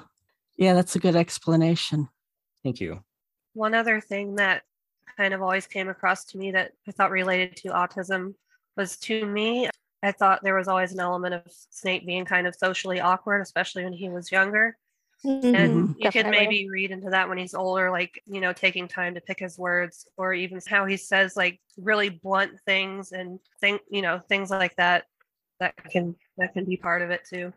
Yeah, 0.58 0.74
that's 0.74 0.96
a 0.96 1.00
good 1.00 1.16
explanation. 1.16 2.08
thank 2.64 2.80
you 2.80 3.04
One 3.54 3.74
other 3.76 4.00
thing 4.00 4.36
that 4.36 4.64
kind 5.18 5.34
of 5.34 5.42
always 5.42 5.68
came 5.68 5.90
across 5.90 6.26
to 6.26 6.38
me 6.38 6.52
that 6.52 6.72
I 6.88 6.92
thought 6.92 7.12
related 7.12 7.56
to 7.58 7.70
autism 7.70 8.36
was 8.78 8.98
to 8.98 9.26
me, 9.26 9.70
I 10.04 10.12
thought 10.12 10.44
there 10.44 10.56
was 10.56 10.68
always 10.68 10.94
an 10.94 11.00
element 11.00 11.34
of 11.34 11.44
Snape 11.70 12.06
being 12.06 12.26
kind 12.26 12.48
of 12.48 12.56
socially 12.56 13.00
awkward, 13.00 13.42
especially 13.42 13.84
when 13.84 13.94
he 13.94 14.10
was 14.10 14.32
younger. 14.32 14.78
Mhm. 15.24 15.56
And 15.56 15.96
you 15.98 16.12
could 16.12 16.28
maybe 16.28 16.70
read 16.70 16.92
into 16.92 17.10
that 17.10 17.28
when 17.28 17.38
he's 17.38 17.56
older, 17.56 17.90
like, 17.90 18.22
you 18.28 18.42
know, 18.42 18.54
taking 18.54 18.88
time 18.88 19.16
to 19.16 19.22
pick 19.22 19.40
his 19.40 19.58
words, 19.58 20.08
or 20.18 20.34
even 20.34 20.60
how 20.68 20.86
he 20.86 20.98
says 20.98 21.36
like 21.36 21.60
really 21.78 22.10
blunt 22.10 22.60
things 22.66 23.12
and 23.12 23.40
think, 23.60 23.82
you 23.90 24.02
know, 24.02 24.20
things 24.30 24.52
like 24.52 24.76
that. 24.76 25.06
That 25.60 25.74
can 25.90 26.16
that 26.38 26.54
can 26.54 26.66
be 26.66 26.78
part 26.78 27.02
of 27.02 27.10
it 27.10 27.24
too. 27.26 27.54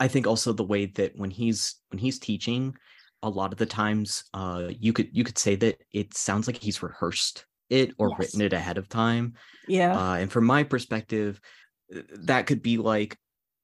I 0.00 0.08
think 0.08 0.26
also 0.26 0.52
the 0.52 0.64
way 0.64 0.86
that 0.86 1.16
when 1.16 1.30
he's 1.30 1.76
when 1.88 1.98
he's 1.98 2.18
teaching, 2.18 2.76
a 3.22 3.30
lot 3.30 3.52
of 3.52 3.58
the 3.58 3.66
times 3.66 4.24
uh 4.34 4.68
you 4.70 4.92
could 4.92 5.08
you 5.16 5.24
could 5.24 5.38
say 5.38 5.56
that 5.56 5.82
it 5.92 6.14
sounds 6.14 6.46
like 6.46 6.56
he's 6.56 6.82
rehearsed 6.82 7.46
it 7.70 7.92
or 7.98 8.10
Yes. 8.10 8.18
written 8.18 8.40
it 8.40 8.52
ahead 8.52 8.78
of 8.78 8.88
time 8.88 9.34
Yeah. 9.66 9.98
uh, 9.98 10.16
and 10.20 10.32
from 10.32 10.44
my 10.46 10.62
perspective 10.64 11.40
that 11.90 12.46
could 12.46 12.62
be 12.62 12.78
like 12.78 13.18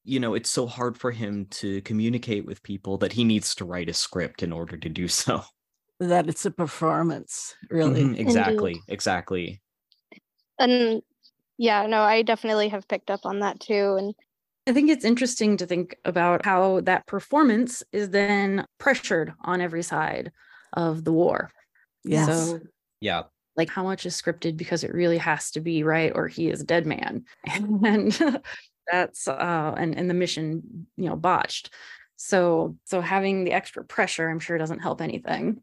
you 0.05 0.21
know 0.21 0.35
it's 0.35 0.51
so 0.51 0.67
hard 0.67 0.99
for 0.99 1.11
him 1.11 1.47
to 1.47 1.81
communicate 1.83 2.47
with 2.47 2.63
people 2.63 2.99
that 2.99 3.13
he 3.13 3.25
needs 3.25 3.55
to 3.55 3.65
write 3.65 3.89
a 3.89 3.95
script 3.95 4.43
in 4.43 4.53
order 4.53 4.77
to 4.77 4.89
do 4.89 5.09
so 5.09 5.43
that 6.01 6.29
it's 6.29 6.45
a 6.45 6.51
performance, 6.51 7.55
really. 7.71 8.11
Mhm, 8.11 8.19
exactly 8.19 8.85
exactly 8.89 9.63
And 10.59 11.03
yeah, 11.59 11.87
no, 11.87 12.03
I 12.03 12.23
definitely 12.23 12.69
have 12.71 12.89
picked 12.89 13.11
up 13.11 13.27
on 13.27 13.41
that 13.41 13.61
too. 13.61 13.97
And 13.97 14.15
I 14.67 14.73
think 14.73 14.91
it's 14.91 15.05
interesting 15.05 15.57
to 15.57 15.67
think 15.67 15.97
about 16.05 16.45
how 16.45 16.81
that 16.83 17.07
performance 17.07 17.83
is 17.93 18.11
then 18.11 18.65
pressured 18.79 19.35
on 19.41 19.61
every 19.61 19.83
side 19.83 20.31
of 20.73 21.05
the 21.05 21.13
war. 21.13 21.51
Yes. 22.05 22.27
So, 22.27 22.61
yeah 23.01 23.25
like, 23.57 23.69
how 23.69 23.83
much 23.83 24.07
is 24.07 24.21
scripted 24.21 24.57
because 24.57 24.85
it 24.85 24.95
really 24.95 25.19
has 25.19 25.51
to 25.53 25.61
be 25.61 25.83
right, 25.83 26.13
or 26.15 26.29
he 26.29 26.49
is 26.49 26.63
a 26.63 26.67
dead 26.67 26.87
man, 26.87 27.25
and 27.85 28.41
that's 28.91 29.29
uh, 29.29 29.75
and 29.77 29.97
and 29.97 30.09
the 30.09 30.15
mission, 30.15 30.87
you 30.97 31.09
know, 31.09 31.17
botched. 31.17 31.71
So, 32.17 32.77
so 32.85 33.01
having 33.01 33.45
the 33.45 33.53
extra 33.53 33.85
pressure, 33.85 34.29
I'm 34.29 34.39
sure, 34.39 34.57
doesn't 34.57 34.79
help 34.79 35.01
anything. 35.01 35.63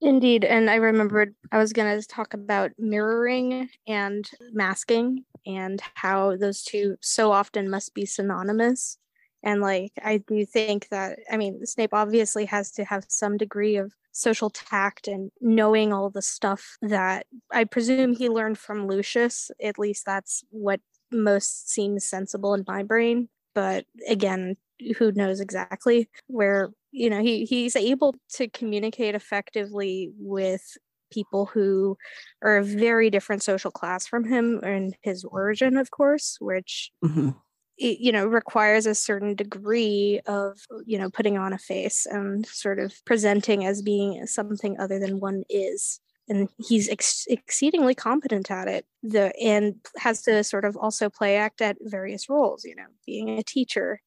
Indeed. 0.00 0.44
And 0.44 0.70
I 0.70 0.76
remembered 0.76 1.34
I 1.52 1.58
was 1.58 1.72
going 1.72 2.00
to 2.00 2.06
talk 2.06 2.32
about 2.32 2.70
mirroring 2.78 3.68
and 3.86 4.30
masking 4.52 5.24
and 5.46 5.82
how 5.94 6.36
those 6.36 6.62
two 6.62 6.96
so 7.00 7.32
often 7.32 7.68
must 7.68 7.94
be 7.94 8.06
synonymous. 8.06 8.96
And 9.42 9.60
like, 9.60 9.92
I 10.02 10.18
do 10.18 10.44
think 10.44 10.88
that, 10.88 11.18
I 11.30 11.36
mean, 11.36 11.64
Snape 11.66 11.94
obviously 11.94 12.46
has 12.46 12.70
to 12.72 12.84
have 12.84 13.04
some 13.08 13.36
degree 13.36 13.76
of 13.76 13.92
social 14.12 14.50
tact 14.50 15.06
and 15.06 15.30
knowing 15.40 15.92
all 15.92 16.10
the 16.10 16.22
stuff 16.22 16.76
that 16.82 17.26
I 17.50 17.64
presume 17.64 18.14
he 18.14 18.28
learned 18.28 18.58
from 18.58 18.86
Lucius. 18.86 19.50
At 19.62 19.78
least 19.78 20.04
that's 20.04 20.44
what 20.50 20.80
most 21.10 21.70
seems 21.70 22.06
sensible 22.06 22.54
in 22.54 22.64
my 22.66 22.82
brain. 22.82 23.28
But 23.54 23.86
again, 24.08 24.56
who 24.98 25.12
knows 25.12 25.40
exactly 25.40 26.08
where 26.28 26.70
you 26.92 27.10
know 27.10 27.20
he 27.22 27.44
he's 27.44 27.76
able 27.76 28.14
to 28.34 28.48
communicate 28.48 29.14
effectively 29.14 30.10
with 30.18 30.62
people 31.12 31.46
who 31.46 31.96
are 32.42 32.58
a 32.58 32.64
very 32.64 33.10
different 33.10 33.42
social 33.42 33.70
class 33.70 34.06
from 34.06 34.24
him 34.24 34.60
and 34.64 34.96
his 35.02 35.24
origin 35.24 35.76
of 35.76 35.90
course 35.90 36.36
which 36.40 36.90
Mhm. 37.02 37.30
it, 37.78 37.98
you 38.00 38.12
know 38.12 38.26
requires 38.26 38.86
a 38.86 38.94
certain 38.94 39.34
degree 39.34 40.20
of 40.26 40.58
you 40.86 40.98
know 40.98 41.10
putting 41.10 41.38
on 41.38 41.52
a 41.52 41.58
face 41.58 42.06
and 42.06 42.46
sort 42.46 42.78
of 42.78 42.94
presenting 43.06 43.64
as 43.64 43.82
being 43.82 44.26
something 44.26 44.78
other 44.78 44.98
than 44.98 45.20
one 45.20 45.44
is 45.50 46.00
and 46.30 46.48
he's 46.56 46.88
ex- 46.88 47.26
exceedingly 47.28 47.94
competent 47.94 48.50
at 48.50 48.68
it 48.68 48.86
the 49.02 49.36
and 49.38 49.74
has 49.98 50.22
to 50.22 50.42
sort 50.42 50.64
of 50.64 50.76
also 50.76 51.10
play 51.10 51.36
act 51.36 51.60
at 51.60 51.76
various 51.82 52.30
roles 52.30 52.64
you 52.64 52.74
know 52.74 52.86
being 53.04 53.28
a 53.38 53.42
teacher 53.42 54.00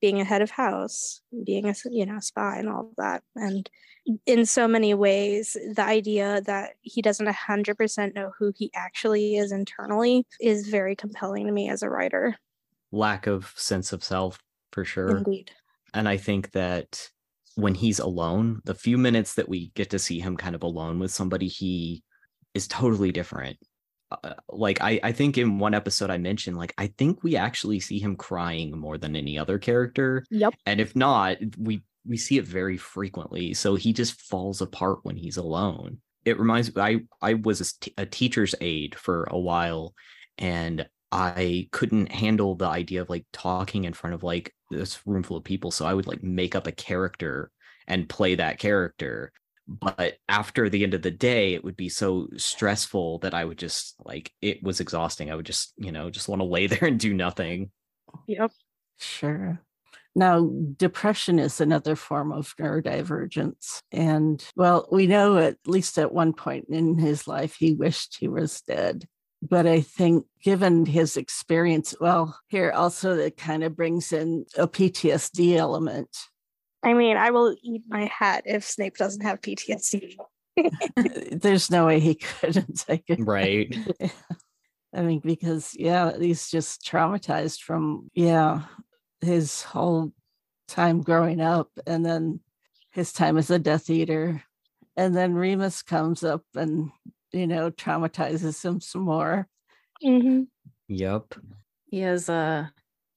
being 0.00 0.20
a 0.20 0.24
head 0.24 0.42
of 0.42 0.50
house 0.50 1.20
being 1.44 1.68
a 1.68 1.74
you 1.90 2.06
know 2.06 2.20
spy 2.20 2.56
and 2.58 2.68
all 2.68 2.88
of 2.88 2.96
that. 2.96 3.22
And 3.34 3.68
in 4.26 4.46
so 4.46 4.66
many 4.66 4.94
ways 4.94 5.56
the 5.74 5.84
idea 5.84 6.40
that 6.46 6.74
he 6.80 7.02
doesn't 7.02 7.26
100% 7.26 8.14
know 8.14 8.32
who 8.38 8.52
he 8.56 8.70
actually 8.74 9.36
is 9.36 9.52
internally 9.52 10.26
is 10.40 10.68
very 10.68 10.96
compelling 10.96 11.46
to 11.46 11.52
me 11.52 11.68
as 11.68 11.82
a 11.82 11.90
writer. 11.90 12.36
Lack 12.90 13.26
of 13.26 13.52
sense 13.56 13.92
of 13.92 14.02
self 14.02 14.42
for 14.72 14.84
sure. 14.84 15.18
Indeed. 15.18 15.50
And 15.94 16.08
i 16.08 16.16
think 16.16 16.52
that 16.52 17.10
when 17.58 17.74
he's 17.74 17.98
alone 17.98 18.60
the 18.64 18.74
few 18.74 18.96
minutes 18.96 19.34
that 19.34 19.48
we 19.48 19.72
get 19.74 19.90
to 19.90 19.98
see 19.98 20.20
him 20.20 20.36
kind 20.36 20.54
of 20.54 20.62
alone 20.62 21.00
with 21.00 21.10
somebody 21.10 21.48
he 21.48 22.04
is 22.54 22.68
totally 22.68 23.10
different. 23.10 23.58
Uh, 24.10 24.34
like 24.48 24.80
I, 24.80 25.00
I 25.02 25.12
think 25.12 25.36
in 25.36 25.58
one 25.58 25.74
episode 25.74 26.08
i 26.08 26.16
mentioned 26.16 26.56
like 26.56 26.72
i 26.78 26.86
think 26.86 27.22
we 27.22 27.36
actually 27.36 27.78
see 27.78 27.98
him 27.98 28.16
crying 28.16 28.78
more 28.78 28.96
than 28.96 29.16
any 29.16 29.36
other 29.36 29.58
character. 29.58 30.24
Yep 30.30 30.54
and 30.66 30.80
if 30.80 30.94
not 30.94 31.38
we 31.58 31.82
we 32.06 32.16
see 32.16 32.38
it 32.38 32.46
very 32.46 32.76
frequently. 32.76 33.52
So 33.54 33.74
he 33.74 33.92
just 33.92 34.22
falls 34.22 34.62
apart 34.62 35.00
when 35.02 35.16
he's 35.16 35.36
alone. 35.36 35.98
It 36.24 36.38
reminds 36.38 36.74
me 36.74 36.80
i 36.80 37.00
i 37.20 37.34
was 37.34 37.60
a, 37.60 37.64
st- 37.64 37.94
a 37.98 38.06
teacher's 38.06 38.54
aide 38.60 38.94
for 38.94 39.24
a 39.24 39.38
while 39.38 39.94
and 40.38 40.88
i 41.12 41.68
couldn't 41.72 42.12
handle 42.12 42.54
the 42.54 42.66
idea 42.66 43.00
of 43.00 43.10
like 43.10 43.24
talking 43.32 43.84
in 43.84 43.92
front 43.92 44.14
of 44.14 44.22
like 44.22 44.54
this 44.70 45.00
room 45.06 45.22
full 45.22 45.36
of 45.36 45.44
people 45.44 45.70
so 45.70 45.86
i 45.86 45.94
would 45.94 46.06
like 46.06 46.22
make 46.22 46.54
up 46.54 46.66
a 46.66 46.72
character 46.72 47.50
and 47.86 48.08
play 48.08 48.34
that 48.34 48.58
character 48.58 49.32
but 49.66 50.14
after 50.28 50.68
the 50.68 50.82
end 50.82 50.94
of 50.94 51.02
the 51.02 51.10
day 51.10 51.54
it 51.54 51.62
would 51.62 51.76
be 51.76 51.88
so 51.88 52.28
stressful 52.36 53.18
that 53.18 53.34
i 53.34 53.44
would 53.44 53.58
just 53.58 53.94
like 54.04 54.32
it 54.40 54.62
was 54.62 54.80
exhausting 54.80 55.30
i 55.30 55.34
would 55.34 55.46
just 55.46 55.72
you 55.76 55.92
know 55.92 56.10
just 56.10 56.28
want 56.28 56.40
to 56.40 56.46
lay 56.46 56.66
there 56.68 56.88
and 56.88 57.00
do 57.00 57.14
nothing 57.14 57.70
yep 58.26 58.50
Sure. 58.98 59.60
Now, 60.14 60.50
depression 60.76 61.38
is 61.38 61.60
another 61.60 61.94
form 61.94 62.32
of 62.32 62.54
neurodivergence. 62.56 63.82
And 63.92 64.44
well, 64.56 64.88
we 64.90 65.06
know 65.06 65.38
at 65.38 65.56
least 65.66 65.98
at 65.98 66.12
one 66.12 66.32
point 66.32 66.66
in 66.68 66.98
his 66.98 67.28
life, 67.28 67.54
he 67.54 67.74
wished 67.74 68.16
he 68.18 68.28
was 68.28 68.60
dead. 68.62 69.06
But 69.40 69.66
I 69.66 69.80
think, 69.80 70.26
given 70.42 70.84
his 70.84 71.16
experience, 71.16 71.94
well, 72.00 72.38
here 72.48 72.72
also 72.72 73.16
it 73.16 73.36
kind 73.36 73.62
of 73.62 73.76
brings 73.76 74.12
in 74.12 74.46
a 74.56 74.66
PTSD 74.66 75.56
element. 75.56 76.08
i 76.84 76.92
mean 76.94 77.16
i 77.16 77.30
will 77.30 77.54
eat 77.62 77.82
my 77.88 78.04
hat 78.06 78.42
if 78.46 78.62
snape 78.64 78.96
doesn't 78.96 79.22
have 79.22 79.40
ptsd 79.40 80.14
There's 81.32 81.70
no 81.70 81.86
way 81.86 82.00
he 82.00 82.14
couldn't 82.40 82.80
take 82.86 83.04
it. 83.08 83.20
right 83.20 83.76
I 84.94 85.02
mean, 85.02 85.20
because, 85.20 85.74
yeah, 85.78 86.16
he's 86.18 86.50
just 86.50 86.82
traumatized 86.84 87.60
from, 87.60 88.10
yeah, 88.14 88.62
his 89.20 89.62
whole 89.62 90.12
time 90.66 91.02
growing 91.02 91.40
up 91.42 91.68
and 91.86 92.04
then 92.06 92.40
his 92.90 93.12
time 93.12 93.36
as 93.36 93.50
a 93.50 93.58
Death 93.58 93.90
Eater. 93.90 94.42
And 94.96 95.14
then 95.14 95.34
Remus 95.34 95.82
comes 95.82 96.24
up 96.24 96.42
and, 96.56 96.90
you 97.32 97.46
know, 97.46 97.70
traumatizes 97.70 98.64
him 98.64 98.80
some 98.80 99.02
more. 99.02 99.48
mm-hmm. 100.04 100.42
yep 100.88 101.34
He 101.86 102.00
has 102.00 102.28
uh 102.28 102.68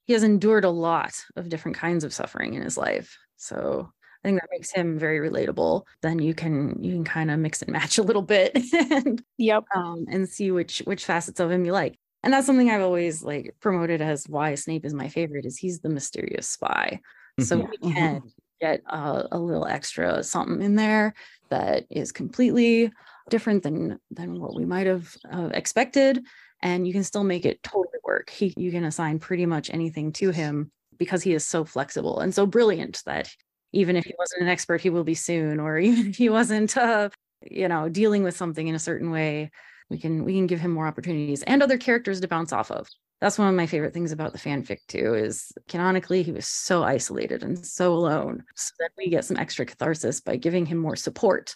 he 0.05 0.13
has 0.13 0.23
endured 0.23 0.65
a 0.65 0.69
lot 0.69 1.23
of 1.35 1.49
different 1.49 1.77
kinds 1.77 2.03
of 2.03 2.13
suffering 2.13 2.53
in 2.55 2.61
his 2.63 2.77
life. 2.77 3.17
So 3.37 3.91
I 4.23 4.27
think 4.27 4.41
that 4.41 4.49
makes 4.51 4.71
him 4.71 4.99
very 4.99 5.19
relatable. 5.29 5.85
Then 6.01 6.19
you 6.19 6.33
can 6.33 6.81
you 6.83 6.93
can 6.93 7.03
kind 7.05 7.31
of 7.31 7.39
mix 7.39 7.61
and 7.61 7.71
match 7.71 7.97
a 7.99 8.03
little 8.03 8.21
bit 8.23 8.57
and 8.91 9.23
yep 9.37 9.65
um, 9.75 10.05
and 10.09 10.27
see 10.29 10.51
which 10.51 10.79
which 10.85 11.05
facets 11.05 11.39
of 11.39 11.51
him 11.51 11.65
you 11.65 11.71
like. 11.73 11.97
And 12.23 12.33
that's 12.33 12.45
something 12.47 12.69
I've 12.69 12.81
always 12.81 13.23
like 13.23 13.55
promoted 13.61 14.01
as 14.01 14.27
why 14.29 14.55
Snape 14.55 14.85
is 14.85 14.93
my 14.93 15.09
favorite 15.09 15.45
is 15.45 15.57
he's 15.57 15.81
the 15.81 15.89
mysterious 15.89 16.47
spy. 16.47 17.01
So 17.39 17.57
Mhm. 17.57 17.69
we 17.69 17.77
can 17.93 18.21
get 18.61 18.81
a, 18.87 19.27
a 19.31 19.39
little 19.39 19.65
extra 19.65 20.23
something 20.23 20.61
in 20.61 20.75
there 20.75 21.13
that 21.49 21.85
is 21.89 22.11
completely 22.11 22.91
different 23.31 23.63
than 23.63 23.99
than 24.11 24.39
what 24.39 24.55
we 24.55 24.65
might 24.65 24.85
have 24.85 25.17
uh, 25.33 25.49
expected, 25.53 26.23
and 26.61 26.85
you 26.85 26.93
can 26.93 27.03
still 27.03 27.23
make 27.23 27.45
it 27.45 27.63
totally 27.63 27.97
work. 28.03 28.29
He 28.29 28.53
you 28.55 28.69
can 28.69 28.83
assign 28.83 29.17
pretty 29.17 29.47
much 29.47 29.71
anything 29.71 30.13
to 30.13 30.29
him 30.29 30.71
because 30.99 31.23
he 31.23 31.33
is 31.33 31.43
so 31.43 31.65
flexible 31.65 32.19
and 32.19 32.35
so 32.35 32.45
brilliant 32.45 33.01
that 33.07 33.27
even 33.73 33.95
if 33.95 34.05
he 34.05 34.13
wasn't 34.19 34.43
an 34.43 34.49
expert, 34.49 34.81
he 34.81 34.91
will 34.91 35.03
be 35.03 35.15
soon, 35.15 35.59
or 35.59 35.79
even 35.89 36.07
if 36.07 36.17
he 36.17 36.29
wasn't, 36.29 36.77
uh, 36.77 37.09
you 37.49 37.67
know, 37.67 37.89
dealing 37.89 38.23
with 38.23 38.37
something 38.37 38.67
in 38.67 38.75
a 38.75 38.79
certain 38.79 39.09
way, 39.09 39.49
we 39.89 39.97
can 39.97 40.23
we 40.23 40.33
can 40.33 40.47
give 40.47 40.59
him 40.59 40.71
more 40.71 40.87
opportunities 40.87 41.43
and 41.43 41.63
other 41.63 41.77
characters 41.77 42.21
to 42.21 42.27
bounce 42.27 42.53
off 42.53 42.69
of. 42.69 42.87
That's 43.19 43.37
one 43.37 43.47
of 43.47 43.53
my 43.53 43.67
favorite 43.67 43.93
things 43.93 44.11
about 44.11 44.33
the 44.33 44.39
fanfic 44.39 44.79
too. 44.87 45.13
Is 45.13 45.51
canonically 45.67 46.23
he 46.23 46.31
was 46.31 46.47
so 46.47 46.83
isolated 46.83 47.43
and 47.43 47.63
so 47.65 47.93
alone, 47.93 48.43
so 48.55 48.73
that 48.79 48.91
we 48.97 49.09
get 49.09 49.25
some 49.25 49.37
extra 49.37 49.65
catharsis 49.65 50.21
by 50.21 50.35
giving 50.35 50.65
him 50.65 50.77
more 50.77 50.95
support. 50.95 51.55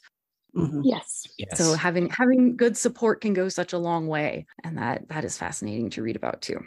Mhm. 0.56 0.82
yes 0.84 1.28
yes 1.38 1.58
So 1.58 1.74
having 1.74 2.10
having 2.10 2.56
good 2.56 2.78
support 2.78 3.22
can 3.22 3.34
go 3.34 3.50
such 3.50 3.74
a 3.74 3.78
long 3.78 4.08
way, 4.08 4.46
and 4.64 4.78
that 4.78 5.08
that 5.10 5.26
is 5.26 5.38
fascinating 5.38 5.90
to 5.92 6.02
read 6.02 6.16
about 6.16 6.42
too. 6.42 6.60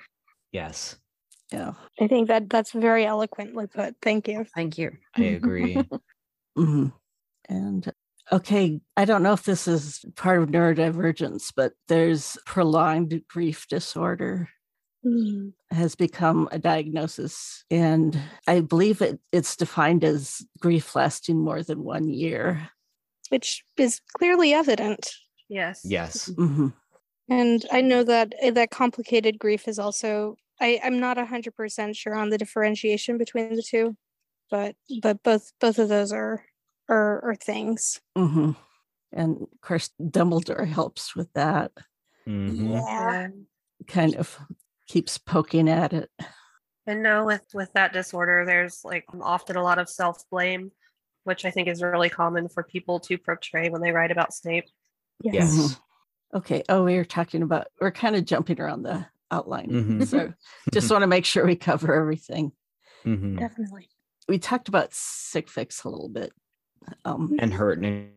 yes 0.52 0.96
Yeah. 1.52 1.72
i 2.00 2.06
think 2.06 2.28
that 2.28 2.50
that's 2.50 2.72
very 2.72 3.04
eloquently 3.06 3.66
put 3.66 3.96
thank 4.02 4.28
you 4.28 4.44
Thank 4.54 4.76
you. 4.78 4.92
i 5.16 5.22
agree 5.22 5.82
hmm 6.56 6.88
And 7.48 7.90
okay, 8.30 8.80
I 8.96 9.04
don't 9.06 9.22
know 9.22 9.32
if 9.32 9.44
this 9.44 9.66
is 9.66 10.04
part 10.16 10.42
of 10.42 10.50
neurodivergence, 10.50 11.50
but 11.56 11.72
there's 11.88 12.36
prolonged 12.44 13.22
grief 13.28 13.66
disorder 13.68 14.48
Mm. 15.06 15.52
has 15.70 15.94
become 15.94 16.48
a 16.50 16.58
diagnosis. 16.58 17.64
And 17.70 18.18
I 18.48 18.60
believe 18.60 19.00
it, 19.00 19.20
it's 19.32 19.54
defined 19.56 20.02
as 20.04 20.42
grief 20.60 20.96
lasting 20.96 21.38
more 21.38 21.62
than 21.62 21.84
one 21.84 22.08
year. 22.10 22.68
Which 23.30 23.62
is 23.76 24.00
clearly 24.16 24.52
evident 24.52 25.10
Yes. 25.48 25.80
yes 25.84 26.28
Mhm. 26.30 26.72
And 27.30 27.66
I 27.70 27.82
know 27.82 28.04
that 28.04 28.32
uh, 28.42 28.50
that 28.52 28.70
complicated 28.70 29.38
grief 29.38 29.68
is 29.68 29.78
also 29.78 30.36
I, 30.60 30.80
I'm 30.82 30.98
not 30.98 31.18
hundred 31.18 31.54
percent 31.54 31.94
sure 31.96 32.14
on 32.14 32.30
the 32.30 32.38
differentiation 32.38 33.16
between 33.18 33.54
the 33.54 33.62
two, 33.62 33.96
but 34.50 34.74
but 35.02 35.22
both 35.22 35.52
both 35.60 35.78
of 35.78 35.88
those 35.88 36.12
are 36.12 36.44
are, 36.88 37.20
or 37.20 37.34
things. 37.34 38.00
hmm 38.16 38.52
And 39.12 39.42
of 39.42 39.60
course, 39.60 39.90
Dumbledore 40.00 40.66
helps 40.66 41.14
with 41.14 41.32
that. 41.34 41.72
Mhm. 42.26 42.82
Yeah. 42.82 43.28
Kind 43.86 44.16
of 44.16 44.38
keeps 44.86 45.18
poking 45.18 45.68
at 45.68 45.92
it. 45.92 46.10
and 46.86 47.02
no, 47.02 47.24
with 47.26 47.44
with 47.54 47.72
that 47.74 47.92
disorder, 47.92 48.44
there's 48.46 48.84
like 48.84 49.04
often 49.20 49.56
a 49.56 49.62
lot 49.62 49.78
of 49.78 49.88
self 49.88 50.24
blame, 50.30 50.72
which 51.28 51.44
I 51.44 51.50
think 51.52 51.68
is 51.68 51.82
really 51.82 52.08
common 52.08 52.48
for 52.48 52.64
people 52.64 52.98
to 53.00 53.16
portray 53.18 53.68
when 53.68 53.80
they 53.82 53.92
write 53.92 54.10
about 54.10 54.34
Snape. 54.34 54.64
Yes. 55.22 55.34
Yes. 55.34 55.54
Mhm. 55.56 55.80
Okay. 56.34 56.62
Oh, 56.68 56.84
we 56.84 56.96
were 56.96 57.04
talking 57.04 57.42
about, 57.42 57.68
we're 57.80 57.92
kind 57.92 58.16
of 58.16 58.24
jumping 58.24 58.60
around 58.60 58.82
the 58.82 59.06
outline. 59.30 59.68
Mhm. 59.70 60.06
So 60.06 60.32
just 60.72 60.90
want 60.90 61.02
to 61.02 61.06
make 61.06 61.24
sure 61.24 61.46
we 61.46 61.54
cover 61.56 61.94
everything. 61.94 62.52
Mhm. 63.04 63.38
Definitely. 63.38 63.88
We 64.28 64.38
talked 64.38 64.68
about 64.68 64.92
sick 64.92 65.48
fix 65.48 65.84
a 65.84 65.88
little 65.88 66.08
bit. 66.08 66.32
Um, 67.04 67.36
And 67.38 67.52
hurting. 67.52 68.12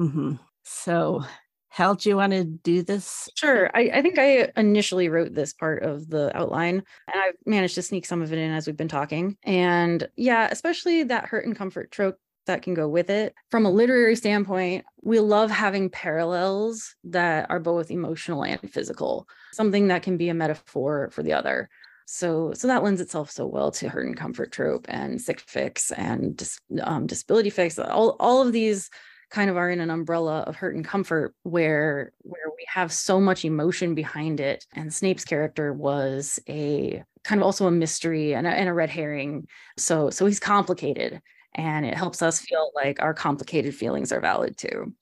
mhm. 0.00 0.40
So, 0.64 1.22
Hal, 1.68 1.96
do 1.96 2.08
you 2.08 2.16
want 2.16 2.32
to 2.32 2.44
do 2.44 2.82
this? 2.82 3.28
Sure. 3.34 3.68
I, 3.74 3.90
I 3.94 4.00
think 4.02 4.16
I 4.18 4.52
initially 4.56 5.08
wrote 5.08 5.34
this 5.34 5.52
part 5.52 5.82
of 5.82 6.08
the 6.08 6.30
outline 6.36 6.76
and 7.12 7.20
I've 7.20 7.34
managed 7.46 7.74
to 7.74 7.82
sneak 7.82 8.06
some 8.06 8.22
of 8.22 8.32
it 8.32 8.38
in 8.38 8.52
as 8.52 8.66
we've 8.66 8.76
been 8.76 8.86
talking. 8.88 9.36
And 9.42 10.06
yeah, 10.16 10.48
especially 10.52 11.02
that 11.04 11.26
hurt 11.26 11.46
and 11.46 11.56
comfort 11.56 11.90
trope 11.90 12.16
that 12.46 12.62
can 12.62 12.74
go 12.74 12.88
with 12.88 13.10
it. 13.10 13.34
From 13.50 13.66
a 13.66 13.70
literary 13.70 14.16
standpoint, 14.16 14.84
we 15.02 15.20
love 15.20 15.50
having 15.50 15.90
parallels 15.90 16.94
that 17.04 17.50
are 17.50 17.60
both 17.60 17.90
emotional 17.90 18.44
and 18.44 18.60
physical, 18.70 19.28
something 19.52 19.88
that 19.88 20.02
can 20.02 20.16
be 20.16 20.28
a 20.28 20.34
metaphor 20.34 21.10
for 21.12 21.22
the 21.22 21.32
other. 21.32 21.68
So, 22.06 22.52
so 22.52 22.68
that 22.68 22.82
lends 22.82 23.00
itself 23.00 23.30
so 23.30 23.46
well 23.46 23.70
to 23.72 23.88
hurt 23.88 24.06
and 24.06 24.16
comfort 24.16 24.52
trope 24.52 24.86
and 24.88 25.20
sick 25.20 25.40
fix 25.40 25.90
and 25.90 26.36
dis, 26.36 26.60
um, 26.82 27.06
disability 27.06 27.50
fix. 27.50 27.78
All, 27.78 28.16
all 28.20 28.42
of 28.46 28.52
these 28.52 28.90
kind 29.30 29.50
of 29.50 29.56
are 29.56 29.70
in 29.70 29.80
an 29.80 29.90
umbrella 29.90 30.40
of 30.42 30.54
hurt 30.54 30.76
and 30.76 30.84
comfort 30.84 31.34
where 31.42 32.12
where 32.20 32.50
we 32.56 32.64
have 32.68 32.92
so 32.92 33.20
much 33.20 33.44
emotion 33.44 33.94
behind 33.94 34.38
it 34.38 34.64
and 34.74 34.94
snape's 34.94 35.24
character 35.24 35.72
was 35.72 36.38
a 36.48 37.02
kind 37.24 37.40
of 37.40 37.44
also 37.44 37.66
a 37.66 37.70
mystery 37.70 38.34
and 38.34 38.46
a, 38.46 38.50
and 38.50 38.68
a 38.68 38.72
red 38.72 38.90
herring 38.90 39.46
so 39.76 40.08
so 40.08 40.26
he's 40.26 40.38
complicated 40.38 41.20
and 41.54 41.86
it 41.86 41.94
helps 41.94 42.22
us 42.22 42.40
feel 42.40 42.70
like 42.74 43.00
our 43.00 43.14
complicated 43.14 43.74
feelings 43.74 44.12
are 44.12 44.20
valid 44.20 44.56
too. 44.56 44.92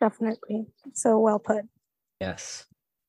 Definitely. 0.00 0.66
So 0.94 1.18
well 1.18 1.38
put. 1.38 1.64
Yes. 2.20 2.64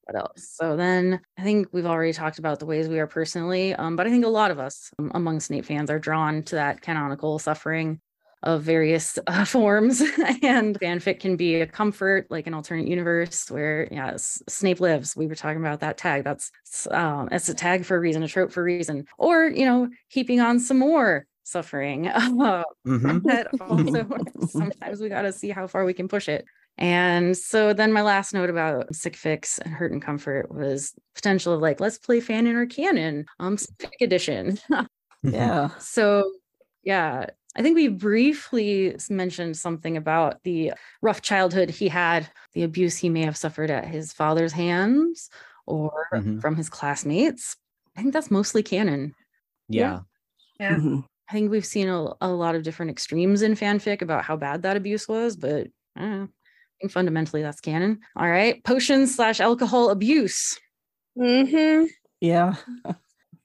what 0.06 0.18
else? 0.18 0.54
So 0.56 0.76
then 0.76 1.22
i 1.38 1.44
think 1.44 1.68
we've 1.72 1.86
already 1.86 2.14
talked 2.14 2.40
about 2.40 2.60
the 2.60 2.66
ways 2.66 2.88
we 2.88 3.00
are 3.00 3.08
personally 3.08 3.74
um, 3.74 3.96
but 3.96 4.08
i 4.08 4.10
think 4.10 4.26
a 4.26 4.30
lot 4.30 4.52
of 4.52 4.60
us 4.60 4.92
um, 5.00 5.12
among 5.16 5.40
snape 5.40 5.66
fans 5.66 5.90
are 5.90 6.00
drawn 6.00 6.44
to 6.44 6.56
that 6.56 6.82
canonical 6.82 7.40
suffering 7.40 8.00
of 8.44 8.62
various 8.62 9.18
uh, 9.28 9.46
forms. 9.46 10.02
And 10.44 10.80
fanfic 10.80 11.20
can 11.20 11.36
be 11.36 11.62
a 11.62 11.68
comfort 11.68 12.28
like 12.30 12.48
an 12.48 12.54
alternate 12.54 12.88
universe 12.88 13.50
where 13.50 13.88
yeah 13.92 14.14
snape 14.18 14.80
lives. 14.80 15.16
We 15.16 15.28
were 15.28 15.36
talking 15.36 15.60
about 15.60 15.80
that 15.80 15.98
tag. 15.98 16.24
That's 16.24 16.52
um 16.92 17.30
it's 17.32 17.50
a 17.50 17.54
tag 17.54 17.86
for 17.86 17.98
a 17.98 18.00
reason 18.00 18.24
a 18.24 18.28
trope 18.28 18.52
for 18.52 18.62
a 18.62 18.64
reason. 18.64 19.06
Or 19.18 19.46
you 19.46 19.66
know 19.66 19.90
heaping 20.10 20.40
on 20.40 20.60
some 20.60 20.80
more 20.80 21.26
suffering 21.48 22.08
uh, 22.08 22.64
Mhm. 22.86 23.24
that 23.24 23.48
also 23.62 24.04
works. 24.04 24.32
sometimes 24.52 25.00
we 25.02 25.10
got 25.10 25.22
to 25.24 25.32
see 25.34 25.50
how 25.50 25.66
far 25.68 25.86
we 25.86 25.94
can 25.94 26.08
push 26.08 26.28
it 26.30 26.46
and 26.78 27.36
so 27.36 27.74
then 27.74 27.92
my 27.92 28.02
last 28.02 28.34
note 28.34 28.50
about 28.50 28.94
sick 28.94 29.16
fix 29.16 29.58
and 29.60 29.74
hurt 29.74 29.92
and 29.92 30.02
comfort 30.02 30.54
was 30.54 30.94
potential 31.16 31.54
of 31.54 31.62
like 31.62 31.80
let's 31.80 31.98
play 31.98 32.20
fanon 32.22 32.56
or 32.56 32.66
canon 32.66 33.26
um 33.40 33.58
sick 33.58 33.96
edition 34.02 34.60
Yeah. 35.24 35.70
so 35.80 36.30
yeah 36.84 37.26
i 37.56 37.62
think 37.64 37.76
we 37.76 37.88
briefly 37.88 38.96
mentioned 39.10 39.58
something 39.58 39.98
about 39.98 40.44
the 40.44 40.74
rough 41.02 41.22
childhood 41.22 41.70
he 41.72 41.88
had 41.88 42.30
the 42.54 42.64
abuse 42.64 42.96
he 42.98 43.10
may 43.10 43.24
have 43.24 43.36
suffered 43.38 43.72
at 43.72 43.86
his 43.88 44.14
father's 44.14 44.54
hands 44.54 45.30
or 45.66 45.92
Mhm. 46.14 46.40
from 46.42 46.56
his 46.56 46.70
classmates 46.70 47.56
i 47.98 48.02
think 48.02 48.14
that's 48.14 48.30
mostly 48.32 48.62
canon 48.64 49.16
Yeah. 49.68 50.02
Yeah. 50.60 50.78
Mhm. 50.78 51.06
I 51.30 51.34
think 51.34 51.52
we've 51.52 51.66
seen 51.66 51.90
a, 51.90 52.14
a 52.22 52.30
lot 52.30 52.56
of 52.56 52.64
different 52.64 52.92
extremes 52.92 53.42
in 53.42 53.56
fanfic 53.56 54.02
about 54.02 54.24
how 54.24 54.38
bad 54.38 54.62
that 54.64 54.78
abuse 54.78 55.08
was, 55.08 55.36
but 55.36 55.68
I 55.96 56.02
don't 56.02 56.12
know. 56.12 56.24
I 56.24 56.76
think 56.82 56.92
fundamentally 56.92 57.42
that's 57.42 57.60
canon. 57.60 58.00
All 58.16 58.30
right. 58.30 58.64
Potions 58.64 59.16
slash 59.16 59.40
alcohol 59.40 59.90
abuse. 59.90 60.58
Mm-hmm. 61.18 61.86
Yeah. 62.22 62.56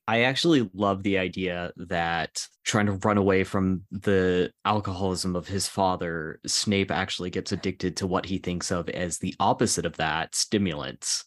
I 0.07 0.23
actually 0.23 0.69
love 0.75 1.03
the 1.03 1.19
idea 1.19 1.73
that 1.77 2.47
trying 2.65 2.87
to 2.87 2.93
run 2.93 3.19
away 3.19 3.45
from 3.45 3.83
the 3.91 4.53
alcoholism 4.65 5.35
of 5.35 5.49
his 5.49 5.67
father, 5.67 6.41
Snape 6.47 6.91
actually 6.91 7.31
gets 7.31 7.53
addicted 7.53 7.97
to 7.99 8.07
what 8.07 8.27
he 8.27 8.39
thinks 8.39 8.71
of 8.71 8.89
as 8.91 9.19
the 9.19 9.35
opposite 9.41 9.87
of 9.87 9.97
that 9.97 10.35
stimulants. 10.35 11.25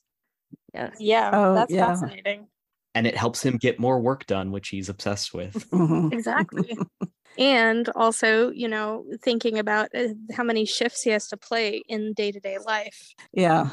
Yes. 0.74 0.98
Yeah. 1.00 1.32
Oh, 1.34 1.56
that's 1.56 1.74
yeah. 1.74 1.88
fascinating. 1.88 2.48
And 2.96 3.06
it 3.06 3.16
helps 3.16 3.44
him 3.46 3.58
get 3.58 3.80
more 3.80 4.00
work 4.00 4.26
done, 4.26 4.52
which 4.52 4.70
he's 4.70 4.90
obsessed 4.90 5.34
with. 5.34 5.70
Mhm. 5.72 6.12
Exactly. 6.14 6.76
and 7.38 7.90
also, 7.90 8.50
you 8.52 8.68
know, 8.70 9.06
thinking 9.22 9.60
about 9.60 9.90
uh, 9.94 10.08
how 10.34 10.44
many 10.44 10.66
shifts 10.66 11.02
he 11.04 11.10
has 11.12 11.28
to 11.28 11.38
play 11.38 11.84
in 11.88 12.14
day 12.14 12.32
to 12.32 12.40
day 12.40 12.58
life. 12.66 13.14
Yeah. 13.34 13.70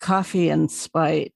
Coffee 0.00 0.48
and 0.48 0.70
spite. 0.70 1.34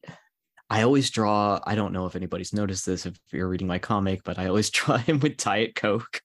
I 0.71 0.83
always 0.83 1.11
draw, 1.11 1.61
I 1.65 1.75
don't 1.77 1.93
know 1.93 2.07
if 2.07 2.17
anybody's 2.17 2.53
noticed 2.53 2.87
this 2.87 3.07
if 3.07 3.17
you're 3.33 3.49
reading 3.49 3.67
my 3.69 3.79
comic, 3.79 4.23
but 4.25 4.39
I 4.39 4.47
always 4.47 4.71
draw 4.79 4.97
him 4.97 5.19
with 5.21 5.37
Diet 5.37 5.75
Coke. 5.75 6.21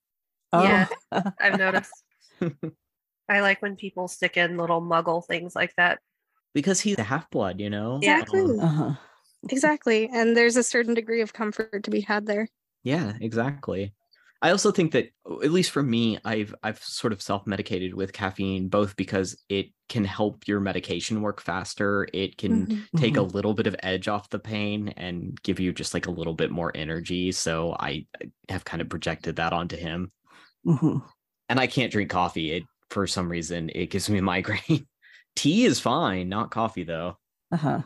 Oh, 0.53 0.63
Yeah. 0.63 0.87
I've 1.39 1.57
noticed. 1.59 1.91
I 3.29 3.39
like 3.41 3.61
when 3.61 3.75
people 3.75 4.07
stick 4.07 4.37
in 4.37 4.57
little 4.57 4.81
muggle 4.81 5.25
things 5.25 5.55
like 5.55 5.73
that. 5.77 5.99
because 6.53 6.81
he's 6.81 6.97
a 6.97 7.03
half 7.03 7.29
blood, 7.29 7.59
you 7.59 7.69
know? 7.69 7.99
Yeah. 8.01 8.19
Exactly. 8.21 8.59
uh-huh. 8.59 8.93
Exactly. 9.49 10.07
And 10.09 10.35
there's 10.35 10.55
a 10.57 10.63
certain 10.63 10.93
degree 10.95 11.21
of 11.21 11.33
comfort 11.33 11.83
to 11.83 11.91
be 11.91 12.01
had 12.01 12.25
there. 12.25 12.49
Yeah, 12.83 13.13
exactly. 13.21 13.93
I 14.43 14.49
also 14.49 14.71
think 14.71 14.91
that 14.93 15.09
at 15.43 15.51
least 15.51 15.69
for 15.69 15.83
me, 15.83 16.17
I've 16.25 16.55
I've 16.63 16.79
sort 16.83 17.13
of 17.13 17.21
self-medicated 17.21 17.93
with 17.93 18.11
caffeine 18.13 18.69
both 18.69 18.95
because 18.95 19.39
it 19.49 19.67
can 19.87 20.03
help 20.03 20.47
your 20.47 20.59
medication 20.59 21.21
work 21.21 21.39
faster. 21.41 22.07
It 22.11 22.37
can 22.37 22.67
Mhm. 22.67 22.87
take 22.95 23.17
a 23.17 23.21
Mhm. 23.21 23.31
little 23.33 23.53
bit 23.53 23.67
of 23.67 23.75
edge 23.83 24.07
off 24.07 24.29
the 24.31 24.39
pain 24.39 24.89
and 24.97 25.39
give 25.43 25.59
you 25.59 25.71
just 25.71 25.93
like 25.93 26.07
a 26.07 26.11
little 26.11 26.33
bit 26.33 26.49
more 26.49 26.71
energy. 26.75 27.31
So 27.31 27.75
I 27.79 28.07
I 28.19 28.31
have 28.49 28.65
kind 28.65 28.81
of 28.81 28.89
projected 28.89 29.35
that 29.35 29.53
onto 29.53 29.77
him. 29.77 30.11
Mhm. 30.63 31.01
And 31.49 31.59
I 31.59 31.67
can't 31.67 31.91
drink 31.91 32.09
coffee. 32.09 32.51
It 32.51 32.63
for 32.89 33.07
some 33.07 33.29
reason 33.29 33.69
it 33.73 33.87
gives 33.87 34.09
me 34.09 34.19
a 34.19 34.21
migraine. 34.21 34.87
Tea 35.35 35.65
is 35.65 35.79
fine, 35.79 36.29
not 36.29 36.51
coffee 36.51 36.83
though. 36.83 37.17
Uh-huh. 37.51 37.83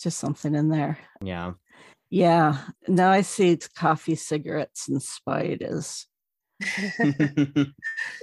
Just 0.00 0.18
something 0.18 0.54
in 0.54 0.68
there. 0.70 0.98
Yeah. 1.22 1.52
Yeah. 2.08 2.58
Now 2.88 3.10
I 3.10 3.20
see 3.20 3.50
it's 3.50 3.68
coffee, 3.68 4.14
cigarettes, 4.14 4.88
and 4.88 5.02
spiders. 5.02 6.06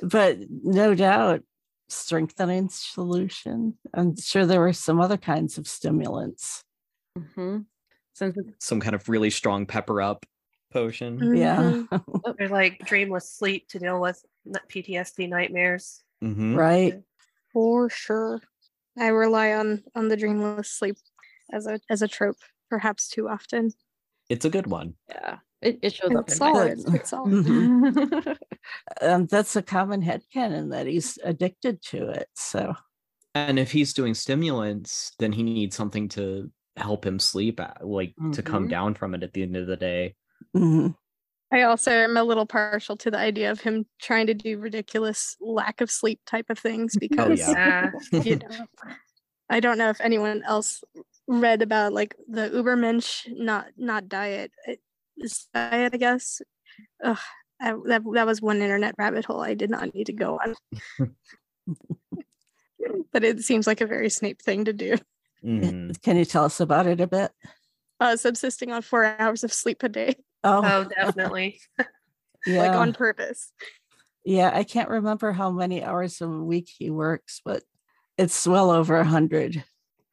but 0.01 0.37
no 0.49 0.93
doubt 0.95 1.41
strengthening 1.89 2.69
solution. 2.69 3.77
I'm 3.93 4.15
sure 4.19 4.45
there 4.45 4.59
were 4.59 4.73
some 4.73 4.99
other 4.99 5.17
kinds 5.17 5.57
of 5.57 5.67
stimulants. 5.67 6.61
Mhm. 7.17 7.65
Some 8.59 8.79
kind 8.79 8.95
of 8.95 9.07
really 9.07 9.29
strong 9.29 9.65
pepper 9.65 10.01
up 10.01 10.25
potion. 10.71 11.35
Yeah. 11.35 11.83
Mhm. 11.91 12.35
There's 12.37 12.51
like 12.51 12.79
dreamless 12.85 13.31
sleep 13.31 13.67
to 13.69 13.79
deal 13.79 14.01
with 14.01 14.23
PTSD 14.69 15.29
nightmares. 15.29 16.03
Mhm. 16.23 16.55
right. 16.57 17.01
For 17.53 17.89
sure. 17.89 18.41
I 18.97 19.07
rely 19.09 19.53
on 19.53 19.83
on 19.95 20.07
the 20.07 20.17
dreamless 20.17 20.69
sleep 20.71 20.97
as 21.51 21.67
a 21.67 21.79
as 21.89 22.01
a 22.01 22.07
trope, 22.07 22.37
perhaps 22.69 23.07
too 23.09 23.27
often. 23.29 23.71
It's 24.29 24.45
a 24.45 24.49
good 24.49 24.67
one. 24.67 24.95
yeah, 25.09 25.39
it, 25.61 25.79
it 25.81 25.93
shows 25.93 26.11
And 26.11 26.19
up 26.19 26.25
it's 26.25 26.33
in 26.33 26.39
my 26.39 26.51
solid. 26.51 26.79
books. 26.79 26.85
It's 26.93 27.09
solid. 27.09 27.39
Mhm. 27.43 28.37
Um, 29.01 29.27
that's 29.27 29.55
a 29.55 29.61
common 29.61 30.01
head 30.01 30.23
headcanon 30.33 30.71
that 30.71 30.87
he's 30.87 31.17
addicted 31.23 31.81
to 31.83 32.09
it. 32.09 32.29
So, 32.35 32.75
And 33.35 33.59
if 33.59 33.71
he's 33.71 33.93
doing 33.93 34.13
stimulants, 34.15 35.13
then 35.19 35.31
he 35.33 35.43
needs 35.43 35.75
something 35.75 36.09
to 36.11 36.51
help 36.77 37.05
him 37.05 37.19
sleep, 37.19 37.59
at, 37.59 37.85
like 37.87 38.15
to 38.33 38.43
come 38.43 38.67
Mhm. 38.67 38.69
down 38.69 38.95
from 38.95 39.15
it 39.15 39.23
at 39.23 39.33
the 39.33 39.43
end 39.43 39.57
of 39.57 39.67
the 39.67 39.77
day. 39.77 40.15
mhm. 40.55 40.95
I 41.51 41.61
also 41.61 41.91
am 41.91 42.17
a 42.17 42.23
little 42.23 42.45
partial 42.45 42.97
to 42.97 43.09
the 43.11 43.17
idea 43.17 43.51
of 43.51 43.61
him 43.61 43.85
trying 44.01 44.27
to 44.27 44.33
do 44.33 44.59
ridiculous 44.59 45.37
lack 45.39 45.79
of 45.79 45.89
sleep 45.89 46.19
type 46.25 46.49
of 46.49 46.59
things 46.59 46.97
because 46.99 47.57
Yeah. 47.57 47.91
you 48.23 48.37
know, 48.37 48.67
I 49.49 49.59
don't 49.61 49.77
know 49.77 49.89
if 49.89 50.01
anyone 50.01 50.43
else 50.43 50.83
read 51.27 51.61
about 51.61 51.93
like 51.93 52.15
the 52.27 52.49
Ubermensch 52.49 53.27
not 53.37 53.67
not 53.77 54.07
diet. 54.07 54.51
It 54.65 54.79
is 55.17 55.47
diet, 55.53 55.93
I 55.93 55.97
guess. 55.97 56.41
Ugh, 57.03 57.17
I, 57.61 57.73
that 57.87 58.03
that 58.13 58.25
was 58.27 58.41
one 58.41 58.61
internet 58.61 58.95
rabbit 58.97 59.25
hole 59.25 59.41
I 59.41 59.53
did 59.53 59.69
not 59.69 59.93
need 59.93 60.05
to 60.05 60.13
go 60.13 60.39
on. 60.39 60.55
but 63.11 63.23
it 63.23 63.41
seems 63.41 63.67
like 63.67 63.81
a 63.81 63.87
very 63.87 64.09
Snape 64.09 64.41
thing 64.41 64.65
to 64.65 64.73
do. 64.73 64.95
Mhm. 65.43 66.01
can 66.01 66.17
you 66.17 66.25
tell 66.25 66.45
us 66.45 66.59
about 66.59 66.87
it 66.87 66.99
a 66.99 67.07
bit? 67.07 67.31
Uh, 67.99 68.15
subsisting 68.15 68.71
on 68.71 68.81
four 68.81 69.05
hours 69.05 69.43
of 69.43 69.51
sleep 69.53 69.83
a 69.83 69.89
day, 69.89 70.15
Oh, 70.43 70.61
Oh, 70.63 70.83
definitely. 70.85 71.59
yeah. 72.45 72.59
like 72.61 72.71
on 72.71 72.93
purpose. 72.93 73.51
Yeah, 74.23 74.51
I 74.53 74.63
can't 74.63 74.89
remember 74.89 75.31
how 75.31 75.51
many 75.51 75.83
hours 75.83 76.21
a 76.21 76.27
week 76.27 76.69
he 76.77 76.89
works, 76.89 77.41
but 77.45 77.63
it's 78.17 78.45
well 78.45 78.71
over 78.71 78.97
a 78.97 79.05
hundred. 79.05 79.63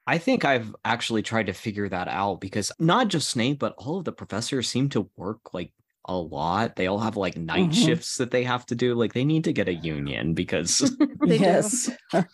I 0.06 0.18
think 0.18 0.44
I've 0.44 0.74
actually 0.84 1.22
tried 1.22 1.46
to 1.46 1.52
figure 1.54 1.88
that 1.88 2.08
out 2.08 2.40
because 2.40 2.70
not 2.78 3.08
just 3.08 3.30
Snape, 3.30 3.58
but 3.58 3.74
all 3.78 3.98
of 3.98 4.04
the 4.04 4.12
professors 4.12 4.68
seem 4.68 4.88
to 4.90 5.10
work 5.16 5.54
like 5.54 5.72
a 6.06 6.14
lot. 6.14 6.76
They 6.76 6.86
all 6.86 6.98
have 6.98 7.16
like 7.16 7.36
night 7.38 7.70
Mhm. 7.70 7.86
shifts 7.86 8.18
that 8.18 8.30
they 8.30 8.44
have 8.44 8.66
to 8.66 8.74
do. 8.74 8.94
Like 8.94 9.14
they 9.14 9.24
need 9.24 9.44
to 9.44 9.52
get 9.54 9.68
a 9.68 9.74
union 9.74 10.34
because 10.34 10.94
yes. 11.24 11.90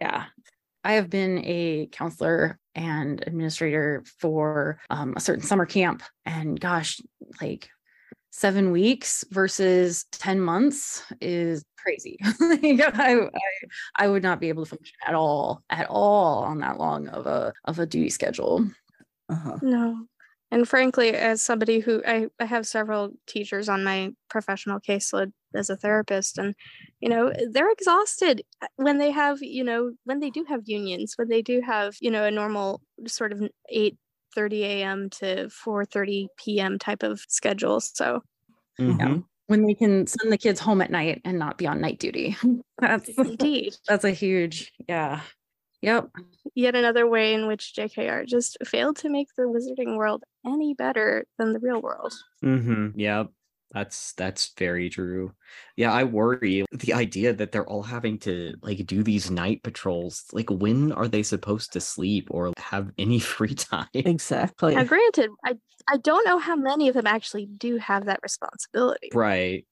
Yeah. 0.00 0.26
I 0.84 0.92
have 0.92 1.10
been 1.10 1.42
a 1.44 1.88
counselor 1.90 2.58
and 2.74 3.22
administrator 3.26 4.04
for 4.20 4.78
um, 4.90 5.14
a 5.16 5.20
certain 5.20 5.42
summer 5.44 5.66
camp. 5.66 6.02
And 6.24 6.58
gosh, 6.60 7.00
like 7.40 7.68
seven 8.30 8.70
weeks 8.70 9.24
versus 9.30 10.04
10 10.12 10.40
months 10.40 11.02
is 11.20 11.64
crazy. 11.78 12.18
like 12.40 12.80
I, 12.98 13.20
I, 13.20 13.30
I 13.96 14.08
would 14.08 14.22
not 14.22 14.40
be 14.40 14.48
able 14.48 14.64
to 14.64 14.70
function 14.70 14.96
at 15.06 15.14
all, 15.14 15.62
at 15.70 15.86
all 15.88 16.44
on 16.44 16.58
that 16.58 16.78
long 16.78 17.08
of 17.08 17.26
a 17.26 17.52
of 17.64 17.78
a 17.78 17.86
duty 17.86 18.10
schedule. 18.10 18.68
Uh-huh. 19.28 19.58
No. 19.62 20.06
And 20.50 20.66
frankly, 20.66 21.10
as 21.10 21.42
somebody 21.42 21.80
who 21.80 22.02
I, 22.06 22.28
I 22.40 22.46
have 22.46 22.66
several 22.66 23.10
teachers 23.26 23.68
on 23.68 23.84
my 23.84 24.12
professional 24.30 24.80
caseload 24.80 25.32
as 25.54 25.68
a 25.68 25.76
therapist, 25.76 26.38
and 26.38 26.54
you 27.00 27.08
know, 27.08 27.32
they're 27.50 27.70
exhausted 27.70 28.42
uh, 28.62 28.66
when 28.76 28.98
they 28.98 29.10
have, 29.10 29.38
you 29.42 29.62
know, 29.62 29.92
when 30.04 30.20
they 30.20 30.30
do 30.30 30.44
have 30.48 30.62
unions, 30.64 31.14
when 31.16 31.28
they 31.28 31.42
do 31.42 31.60
have, 31.60 31.96
you 32.00 32.10
know, 32.10 32.24
a 32.24 32.30
normal 32.30 32.80
sort 33.06 33.32
of 33.32 33.42
8 33.68 33.96
30 34.34 34.64
a.m. 34.64 35.10
to 35.10 35.48
4 35.50 35.84
30 35.84 36.28
p.m. 36.38 36.78
type 36.78 37.02
of 37.02 37.20
schedule. 37.28 37.80
So 37.80 38.22
Mhm. 38.80 39.24
When 39.46 39.66
they 39.66 39.74
can 39.74 40.06
send 40.06 40.30
the 40.30 40.38
kids 40.38 40.60
home 40.60 40.82
at 40.82 40.90
night 40.90 41.20
and 41.24 41.38
not 41.38 41.56
be 41.58 41.66
on 41.66 41.80
night 41.80 41.98
duty. 41.98 42.36
That's 42.80 43.08
indeed. 43.18 43.74
that's 43.88 44.04
a 44.04 44.10
huge, 44.12 44.72
yeah. 44.88 45.22
Yep. 45.82 46.10
Yet 46.54 46.74
another 46.76 47.06
way 47.08 47.34
in 47.34 47.46
which 47.46 47.72
JKR 47.76 48.24
just 48.26 48.56
failed 48.64 48.96
to 48.98 49.08
make 49.08 49.28
the 49.36 49.44
wizarding 49.44 49.96
world 49.96 50.22
any 50.46 50.74
better 50.74 51.24
than 51.38 51.52
the 51.52 51.60
real 51.60 51.80
world. 51.80 52.12
Mm-hmm. 52.44 52.98
Yeah, 52.98 53.24
that's 53.70 54.14
that's 54.14 54.54
very 54.58 54.88
true. 54.90 55.34
Yeah, 55.76 55.92
I 55.92 56.04
worry 56.04 56.64
the 56.72 56.94
idea 56.94 57.32
that 57.34 57.52
they're 57.52 57.66
all 57.68 57.82
having 57.82 58.18
to 58.20 58.54
like 58.62 58.86
do 58.86 59.02
these 59.02 59.30
night 59.30 59.62
patrols. 59.62 60.24
Like, 60.32 60.50
when 60.50 60.92
are 60.92 61.08
they 61.08 61.22
supposed 61.22 61.72
to 61.74 61.80
sleep 61.80 62.28
or 62.30 62.52
have 62.58 62.92
any 62.98 63.18
free 63.20 63.54
time? 63.54 63.88
Exactly. 63.94 64.76
Now, 64.76 64.84
granted, 64.84 65.30
I 65.44 65.58
I 65.88 65.96
don't 65.98 66.24
know 66.26 66.38
how 66.38 66.56
many 66.56 66.88
of 66.88 66.94
them 66.94 67.06
actually 67.06 67.46
do 67.46 67.76
have 67.78 68.04
that 68.06 68.20
responsibility. 68.22 69.12
Right. 69.12 69.66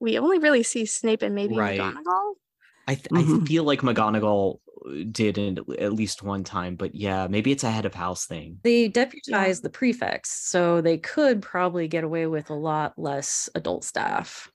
We 0.00 0.18
only 0.18 0.38
really 0.38 0.62
see 0.62 0.86
Snape 0.86 1.22
and 1.22 1.34
maybe 1.34 1.56
Right. 1.56 1.60
McGonagall. 1.60 2.34
I 2.88 2.96
th- 2.96 3.08
I 3.14 3.24
Mhm. 3.24 3.46
feel 3.46 3.64
like 3.64 3.80
McGonagall 3.80 4.60
did 5.10 5.38
it 5.38 5.58
at 5.78 5.92
least 5.92 6.22
one 6.22 6.44
time, 6.44 6.76
but 6.76 6.94
yeah, 6.94 7.26
maybe 7.28 7.52
it's 7.52 7.64
a 7.64 7.70
head 7.70 7.86
of 7.86 7.94
house 7.94 8.26
thing. 8.26 8.58
They 8.62 8.88
deputize 8.88 9.60
the 9.60 9.70
prefects, 9.70 10.30
so 10.30 10.80
they 10.80 10.98
could 10.98 11.42
probably 11.42 11.88
get 11.88 12.04
away 12.04 12.26
with 12.26 12.50
a 12.50 12.54
lot 12.54 12.94
less 12.96 13.48
adult 13.54 13.84
staff. 13.84 14.50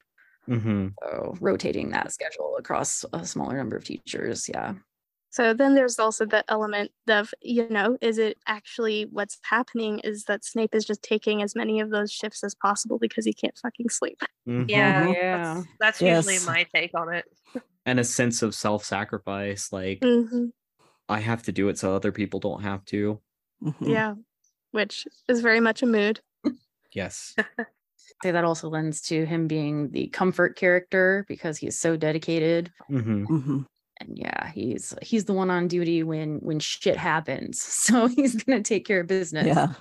Mm-hmm. 0.50 0.90
So 1.02 1.36
rotating 1.40 1.90
that 1.92 2.12
schedule 2.12 2.56
across 2.58 3.04
a 3.14 3.26
smaller 3.26 3.58
number 3.58 3.76
of 3.76 3.84
teachers. 3.84 4.48
Yeah. 4.48 4.74
So 5.36 5.54
then 5.54 5.76
there's 5.76 6.00
also 6.00 6.26
the 6.26 6.50
element 6.50 6.92
of, 7.10 7.34
you 7.42 7.68
know, 7.68 7.98
is 8.00 8.18
it 8.20 8.38
actually 8.48 9.04
what's 9.12 9.38
happening 9.44 10.00
is 10.00 10.24
that 10.24 10.46
Snape 10.46 10.74
is 10.74 10.86
just 10.86 11.04
taking 11.04 11.44
as 11.44 11.56
many 11.58 11.82
of 11.82 11.90
those 11.90 12.10
shifts 12.10 12.42
as 12.42 12.56
possible 12.56 12.98
because 13.00 13.26
he 13.26 13.34
can't 13.34 13.58
fucking 13.58 13.90
sleep. 13.90 14.22
Yeah, 14.46 15.04
Mhm. 15.04 15.14
Yeah. 15.14 15.38
That's, 15.56 15.68
that's 15.78 16.02
usually 16.02 16.36
Yes. 16.36 16.46
my 16.46 16.66
take 16.74 16.92
on 16.98 17.14
it. 17.14 17.26
And 17.86 18.00
a 18.00 18.06
sense 18.06 18.44
of 18.44 18.56
self-sacrifice, 18.56 19.74
like 19.74 20.00
Mhm, 20.00 20.54
I 21.10 21.20
have 21.20 21.44
to 21.44 21.52
do 21.52 21.68
it 21.68 21.78
so 21.78 21.94
other 21.94 22.14
people 22.14 22.40
don't 22.40 22.62
have 22.62 22.86
to. 22.86 23.20
Mhm. 23.62 23.90
Yeah, 23.90 24.16
which 24.72 25.06
is 25.28 25.42
very 25.42 25.60
much 25.60 25.84
a 25.84 25.86
mood. 25.86 26.22
Yes. 26.94 27.36
Say 28.24 28.32
that 28.32 28.46
also 28.46 28.70
lends 28.70 29.02
to 29.02 29.26
him 29.26 29.48
being 29.48 29.92
the 29.92 30.08
comfort 30.08 30.56
character 30.56 31.26
because 31.28 31.58
he's 31.58 31.78
so 31.78 31.98
dedicated. 31.98 32.72
hmm 32.88 33.26
Mhm. 33.26 33.66
And 34.00 34.18
yeah, 34.18 34.52
he's 34.52 34.94
he's 35.02 35.26
the 35.26 35.34
one 35.34 35.50
on 35.50 35.68
duty 35.68 36.04
when 36.04 36.40
when 36.40 36.60
shit 36.60 36.98
happens. 36.98 37.62
So 37.86 38.08
he's 38.08 38.36
gonna 38.44 38.62
take 38.62 38.86
care 38.86 39.02
of 39.02 39.08
business. 39.08 39.48
Yeah. 39.48 39.74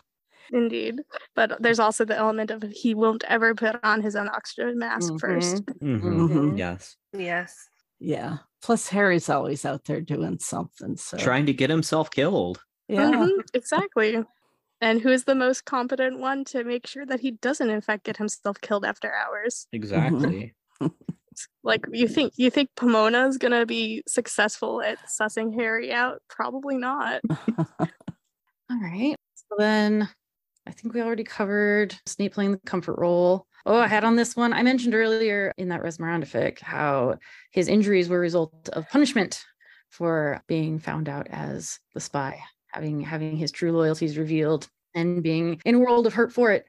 Indeed. 0.52 1.00
But 1.34 1.62
there's 1.62 1.78
also 1.80 2.04
the 2.04 2.16
element 2.16 2.50
of 2.50 2.62
he 2.62 2.94
won't 2.94 3.24
ever 3.24 3.54
put 3.54 3.82
on 3.82 4.02
his 4.02 4.14
own 4.14 4.28
oxygen 4.28 4.78
mask 4.78 5.12
Mhm. 5.14 5.20
first. 5.20 5.64
hmm 5.80 5.98
Mhm. 6.28 6.58
Yes. 6.58 6.96
Yes. 7.12 7.68
Yeah. 7.98 8.38
Plus 8.62 8.88
Harry's 8.88 9.28
always 9.28 9.64
out 9.64 9.84
there 9.84 10.00
doing 10.00 10.38
something. 10.38 10.96
So 10.96 11.16
Trying 11.16 11.46
to 11.46 11.52
get 11.54 11.70
himself 11.70 12.10
killed. 12.10 12.62
yeah. 12.88 13.10
Mhm, 13.10 13.40
exactly. 13.54 14.22
And 14.80 15.00
who 15.00 15.08
is 15.10 15.24
the 15.24 15.34
most 15.34 15.64
competent 15.64 16.18
one 16.18 16.44
to 16.46 16.62
make 16.64 16.86
sure 16.86 17.06
that 17.06 17.20
he 17.20 17.32
doesn't, 17.32 17.70
in 17.70 17.80
fact, 17.80 18.04
get 18.04 18.18
himself 18.18 18.60
killed 18.60 18.84
after 18.84 19.12
hours? 19.14 19.66
Exactly. 19.72 20.54
Like 21.62 21.84
you 21.92 22.08
think 22.08 22.34
you 22.36 22.50
think 22.50 22.70
Pomona 22.76 23.26
is 23.26 23.38
gonna 23.38 23.66
be 23.66 24.02
successful 24.06 24.82
at 24.82 24.98
sussing 25.08 25.54
Harry 25.54 25.92
out? 25.92 26.22
Probably 26.28 26.76
not. 26.76 27.20
All 27.80 28.80
right. 28.80 29.16
So 29.34 29.56
then 29.58 30.08
I 30.66 30.72
think 30.72 30.94
we 30.94 31.02
already 31.02 31.24
covered 31.24 31.94
Snape 32.06 32.34
playing 32.34 32.52
the 32.52 32.58
comfort 32.66 32.98
role. 32.98 33.46
Oh, 33.66 33.78
I 33.78 33.86
had 33.86 34.04
on 34.04 34.16
this 34.16 34.36
one. 34.36 34.52
I 34.52 34.62
mentioned 34.62 34.94
earlier 34.94 35.52
in 35.56 35.68
that 35.68 35.82
Resmerandific 35.82 36.60
how 36.60 37.16
his 37.50 37.68
injuries 37.68 38.08
were 38.08 38.18
a 38.18 38.20
result 38.20 38.68
of 38.72 38.88
punishment 38.90 39.42
for 39.90 40.42
being 40.48 40.78
found 40.78 41.08
out 41.08 41.26
as 41.30 41.78
the 41.94 42.00
spy, 42.00 42.38
having 42.72 43.00
having 43.00 43.36
his 43.36 43.52
true 43.52 43.72
loyalties 43.72 44.18
revealed 44.18 44.68
and 44.94 45.22
being 45.22 45.60
in 45.64 45.76
a 45.76 45.78
world 45.78 46.06
of 46.06 46.14
hurt 46.14 46.32
for 46.32 46.50
it. 46.50 46.66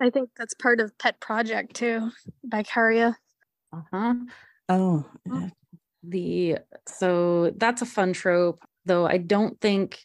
I 0.00 0.10
think 0.10 0.30
that's 0.36 0.54
part 0.54 0.80
of 0.80 0.96
Pet 0.98 1.20
Project 1.20 1.74
too, 1.74 2.10
by 2.44 2.62
Caria. 2.62 3.16
Uh-huh. 3.72 4.14
oh. 4.68 5.04
yeah. 5.26 5.48
The 6.02 6.58
so 6.86 7.50
that's 7.56 7.82
a 7.82 7.86
fun 7.86 8.12
trope, 8.12 8.64
though 8.84 9.06
I 9.06 9.18
don't 9.18 9.60
think 9.60 9.98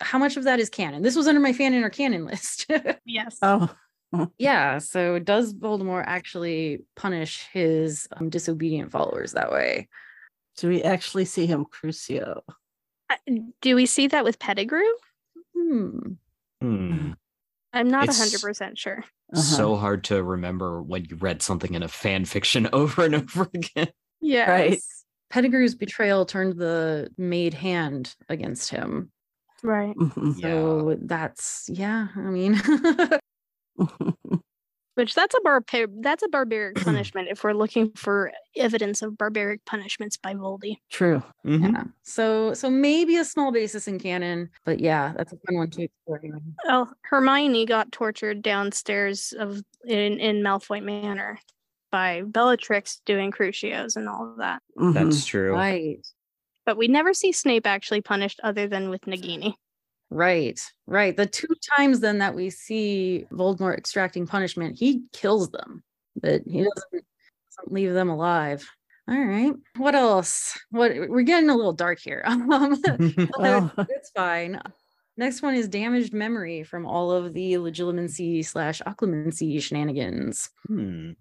how 0.00 0.18
much 0.18 0.36
of 0.36 0.44
that 0.44 0.60
is 0.60 0.70
canon. 0.70 1.02
This 1.02 1.16
was 1.16 1.28
under 1.28 1.40
my 1.40 1.52
fan 1.52 1.74
or 1.74 1.90
canon 1.90 2.24
list. 2.26 2.66
Yes. 3.04 3.38
Oh. 3.42 3.68
Yeah. 4.38 4.76
So 4.76 5.18
does 5.18 5.54
Voldemort 5.54 6.04
actually 6.06 6.84
punish 6.96 7.46
his 7.50 8.06
um, 8.14 8.28
disobedient 8.28 8.90
followers 8.92 9.32
that 9.32 9.50
way? 9.50 9.88
Do 10.58 10.68
we 10.68 10.82
actually 10.82 11.24
see 11.24 11.46
him 11.46 11.64
Crucio? 11.64 12.42
Uh, 13.08 13.16
Do 13.62 13.74
we 13.74 13.86
see 13.86 14.08
that 14.08 14.22
with 14.22 14.38
Pettigrew? 14.38 14.82
Hmm. 15.56 15.98
Hmm. 16.60 17.12
I'm 17.72 17.88
not 17.88 18.04
It's- 18.04 18.18
hundred 18.18 18.40
percent 18.42 18.78
sure. 18.78 19.04
Uh-huh. 19.32 19.40
So 19.40 19.76
hard 19.76 20.04
to 20.04 20.22
remember 20.22 20.82
when 20.82 21.06
you 21.06 21.16
read 21.16 21.40
something 21.42 21.74
in 21.74 21.82
a 21.82 21.88
fan 21.88 22.24
fiction 22.26 22.68
over 22.72 23.04
and 23.04 23.14
over 23.14 23.48
again. 23.54 23.88
Yeah. 24.20 24.50
Right. 24.50 24.80
Pettigrew's 25.30 25.74
betrayal 25.74 26.26
turned 26.26 26.58
the 26.58 27.10
maid 27.16 27.54
hand 27.54 28.14
against 28.28 28.70
him. 28.70 29.10
Right. 29.62 29.94
So 30.40 30.98
that's 31.00 31.66
yeah. 31.72 32.08
I 32.14 32.20
mean, 32.20 32.60
Which 34.94 35.14
that's 35.14 35.34
a 35.34 35.40
bar 35.42 35.62
that's 36.00 36.22
a 36.22 36.28
barbaric 36.28 36.76
punishment 36.84 37.28
if 37.30 37.42
we're 37.44 37.54
looking 37.54 37.92
for 37.92 38.30
evidence 38.56 39.00
of 39.00 39.16
barbaric 39.16 39.64
punishments 39.64 40.16
by 40.18 40.34
Voldy. 40.34 40.76
True. 40.90 41.22
Mhm. 41.46 41.72
yeah. 41.72 41.84
So 42.02 42.52
so 42.54 42.68
maybe 42.68 43.16
a 43.16 43.24
small 43.24 43.52
basis 43.52 43.88
in 43.88 43.98
canon, 43.98 44.50
but 44.64 44.80
yeah, 44.80 45.14
that's 45.16 45.32
a 45.32 45.36
fun 45.46 45.56
one 45.56 45.70
to 45.70 45.82
explore. 45.84 46.20
Oh, 46.66 46.92
Hermione 47.02 47.64
got 47.64 47.90
tortured 47.90 48.42
downstairs 48.42 49.32
of 49.38 49.62
in 49.86 50.20
in 50.20 50.42
Malfoy 50.42 50.82
Manor 50.82 51.38
by 51.90 52.22
Bellatrix 52.22 53.00
doing 53.06 53.30
crucios 53.30 53.96
and 53.96 54.08
all 54.08 54.30
of 54.30 54.38
that. 54.38 54.62
Mhm. 54.78 54.94
That's 54.94 55.24
true. 55.24 55.52
Right. 55.54 56.06
But 56.64 56.76
we 56.76 56.86
never 56.88 57.12
see 57.14 57.32
Snape 57.32 57.66
actually 57.66 58.02
punished 58.02 58.40
other 58.44 58.68
than 58.68 58.88
with 58.90 59.02
Nagini. 59.02 59.54
Right, 60.14 60.60
right. 60.86 61.16
The 61.16 61.24
two 61.26 61.48
times 61.76 62.00
then 62.00 62.18
that 62.18 62.34
we 62.34 62.50
see 62.50 63.24
Voldemort 63.32 63.78
extracting 63.78 64.26
punishment, 64.26 64.78
he 64.78 65.04
kills 65.12 65.50
them, 65.50 65.82
but 66.20 66.42
he 66.46 66.58
doesn't, 66.64 66.74
doesn't 66.92 67.72
leave 67.72 67.94
them 67.94 68.10
alive. 68.10 68.68
All 69.08 69.18
right. 69.18 69.54
What 69.78 69.94
else? 69.94 70.58
What 70.70 70.92
we're 71.08 71.22
getting 71.22 71.48
a 71.48 71.56
little 71.56 71.72
dark 71.72 71.98
here. 71.98 72.22
Um, 72.26 72.80
Well- 73.38 73.72
it's 73.88 74.10
fine. 74.10 74.60
Next 75.16 75.42
one 75.42 75.54
is 75.54 75.68
damaged 75.68 76.12
memory 76.14 76.62
from 76.62 76.86
all 76.86 77.10
of 77.10 77.32
the 77.34 77.54
legilimency 77.54 78.44
slash 78.44 78.80
occlumency 78.86 79.62
shenanigans. 79.62 80.48
Hmm. 80.66 81.12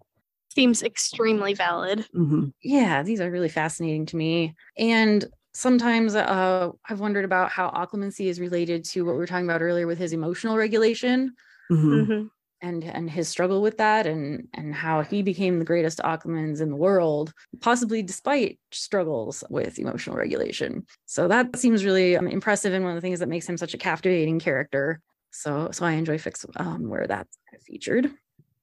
Seems 0.54 0.84
extremely 0.84 1.54
valid. 1.54 2.06
Mhm. 2.16 2.52
Yeah, 2.62 3.04
these 3.04 3.22
are 3.22 3.32
really 3.32 3.50
fascinating 3.50 4.06
to 4.08 4.18
me. 4.18 4.54
And 4.78 5.26
sometimes 5.54 6.16
uh, 6.16 6.72
I've 6.89 6.99
wondered 6.99 7.26
about 7.26 7.52
how 7.52 7.70
occlumency 7.70 8.28
is 8.28 8.39
related 8.39 8.84
to 8.86 9.04
what 9.06 9.14
we 9.14 9.18
were 9.18 9.28
talking 9.28 9.45
about 9.45 9.62
earlier 9.62 9.88
with 9.88 9.97
his 9.97 10.14
emotional 10.14 10.58
regulation. 10.58 11.36
Mhm. 11.72 12.08
Mhm. 12.08 12.30
and 12.64 12.84
and 12.84 13.10
his 13.10 13.28
struggle 13.30 13.62
with 13.62 13.78
that 13.78 14.06
and 14.06 14.47
and 14.54 14.76
how 14.76 15.02
he 15.02 15.24
became 15.24 15.58
the 15.58 15.66
greatest 15.66 15.99
Occlumens 16.04 16.62
in 16.62 16.70
the 16.70 16.76
world 16.76 17.34
possibly 17.62 18.04
despite 18.04 18.60
struggles 18.72 19.43
with 19.49 19.80
emotional 19.80 20.16
regulation 20.16 20.86
so 21.06 21.28
that 21.28 21.56
seems 21.56 21.84
really 21.86 22.18
um, 22.18 22.28
impressive 22.28 22.74
and 22.74 22.84
one 22.84 22.91
of 22.95 22.97
the 22.97 23.02
things 23.02 23.20
that 23.20 23.30
makes 23.30 23.47
him 23.47 23.58
such 23.58 23.74
a 23.74 23.78
captivating 23.80 24.38
character 24.39 24.99
so 25.32 25.70
so 25.72 25.86
i 25.86 25.93
enjoy 25.93 26.18
fics 26.18 26.45
um, 26.60 26.88
where 26.89 27.08
that's 27.08 27.38
featured 27.66 28.12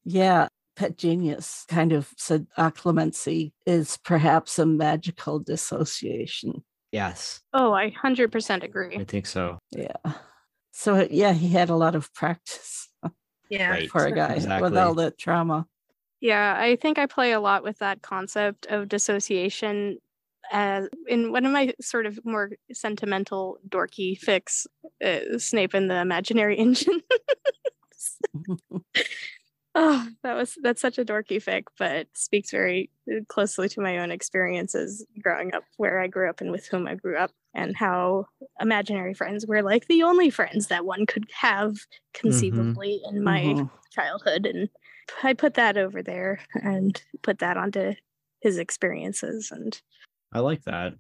Yeah. 0.05 0.49
Pet 0.76 0.97
Genius 0.97 1.64
kind 1.68 1.93
of 1.93 2.12
said 2.16 2.47
occlumency 2.57 3.53
is 3.66 3.99
perhaps 4.05 4.61
a 4.61 4.66
magical 4.66 5.41
dissociation. 5.41 6.62
Yes, 6.93 7.41
Oh, 7.53 7.72
I 7.72 7.91
100% 7.91 8.62
agree. 8.62 8.97
I 8.97 9.05
think 9.05 9.26
so. 9.26 9.59
Yeah. 9.70 9.97
So, 10.72 11.07
yeah, 11.11 11.32
he 11.32 11.49
had 11.49 11.70
a 11.70 11.76
lot 11.76 11.95
of 11.95 12.12
practice 12.14 12.89
Yeah. 13.51 13.70
Right. 13.70 13.91
for 13.91 14.07
a 14.07 14.12
guy 14.12 14.34
with 14.34 14.76
all 14.76 14.93
Exactly. 14.93 15.05
the 15.05 15.11
trauma. 15.12 15.66
Yeah, 16.20 16.57
I 16.59 16.76
think 16.76 16.99
I 16.99 17.07
play 17.07 17.32
a 17.32 17.41
lot 17.41 17.62
with 17.62 17.78
that 17.78 18.03
concept 18.03 18.66
of 18.66 18.89
dissociation. 18.89 19.99
As 20.51 20.89
in 21.07 21.30
one 21.30 21.45
of 21.45 21.53
my 21.53 21.74
sort 21.80 22.07
of 22.07 22.18
more 22.24 22.51
sentimental, 22.72 23.59
dorky 23.68 24.18
fics, 24.18 24.66
uh, 25.05 25.39
Snape 25.39 25.74
and 25.74 25.91
the 25.91 25.97
Imaginary 26.01 26.57
Engine. 26.57 27.01
oh, 29.79 30.09
that 30.24 30.35
was 30.35 30.59
that's 30.62 30.81
such 30.83 30.99
a 30.99 31.05
dorky 31.05 31.43
fic, 31.43 31.64
but 31.79 32.09
speaks 32.14 32.51
very 32.51 32.91
uh, 33.11 33.20
closely 33.29 33.68
to 33.70 33.81
my 33.81 33.99
own 33.99 34.11
experiences 34.11 35.07
growing 35.22 35.55
up, 35.55 35.64
where 35.76 36.01
I 36.01 36.09
grew 36.09 36.29
up 36.29 36.41
and 36.41 36.51
with 36.51 36.66
whom 36.66 36.89
I 36.89 36.97
grew 36.97 37.16
up, 37.16 37.31
and 37.55 37.76
how 37.76 38.26
imaginary 38.61 39.14
friends 39.14 39.47
were 39.47 39.62
like 39.62 39.87
the 39.87 40.03
only 40.03 40.31
friends 40.31 40.66
that 40.68 40.85
one 40.85 41.07
could 41.07 41.26
have 41.33 41.76
conceivably 42.14 43.01
in 43.09 43.22
my 43.22 43.43
Mhm. 43.55 43.70
childhood 43.93 44.47
and 44.47 44.68
I 45.22 45.33
put 45.33 45.55
that 45.55 45.76
over 45.79 46.03
there 46.03 46.41
and 46.55 47.01
put 47.22 47.39
that 47.39 47.57
onto 47.57 47.95
his 48.41 48.59
experiences 48.59 49.51
and 49.51 49.81
I 50.33 50.41
like 50.41 50.62
that. 50.64 50.95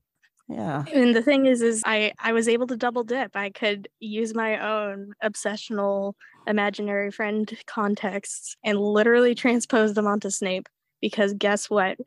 Yeah. 0.48 0.84
and 0.94 1.14
the 1.14 1.22
thing 1.22 1.44
is 1.46 1.60
is 1.60 1.82
I 1.84 2.12
I 2.18 2.32
was 2.32 2.48
able 2.48 2.66
to 2.68 2.76
double 2.76 3.04
dip. 3.04 3.36
I 3.36 3.50
could 3.50 3.88
use 4.00 4.34
my 4.34 4.58
own 4.58 5.12
obsessional 5.22 6.14
imaginary 6.46 7.10
friend 7.10 7.52
contexts 7.66 8.56
and 8.64 8.78
literally 8.80 9.34
transpose 9.34 9.92
them 9.94 10.06
onto 10.06 10.30
Snape 10.30 10.68
because 11.02 11.34
guess 11.34 11.68
what? 11.68 11.98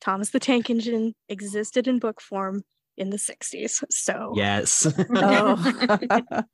Thomas 0.00 0.30
the 0.30 0.40
Tank 0.40 0.70
Engine 0.70 1.14
existed 1.28 1.86
in 1.86 1.98
book 2.00 2.20
form 2.20 2.62
in 2.96 3.10
the 3.10 3.16
60s. 3.16 3.84
So 3.90 4.32
Yes. 4.34 4.86
Oh, 5.14 5.56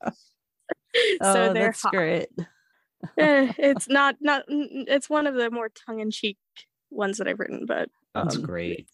so 0.95 1.20
oh 1.20 1.53
they're 1.55 1.66
that's 1.66 1.82
hot. 1.82 1.93
great. 1.93 2.28
Eh, 3.18 3.53
it's 3.59 3.88
not 3.88 4.16
not 4.20 4.43
it's 4.49 5.09
one 5.09 5.26
of 5.26 5.34
the 5.34 5.51
more 5.51 5.70
tongue-in-cheek 5.86 6.36
ones 6.91 7.18
that 7.18 7.28
I've 7.28 7.38
written, 7.38 7.64
but 7.66 7.88
That's 8.14 8.36
Um, 8.36 8.43
great. 8.43 8.88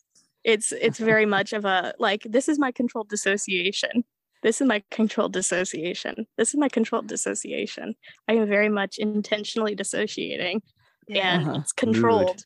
It's 0.46 0.72
it's 0.72 0.98
very 0.98 1.26
much 1.26 1.52
of 1.52 1.64
a 1.66 1.92
like 1.98 2.22
this 2.24 2.48
is 2.48 2.58
my 2.58 2.70
controlled 2.72 3.08
dissociation 3.10 4.04
this 4.42 4.60
is 4.60 4.66
my 4.66 4.82
controlled 4.90 5.32
dissociation 5.32 6.26
this 6.38 6.50
is 6.50 6.56
my 6.56 6.68
controlled 6.68 7.08
dissociation 7.08 7.94
i 8.28 8.32
am 8.32 8.46
very 8.48 8.68
much 8.70 8.96
intentionally 8.98 9.74
dissociating 9.74 10.62
and 11.10 11.42
Uh-huh. 11.48 11.58
it's 11.60 11.72
controlled 11.72 12.44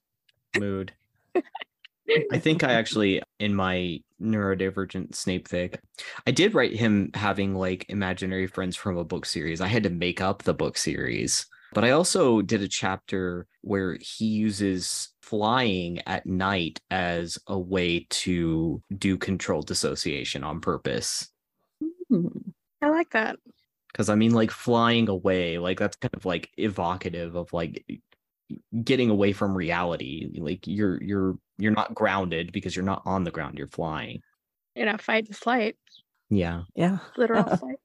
Mood. 0.59 0.93
I 2.33 2.39
think 2.39 2.65
I 2.65 2.73
actually, 2.73 3.23
in 3.39 3.55
my 3.55 4.01
neurodivergent 4.21 5.15
Snape 5.15 5.49
fic, 5.49 5.77
I 6.27 6.33
did 6.33 6.55
write 6.55 6.73
him 6.75 7.11
having 7.15 7.55
like 7.55 7.87
imaginary 7.89 8.49
friends 8.49 8.75
from 8.75 8.97
a 8.97 9.05
book 9.05 9.25
series. 9.27 9.61
I 9.61 9.69
had 9.69 9.85
to 9.85 9.91
make 9.91 10.21
up 10.21 10.43
the 10.43 10.55
book 10.55 10.77
series. 10.77 11.47
But 11.73 11.85
I 11.85 11.91
also 11.91 12.43
did 12.43 12.63
a 12.63 12.69
chapter 12.69 13.47
where 13.63 13.97
he 14.01 14.27
uses 14.27 15.11
flying 15.23 16.01
at 16.07 16.27
night 16.27 16.81
as 16.91 17.39
a 17.47 17.59
way 17.59 18.07
to 18.11 18.83
do 18.99 19.17
controlled 19.17 19.67
dissociation 19.69 20.43
on 20.43 20.61
purpose. 20.61 21.29
Hmm. 22.09 22.27
i 22.83 22.89
like 22.89 23.11
that 23.11 23.37
Because 23.93 24.09
I 24.09 24.17
mean, 24.17 24.33
like 24.33 24.51
flying 24.51 25.09
away, 25.09 25.59
like 25.59 25.79
that's 25.79 25.97
kind 25.97 26.15
of 26.15 26.25
like 26.25 26.51
evocative 26.57 27.37
of 27.37 27.53
like 27.53 27.85
getting 28.83 29.11
away 29.11 29.33
from 29.33 29.57
reality. 29.57 30.29
Like 30.39 30.67
you're 30.67 31.01
you're 31.03 31.39
you're 31.59 31.73
not 31.73 31.95
grounded 31.95 32.51
because 32.53 32.75
you're 32.75 32.85
not 32.85 33.03
on 33.05 33.23
the 33.25 33.31
ground. 33.31 33.59
You're 33.59 33.69
flying. 33.69 34.23
you 34.75 34.85
know 34.87 34.97
fight 34.99 35.27
and 35.29 35.37
flight 35.37 35.77
Yeah. 36.31 36.63
Yeah. 36.75 36.99
literal 37.17 37.45
flight 37.57 37.79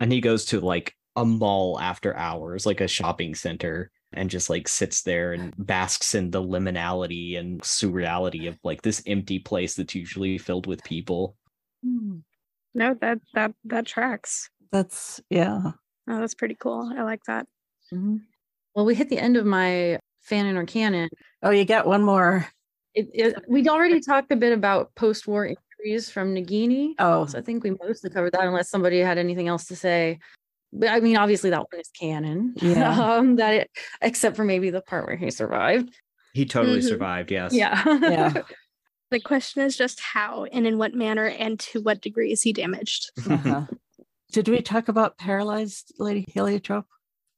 And 0.00 0.10
he 0.12 0.20
goes 0.20 0.44
to 0.46 0.60
like 0.60 0.96
a 1.20 1.24
mall 1.24 1.78
after 1.80 2.16
hours, 2.16 2.66
like 2.66 2.80
a 2.80 2.88
shopping 2.88 3.34
center, 3.34 3.90
and 4.12 4.30
just 4.30 4.48
like 4.50 4.68
sits 4.68 5.02
there 5.02 5.32
and 5.32 5.54
basks 5.58 6.14
in 6.14 6.30
the 6.30 6.42
liminality 6.42 7.38
and 7.38 7.60
surreality 7.62 8.48
of 8.48 8.58
like 8.64 8.82
this 8.82 9.02
empty 9.06 9.38
place 9.38 9.74
that's 9.74 9.94
usually 9.94 10.38
filled 10.38 10.66
with 10.66 10.82
people. 10.84 11.36
Hmm. 11.84 12.18
no 12.74 12.94
that 13.00 13.18
that 13.34 13.52
that 13.64 13.86
tracks 13.86 14.50
That's, 14.72 15.20
yeah. 15.30 15.60
oh 16.08 16.20
that's 16.20 16.34
pretty 16.34 16.56
cool 16.58 16.92
i 16.98 17.02
like 17.02 17.22
that 17.28 17.46
Mhm. 17.92 18.20
Well, 18.74 18.84
we 18.84 18.94
hit 18.94 19.08
the 19.08 19.18
end 19.18 19.36
of 19.36 19.46
my 19.46 19.98
fanon 20.30 20.56
or 20.56 20.66
canon. 20.66 21.08
Oh, 21.42 21.50
you 21.50 21.64
got 21.64 21.86
one 21.86 22.02
more. 22.02 22.46
It, 22.94 23.08
it, 23.14 23.36
we'd 23.48 23.68
already 23.68 24.00
talked 24.00 24.30
a 24.30 24.36
bit 24.36 24.52
about 24.52 24.94
post-war 24.94 25.46
injuries 25.46 26.10
from 26.10 26.34
Nagini. 26.34 26.92
Oh, 26.98 27.24
So 27.26 27.38
I 27.38 27.42
think 27.42 27.64
we 27.64 27.70
mostly 27.82 28.10
covered 28.10 28.32
that, 28.32 28.46
unless 28.46 28.68
somebody 28.70 28.98
had 29.00 29.18
anything 29.18 29.48
else 29.48 29.64
to 29.66 29.76
say. 29.76 30.18
But 30.72 30.90
I 30.90 31.00
mean, 31.00 31.16
obviously 31.16 31.50
that 31.50 31.60
one 31.72 31.80
is 31.80 31.88
canon. 31.98 32.54
Yeah. 32.62 32.90
um, 33.16 33.36
that 33.36 33.54
it, 33.54 33.70
except 34.02 34.36
for 34.36 34.44
maybe 34.44 34.70
the 34.70 34.82
part 34.82 35.06
where 35.06 35.16
he 35.16 35.30
survived. 35.30 35.94
He 36.34 36.44
totally 36.44 36.80
Mhm. 36.80 36.88
survived. 36.88 37.30
Yes. 37.30 37.52
Yeah. 37.54 37.82
yeah. 37.86 38.42
the 39.10 39.20
question 39.20 39.62
is 39.62 39.76
just 39.76 40.00
how 40.00 40.44
and 40.44 40.66
in 40.66 40.76
what 40.78 40.94
manner 40.94 41.24
and 41.26 41.58
to 41.60 41.80
what 41.80 42.02
degree 42.02 42.30
is 42.32 42.42
he 42.42 42.52
damaged 42.52 43.10
Uh-huh. 43.30 43.62
Did 44.30 44.48
we 44.48 44.60
talk 44.60 44.88
about 44.88 45.16
paralyzed 45.16 45.94
Lady 45.98 46.26
Heliotrope? 46.28 46.84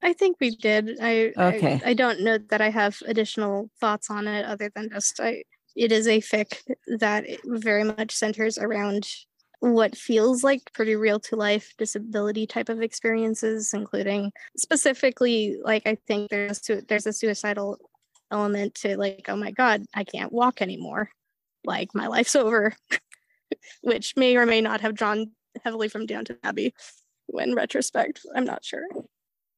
I 0.02 0.12
think 0.12 0.38
we 0.40 0.56
did. 0.56 0.98
I, 1.00 1.32
Okay. 1.36 1.80
I 1.84 1.90
I 1.90 1.94
don't 1.94 2.22
know 2.22 2.38
that 2.50 2.60
I 2.60 2.70
have 2.70 2.98
additional 3.06 3.70
thoughts 3.80 4.10
on 4.10 4.26
it 4.26 4.44
other 4.44 4.70
than 4.74 4.88
just 4.90 5.20
I 5.20 5.44
it 5.76 5.92
is 5.92 6.08
a 6.08 6.20
fic 6.20 6.56
that 6.98 7.26
very 7.44 7.84
much 7.84 8.10
centers 8.12 8.58
around 8.58 9.06
what 9.60 9.96
feels 9.96 10.42
like 10.42 10.72
pretty 10.72 10.96
real 10.96 11.20
to 11.20 11.36
life 11.36 11.74
disability 11.78 12.46
type 12.46 12.68
of 12.68 12.82
experiences, 12.82 13.72
including 13.74 14.32
specifically 14.56 15.58
like 15.62 15.82
I 15.86 15.96
think 16.06 16.30
there's 16.30 16.68
a 16.70 16.82
there's 16.82 17.06
a 17.06 17.12
suicidal 17.12 17.78
element 18.30 18.74
to 18.76 18.96
like 18.96 19.26
oh 19.28 19.36
my 19.36 19.50
god 19.50 19.84
I 19.94 20.04
can't 20.04 20.32
walk 20.32 20.62
anymore, 20.62 21.10
like 21.64 21.94
my 21.94 22.06
life's 22.06 22.34
over, 22.36 22.74
which 23.82 24.16
may 24.16 24.36
or 24.36 24.46
may 24.46 24.62
not 24.62 24.80
have 24.80 24.94
drawn 24.94 25.32
heavily 25.62 25.88
from 25.88 26.06
Downton 26.06 26.38
Abbey. 26.42 26.74
In 27.32 27.54
retrospect, 27.54 28.20
I'm 28.34 28.44
not 28.44 28.64
sure. 28.64 28.82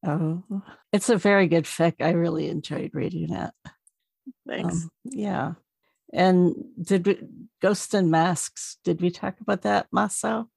Oh, 0.05 0.43
it's 0.91 1.09
a 1.09 1.17
very 1.17 1.47
good 1.47 1.63
fic. 1.63 1.95
I 2.01 2.11
really 2.11 2.47
enjoyed 2.49 2.91
reading 2.93 3.33
it. 3.33 3.51
Thanks. 4.47 4.83
Um, 4.83 4.89
yeah. 5.05 5.53
And 6.13 6.55
did 6.81 7.05
we, 7.05 7.19
Ghosts 7.61 7.93
and 7.93 8.11
Masks, 8.11 8.77
did 8.83 9.01
we 9.01 9.09
talk 9.09 9.39
about 9.41 9.63
that, 9.63 9.87
Maso? 9.91 10.49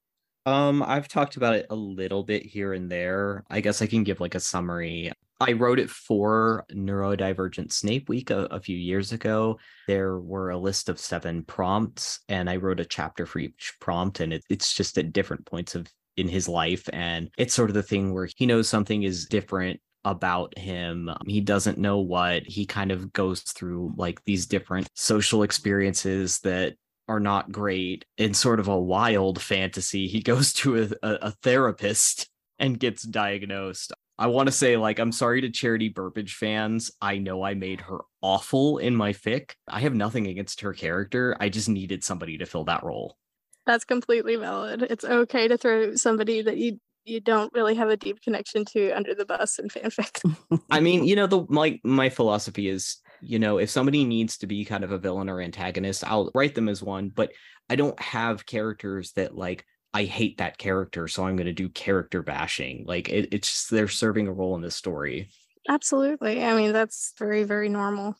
Um, 0.44 0.82
I've 0.82 1.08
talked 1.08 1.36
about 1.36 1.56
it 1.56 1.66
a 1.70 1.74
little 1.74 2.22
bit 2.22 2.44
here 2.44 2.72
and 2.72 2.90
there. 2.90 3.44
I 3.50 3.60
guess 3.60 3.82
I 3.82 3.86
can 3.86 4.04
give 4.04 4.20
like 4.20 4.36
a 4.36 4.40
summary. 4.40 5.10
I 5.40 5.52
wrote 5.52 5.78
it 5.78 5.90
for 5.90 6.64
Neurodivergent 6.72 7.72
Snape 7.72 8.08
Week 8.08 8.30
a, 8.30 8.44
a 8.46 8.60
few 8.60 8.76
years 8.76 9.12
ago. 9.12 9.58
There 9.88 10.18
were 10.18 10.50
a 10.50 10.58
list 10.58 10.88
of 10.88 11.00
seven 11.00 11.42
prompts, 11.42 12.20
and 12.28 12.48
I 12.48 12.56
wrote 12.56 12.80
a 12.80 12.84
chapter 12.84 13.26
for 13.26 13.40
each 13.40 13.74
prompt, 13.80 14.20
and 14.20 14.32
it, 14.32 14.44
it's 14.48 14.72
just 14.72 14.96
at 14.98 15.12
different 15.12 15.44
points 15.44 15.74
of 15.74 15.88
in 16.16 16.28
his 16.28 16.48
life, 16.48 16.88
and 16.92 17.28
it's 17.36 17.52
sort 17.52 17.68
of 17.68 17.74
the 17.74 17.82
thing 17.82 18.14
where 18.14 18.28
he 18.36 18.46
knows 18.46 18.68
something 18.68 19.02
is 19.02 19.26
different 19.26 19.80
about 20.06 20.56
him. 20.56 21.08
Um, 21.08 21.18
he 21.26 21.40
doesn't 21.40 21.78
know 21.78 21.98
what. 21.98 22.44
He 22.46 22.64
kind 22.64 22.92
of 22.92 23.12
goes 23.12 23.40
through 23.40 23.92
like 23.96 24.24
these 24.24 24.46
different 24.46 24.88
social 24.94 25.42
experiences 25.42 26.38
that 26.40 26.76
are 27.08 27.20
not 27.20 27.52
great 27.52 28.04
in 28.16 28.32
sort 28.32 28.60
of 28.60 28.68
a 28.68 28.80
wild 28.80 29.42
fantasy. 29.42 30.06
He 30.06 30.22
goes 30.32 30.52
to 30.54 30.82
a, 30.82 30.88
a, 31.06 31.14
a 31.22 31.30
therapist 31.42 32.28
and 32.58 32.78
gets 32.78 33.02
diagnosed. 33.02 33.92
I 34.18 34.28
want 34.28 34.46
to 34.46 34.52
say, 34.52 34.78
like, 34.78 34.98
I'm 34.98 35.12
sorry 35.12 35.42
to 35.42 35.50
Charity 35.50 35.90
Burbage 35.90 36.36
fans. 36.36 36.90
I 37.02 37.18
know 37.18 37.42
I 37.42 37.52
made 37.52 37.82
her 37.82 37.98
awful 38.22 38.78
in 38.78 38.96
my 38.96 39.12
fic. 39.12 39.50
I 39.68 39.80
have 39.80 39.94
nothing 39.94 40.26
against 40.26 40.62
her 40.62 40.72
character. 40.72 41.36
I 41.38 41.50
just 41.50 41.68
needed 41.68 42.02
somebody 42.02 42.38
to 42.38 42.46
fill 42.46 42.64
that 42.64 42.82
role. 42.82 43.18
That's 43.66 43.84
completely 43.84 44.36
valid. 44.36 44.82
It's 44.82 45.04
okay 45.04 45.48
to 45.48 45.58
throw 45.58 45.96
somebody 45.96 46.40
that 46.40 46.56
you 46.56 46.78
you 47.06 47.20
don't 47.20 47.52
really 47.54 47.74
have 47.74 47.88
a 47.88 47.96
deep 47.96 48.20
connection 48.20 48.64
to 48.64 48.90
under 48.90 49.14
the 49.14 49.24
bus 49.24 49.58
and 49.58 49.72
fanfic. 49.72 50.20
I 50.70 50.80
mean, 50.80 51.04
you 51.04 51.16
know, 51.16 51.26
the 51.26 51.46
my 51.48 51.80
my 51.84 52.08
philosophy 52.08 52.68
is, 52.68 52.98
you 53.20 53.38
know, 53.38 53.58
if 53.58 53.70
somebody 53.70 54.04
needs 54.04 54.36
to 54.38 54.46
be 54.46 54.64
kind 54.64 54.84
of 54.84 54.90
a 54.90 54.98
villain 54.98 55.30
or 55.30 55.40
antagonist, 55.40 56.04
I'll 56.04 56.30
write 56.34 56.54
them 56.54 56.68
as 56.68 56.82
one, 56.82 57.08
but 57.08 57.32
I 57.70 57.76
don't 57.76 57.98
have 58.00 58.44
characters 58.44 59.12
that 59.12 59.36
like 59.36 59.64
I 59.94 60.04
hate 60.04 60.38
that 60.38 60.58
character, 60.58 61.08
so 61.08 61.24
I'm 61.24 61.36
going 61.36 61.46
to 61.46 61.52
do 61.52 61.68
character 61.68 62.22
bashing. 62.22 62.84
Like 62.86 63.08
it, 63.08 63.28
it's 63.32 63.48
just 63.48 63.70
they're 63.70 63.88
serving 63.88 64.28
a 64.28 64.32
role 64.32 64.56
in 64.56 64.60
the 64.60 64.70
story. 64.70 65.30
Absolutely. 65.68 66.44
I 66.44 66.54
mean, 66.54 66.72
that's 66.72 67.12
very, 67.18 67.44
very 67.44 67.68
normal. 67.68 68.14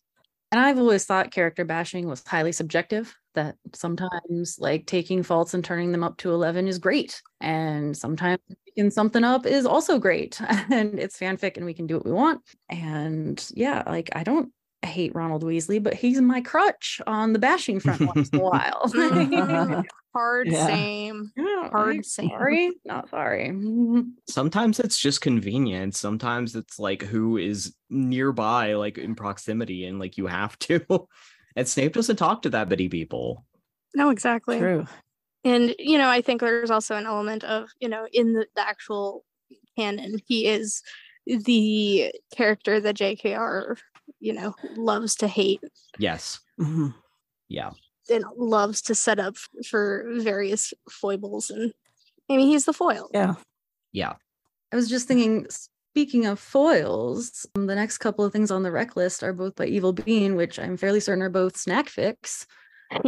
And 0.52 0.60
I've 0.60 0.78
always 0.78 1.04
thought 1.04 1.32
character 1.32 1.64
bashing 1.64 2.08
was 2.08 2.22
highly 2.26 2.52
subjective, 2.52 3.14
that 3.36 3.56
sometimes 3.72 4.56
like 4.58 4.86
taking 4.86 5.22
faults 5.22 5.54
and 5.54 5.64
turning 5.64 5.92
them 5.92 6.02
up 6.04 6.16
to 6.18 6.32
11 6.32 6.68
is 6.68 6.78
great. 6.78 7.22
And 7.40 7.96
sometimes 7.96 8.40
picking 8.66 8.90
something 8.90 9.24
up 9.24 9.46
is 9.46 9.64
also 9.64 9.98
great. 9.98 10.40
and 10.70 10.98
it's 10.98 11.18
fanfic 11.18 11.56
and 11.56 11.64
we 11.64 11.74
can 11.74 11.86
do 11.86 11.94
what 11.94 12.04
we 12.04 12.12
want. 12.12 12.42
And 12.68 13.42
yeah, 13.54 13.82
like 13.86 14.10
I 14.14 14.24
don't 14.24 14.52
hate 14.84 15.14
Ronald 15.14 15.42
Weasley, 15.44 15.82
but 15.82 15.94
he's 15.94 16.20
my 16.20 16.40
crutch 16.40 17.00
on 17.06 17.32
the 17.32 17.38
bashing 17.38 17.80
front 17.80 18.00
once 18.02 18.28
in 18.30 18.40
a 18.40 18.42
while. 18.42 18.90
Hard 20.14 20.48
Yeah. 20.48 20.66
same. 20.66 21.30
Yeah, 21.36 21.68
Hard 21.68 21.96
I'm 21.96 22.02
same. 22.02 22.30
sorry, 22.30 22.72
not 22.86 23.10
sorry. 23.10 23.48
Mm-hmm. 23.50 24.00
Sometimes 24.28 24.80
it's 24.80 24.98
just 24.98 25.20
convenient. 25.20 25.94
Sometimes 25.94 26.56
it's 26.56 26.78
like 26.78 27.02
who 27.02 27.36
is 27.36 27.74
nearby, 27.90 28.74
like 28.74 28.96
in 28.96 29.14
proximity, 29.14 29.84
and 29.84 29.98
like 29.98 30.16
you 30.16 30.26
have 30.26 30.58
to. 30.60 30.80
And 31.56 31.66
Snape 31.66 31.94
doesn't 31.94 32.16
talk 32.16 32.42
to 32.42 32.50
that 32.50 32.68
many 32.68 32.88
people. 32.88 33.44
No, 33.94 34.10
exactly. 34.10 34.58
True. 34.58 34.86
And, 35.44 35.74
you 35.78 35.96
know, 35.96 36.08
I 36.08 36.20
think 36.20 36.40
there's 36.40 36.70
also 36.70 36.96
an 36.96 37.06
element 37.06 37.44
of, 37.44 37.70
you 37.80 37.88
know, 37.88 38.06
in 38.12 38.32
the, 38.34 38.46
the 38.54 38.60
actual 38.68 39.24
canon, 39.78 40.18
he 40.26 40.46
is 40.46 40.82
the 41.26 42.12
character 42.34 42.80
that 42.80 42.96
JKR, 42.96 43.76
you 44.20 44.32
know, 44.32 44.54
loves 44.76 45.14
to 45.16 45.28
hate 45.28 45.60
Yes. 45.98 46.40
Mhm. 46.60 46.94
Yeah. 47.48 47.70
and 48.10 48.24
loves 48.36 48.82
to 48.82 48.94
set 48.94 49.18
up 49.18 49.36
for 49.68 50.04
various 50.18 50.72
foibles. 50.90 51.50
And 51.50 51.72
I 52.30 52.36
mean, 52.36 52.48
he's 52.48 52.64
the 52.66 52.72
foil. 52.72 53.08
Yeah. 53.14 53.34
Yeah. 53.92 54.14
I 54.72 54.76
was 54.76 54.88
just 54.88 55.08
thinking, 55.08 55.46
speaking 55.96 56.26
of 56.26 56.38
foils, 56.38 57.46
the 57.54 57.74
next 57.74 57.96
couple 57.96 58.22
of 58.22 58.30
things 58.30 58.50
on 58.50 58.62
the 58.62 58.70
rec 58.70 58.96
list 58.96 59.22
are 59.22 59.32
both 59.32 59.54
by 59.56 59.64
Evil 59.64 59.94
Bean, 59.94 60.36
which 60.36 60.58
I'm 60.58 60.76
fairly 60.76 61.00
certain 61.00 61.22
are 61.22 61.30
both 61.30 61.56
snack 61.56 61.86
fics. 61.86 62.44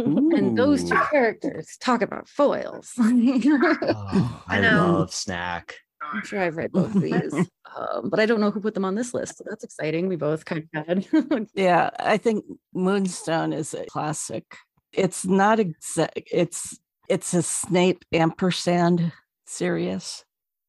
And 0.07 0.57
those 0.57 0.83
two 0.83 0.97
characters 1.11 1.77
talk 1.79 2.01
about 2.01 2.27
foils. 2.27 2.93
Oh, 2.97 3.05
I 4.47 4.57
I 4.57 4.61
know. 4.61 4.97
love 4.97 5.13
snack. 5.13 5.75
I'm 6.11 6.23
sure 6.23 6.41
I've 6.41 6.57
read 6.57 6.71
both 6.71 6.95
of 6.95 7.01
these, 7.03 7.47
um, 7.77 8.09
but 8.09 8.19
I 8.19 8.25
don't 8.25 8.41
know 8.41 8.49
who 8.49 8.59
put 8.59 8.73
them 8.73 8.85
on 8.85 8.95
this 8.95 9.13
list. 9.13 9.37
So 9.37 9.43
that's 9.47 9.63
exciting. 9.63 10.07
We 10.07 10.15
both 10.15 10.45
kind 10.45 10.67
of 10.73 10.87
had. 10.87 11.07
Yeah, 11.53 11.91
I 11.99 12.17
think 12.17 12.43
Moonstone 12.73 13.53
is 13.53 13.75
a 13.75 13.85
classic. 13.85 14.57
It's 14.93 15.27
not 15.27 15.59
exact. 15.59 16.19
It's 16.31 16.79
it's 17.07 17.35
a 17.35 17.43
Snape 17.43 18.03
ampersand 18.11 19.13
Sirius, 19.45 20.25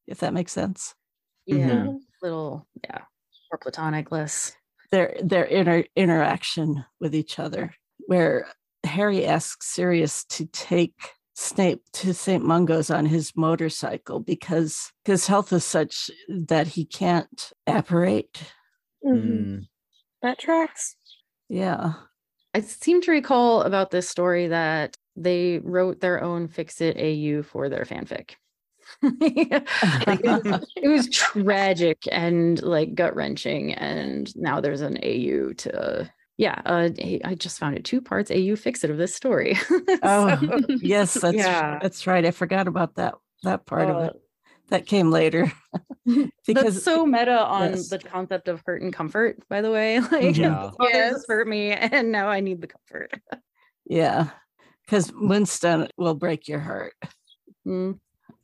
if 0.06 0.20
that 0.20 0.34
makes 0.34 0.52
sense. 0.52 0.94
yeah, 1.46 1.86
Mhm. 1.86 2.00
Little, 2.22 2.66
yeah, 2.84 3.02
more 3.52 3.58
platonic, 3.60 4.10
less. 4.10 4.52
Their 4.90 5.16
their 5.22 5.44
inter 5.44 5.84
interaction 5.94 6.84
with 7.00 7.14
each 7.14 7.38
other, 7.38 7.72
where 8.06 8.46
Harry 8.84 9.26
asks 9.26 9.68
Sirius 9.68 10.24
to 10.24 10.46
take 10.46 10.94
Snape 11.34 11.82
to 11.92 12.12
St. 12.12 12.44
Mungo's 12.44 12.90
on 12.90 13.06
his 13.06 13.32
motorcycle 13.36 14.20
because 14.20 14.92
his 15.04 15.26
health 15.26 15.52
is 15.52 15.64
such 15.64 16.10
that 16.28 16.66
he 16.66 16.84
can't 16.84 17.52
apparate. 17.66 18.42
Mm. 19.04 19.66
That 20.22 20.38
tracks. 20.38 20.96
Yeah. 21.48 21.94
I 22.52 22.60
seem 22.60 23.00
to 23.02 23.10
recall 23.10 23.62
about 23.62 23.90
this 23.90 24.08
story 24.08 24.48
that 24.48 24.96
they 25.16 25.60
wrote 25.62 26.00
their 26.00 26.22
own 26.22 26.48
Fix 26.48 26.80
It 26.80 26.96
AU 26.98 27.42
for 27.42 27.68
their 27.68 27.84
fanfic. 27.84 28.32
Like, 29.02 30.20
it, 30.24 30.44
was, 30.44 30.72
it 30.76 30.88
was 30.88 31.08
tragic 31.10 32.06
and 32.10 32.60
like 32.62 32.94
gut 32.94 33.14
wrenching. 33.14 33.74
And 33.74 34.34
now 34.36 34.60
there's 34.60 34.80
an 34.80 34.98
AU 35.02 35.52
to, 35.58 36.10
yeah, 36.36 36.60
uh, 36.64 36.88
I- 36.98 37.20
I 37.24 37.34
just 37.34 37.58
found 37.58 37.76
it 37.76 37.84
two 37.84 38.00
parts 38.00 38.30
AU 38.30 38.56
Fix 38.56 38.84
It 38.84 38.90
of 38.90 38.96
this 38.98 39.14
story. 39.14 39.56
Oh, 40.02 40.36
So, 40.40 40.60
yes, 40.80 41.14
that's 41.14 41.36
Yeah. 41.36 41.78
that's 41.82 42.06
right. 42.06 42.24
I 42.24 42.30
forgot 42.30 42.66
about 42.68 42.94
that 42.96 43.14
that 43.42 43.66
part 43.66 43.88
of 43.90 43.96
uh, 43.96 44.00
it. 44.00 44.12
That 44.68 44.86
came 44.86 45.10
later. 45.10 45.50
because 46.06 46.30
That's 46.74 46.82
so 46.84 47.04
meta 47.04 47.38
on 47.44 47.70
yes. 47.70 47.88
the 47.88 47.98
concept 47.98 48.46
of 48.48 48.62
hurt 48.64 48.82
and 48.82 48.92
comfort, 48.92 49.38
by 49.48 49.62
the 49.62 49.70
way. 49.70 49.98
Like, 50.00 50.36
Yeah. 50.36 50.70
oh, 50.78 50.88
Yes. 50.88 51.12
has 51.14 51.24
hurt 51.28 51.48
me, 51.48 51.72
and 51.72 52.12
now 52.12 52.28
I 52.28 52.40
need 52.40 52.60
the 52.60 52.68
comfort. 52.68 53.12
yeah, 53.84 54.28
because 54.86 55.12
Winston 55.12 55.88
will 55.96 56.14
break 56.14 56.46
your 56.48 56.60
heart. 56.60 56.92
Mm. 57.66 57.98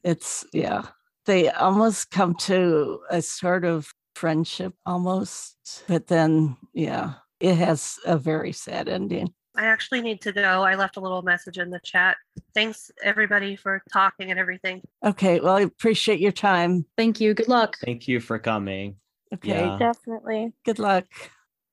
It's 0.07 0.47
yeah. 0.53 0.83
They 1.27 1.51
almost 1.51 2.13
come 2.13 2.37
to 2.37 3.01
a 3.11 3.21
sort 3.21 3.65
of 3.65 3.93
friendship 4.15 4.73
almost, 4.87 5.83
but 5.89 6.07
then 6.07 6.57
yeah, 6.73 7.15
it 7.41 7.57
has 7.57 7.99
a 8.07 8.17
very 8.17 8.53
sad 8.53 8.89
ending. 8.89 9.35
I 9.57 9.65
actually 9.65 10.03
need 10.03 10.21
to 10.21 10.33
go. 10.33 10.63
I 10.63 10.77
left 10.77 10.97
a 10.97 11.01
little 11.01 11.23
message 11.23 11.59
in 11.59 11.71
the 11.71 11.81
chat. 11.81 12.17
Thanks 12.55 12.91
everybody 13.03 13.57
for 13.57 13.83
talking 13.93 14.31
and 14.31 14.39
everything. 14.39 14.81
Okay, 15.05 15.41
well, 15.41 15.57
I 15.57 15.63
appreciate 15.63 16.21
your 16.21 16.31
time. 16.31 16.87
Thank 16.97 17.21
you. 17.21 17.35
Good 17.35 17.49
luck. 17.49 17.77
Thank 17.85 18.07
you 18.07 18.21
for 18.21 18.39
coming. 18.39 18.97
Okay, 19.35 19.49
Yeah. 19.49 19.77
Definitely. 19.79 20.53
good 20.65 20.79
luck. 20.79 21.07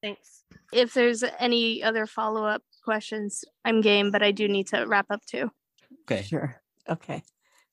Thanks. 0.02 0.44
If 0.72 0.96
there's 0.96 1.24
any 1.40 1.84
other 1.84 2.08
follow 2.08 2.46
up 2.46 2.64
questions, 2.84 3.46
I'm 3.64 3.82
game, 3.82 4.10
but 4.10 4.24
I 4.24 4.32
do 4.32 4.48
need 4.48 4.68
to 4.68 4.86
wrap 4.86 5.06
up 5.12 5.24
too. 5.26 5.52
Okay. 6.04 6.24
Sure. 6.24 6.60
Okay. 6.90 7.22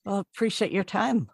Well, 0.05 0.19
appreciate 0.19 0.73
your 0.73 0.85
time. 0.85 1.31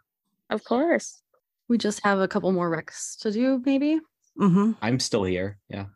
Of 0.51 0.64
course. 0.64 1.23
We 1.69 1.79
just 1.79 2.05
have 2.05 2.21
a 2.21 2.29
couple 2.29 2.53
more 2.53 2.71
recs 2.71 3.19
to 3.21 3.33
do, 3.33 3.62
maybe. 3.64 4.01
Mm-hmm. 4.39 4.73
I'm 4.83 5.01
still 5.01 5.25
here. 5.25 5.59
Yeah. 5.69 5.87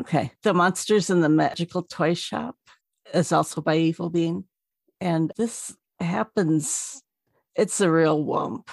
Okay. 0.00 0.32
The 0.42 0.54
Monsters 0.54 1.10
in 1.10 1.20
the 1.20 1.28
Magical 1.28 1.82
Toy 1.82 2.14
Shop 2.14 2.56
is 3.12 3.32
also 3.32 3.60
by 3.60 3.76
Evil 3.76 4.10
Bean. 4.10 4.44
And 5.00 5.32
this 5.36 5.76
happens, 5.98 7.02
it's 7.54 7.80
a 7.80 7.90
real 7.90 8.24
whump, 8.24 8.70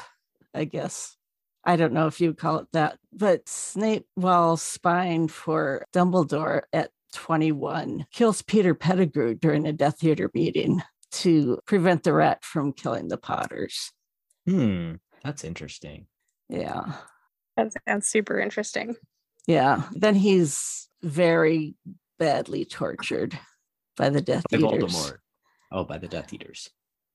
I 0.53 0.65
guess. 0.65 1.15
I 1.63 1.75
don't 1.75 1.93
know 1.93 2.07
if 2.07 2.21
you 2.21 2.29
would 2.29 2.37
call 2.37 2.59
it 2.59 2.67
that, 2.71 2.97
but 3.11 3.49
Snape, 3.49 4.05
while 4.15 4.55
spying 4.55 5.27
for 5.27 5.85
Dumbledore 5.93 6.61
at 6.71 6.91
21, 7.13 8.05
kills 8.13 8.41
Peter 8.41 8.73
Pettigrew 8.73 9.35
during 9.35 9.67
a 9.67 9.73
Death 9.73 10.01
Eater 10.01 10.31
meeting 10.33 10.81
to 11.11 11.59
prevent 11.65 12.03
the 12.03 12.13
rat 12.13 12.43
from 12.43 12.73
killing 12.73 13.07
the 13.07 13.17
Potters. 13.17 13.91
Hmm. 14.47 14.93
That's 15.23 15.43
interesting. 15.43 16.07
Yeah. 16.49 16.93
That 17.55 17.73
sounds 17.87 18.07
super 18.07 18.39
interesting. 18.39 18.95
Yeah. 19.47 19.83
Then 19.91 20.15
he's 20.15 20.89
very 21.01 21.75
badly 22.19 22.65
tortured 22.65 23.37
by 23.95 24.09
the 24.09 24.21
Death 24.21 24.43
By 24.51 24.57
Eaters. 24.57 24.93
Voldemort. 24.93 25.17
Oh, 25.71 25.83
by 25.83 25.97
the 25.97 26.07
Death 26.07 26.33
Eaters. 26.33 26.69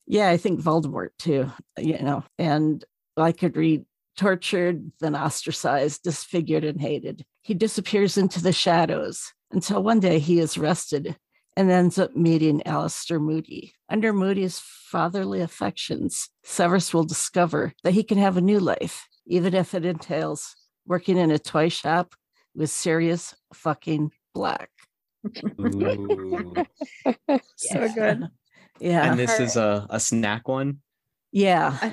Yeah, 0.07 0.28
I 0.28 0.36
think 0.36 0.61
Voldemort 0.61 1.11
too, 1.18 1.51
you 1.78 1.99
know, 2.03 2.24
and 2.38 2.84
I 3.16 3.32
could 3.32 3.57
read 3.57 3.84
tortured, 4.16 4.90
then 5.01 5.14
ostracized, 5.14 6.03
disfigured, 6.03 6.64
and 6.64 6.80
hated. 6.80 7.24
He 7.43 7.55
disappears 7.55 8.18
into 8.18 8.43
the 8.43 8.53
shadows 8.53 9.32
until 9.53 9.82
one 9.82 10.01
day 10.01 10.18
he 10.18 10.38
is 10.38 10.57
arrested 10.57 11.16
and 11.57 11.70
ends 11.70 11.98
up 11.98 12.16
meeting 12.16 12.62
Alastor 12.66 13.20
Moody. 13.20 13.74
Under 13.88 14.12
Moody's 14.12 14.59
fatherly 14.59 15.40
affections, 15.40 16.28
Severus 16.44 16.92
will 16.94 17.05
discover 17.05 17.72
that 17.84 17.92
he 17.92 18.03
can 18.03 18.18
have 18.18 18.36
a 18.36 18.40
new 18.40 18.59
life, 18.61 19.07
even 19.26 19.55
if 19.55 19.74
it 19.74 19.84
entails 19.84 20.55
working 20.86 21.16
in 21.18 21.30
a 21.30 21.38
toy 21.38 21.68
shop 21.68 22.14
with 22.55 22.70
Sirius 22.70 23.34
fucking 23.55 24.11
Black. 24.34 24.70
Ooh. 25.61 26.55
so 27.57 27.88
good. 27.94 28.28
Yeah. 28.80 29.11
and 29.11 29.18
this 29.18 29.38
is 29.38 29.55
a, 29.57 29.86
a 29.90 30.00
snack 30.00 30.48
one. 30.48 30.78
yeah. 31.30 31.92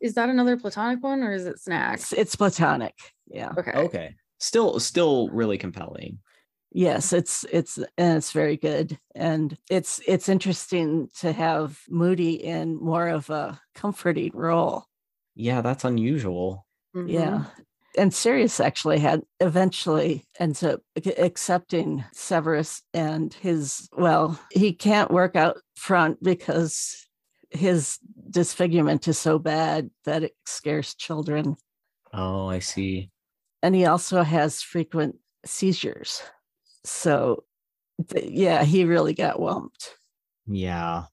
Is 0.00 0.14
that 0.14 0.28
another 0.30 0.56
platonic 0.56 1.00
one 1.02 1.22
or 1.22 1.32
is 1.32 1.46
it 1.46 1.60
snack? 1.60 1.94
It's, 1.94 2.12
it's 2.12 2.34
platonic. 2.34 2.94
Yeah. 3.28 3.52
Okay. 3.56 3.70
Okay. 3.72 4.14
Still, 4.40 4.80
still 4.80 5.28
really 5.28 5.58
compelling. 5.58 6.18
Yes, 6.76 7.12
it's 7.12 7.44
it's 7.52 7.78
and 7.96 8.18
it's 8.18 8.32
very 8.32 8.56
good, 8.56 8.98
and 9.14 9.56
it's 9.70 10.00
it's 10.08 10.28
interesting 10.28 11.08
to 11.20 11.32
have 11.32 11.80
Moody 11.88 12.34
in 12.34 12.76
more 12.76 13.06
of 13.08 13.30
a 13.30 13.60
comforting 13.76 14.32
role. 14.34 14.84
Yeah, 15.36 15.60
that's 15.62 15.84
unusual. 15.84 16.66
Mhm. 16.96 17.08
Yeah, 17.12 17.44
and 17.96 18.12
Sirius 18.12 18.58
actually 18.58 18.98
had 18.98 19.22
eventually 19.38 20.24
ends 20.40 20.64
up 20.64 20.80
accepting 21.16 22.04
Severus 22.12 22.82
and 22.92 23.32
his 23.34 23.88
well, 23.96 24.36
he 24.50 24.72
can't 24.72 25.12
work 25.12 25.36
out 25.36 25.58
front 25.76 26.20
because 26.24 27.06
his 27.50 27.98
disfigurement 28.30 29.06
is 29.06 29.16
so 29.16 29.38
bad 29.38 29.90
that 30.06 30.24
it 30.24 30.34
scares 30.44 30.92
children, 30.96 31.54
Oh, 32.12 32.48
I 32.48 32.60
see. 32.60 33.10
and 33.62 33.74
he 33.74 33.86
also 33.86 34.22
has 34.22 34.62
frequent 34.62 35.16
seizures. 35.44 36.22
So, 36.84 37.44
th- 38.08 38.30
yeah, 38.30 38.64
he 38.64 38.84
really 38.84 39.14
got 39.14 39.38
whumped. 39.38 39.90
Yeah. 40.46 41.04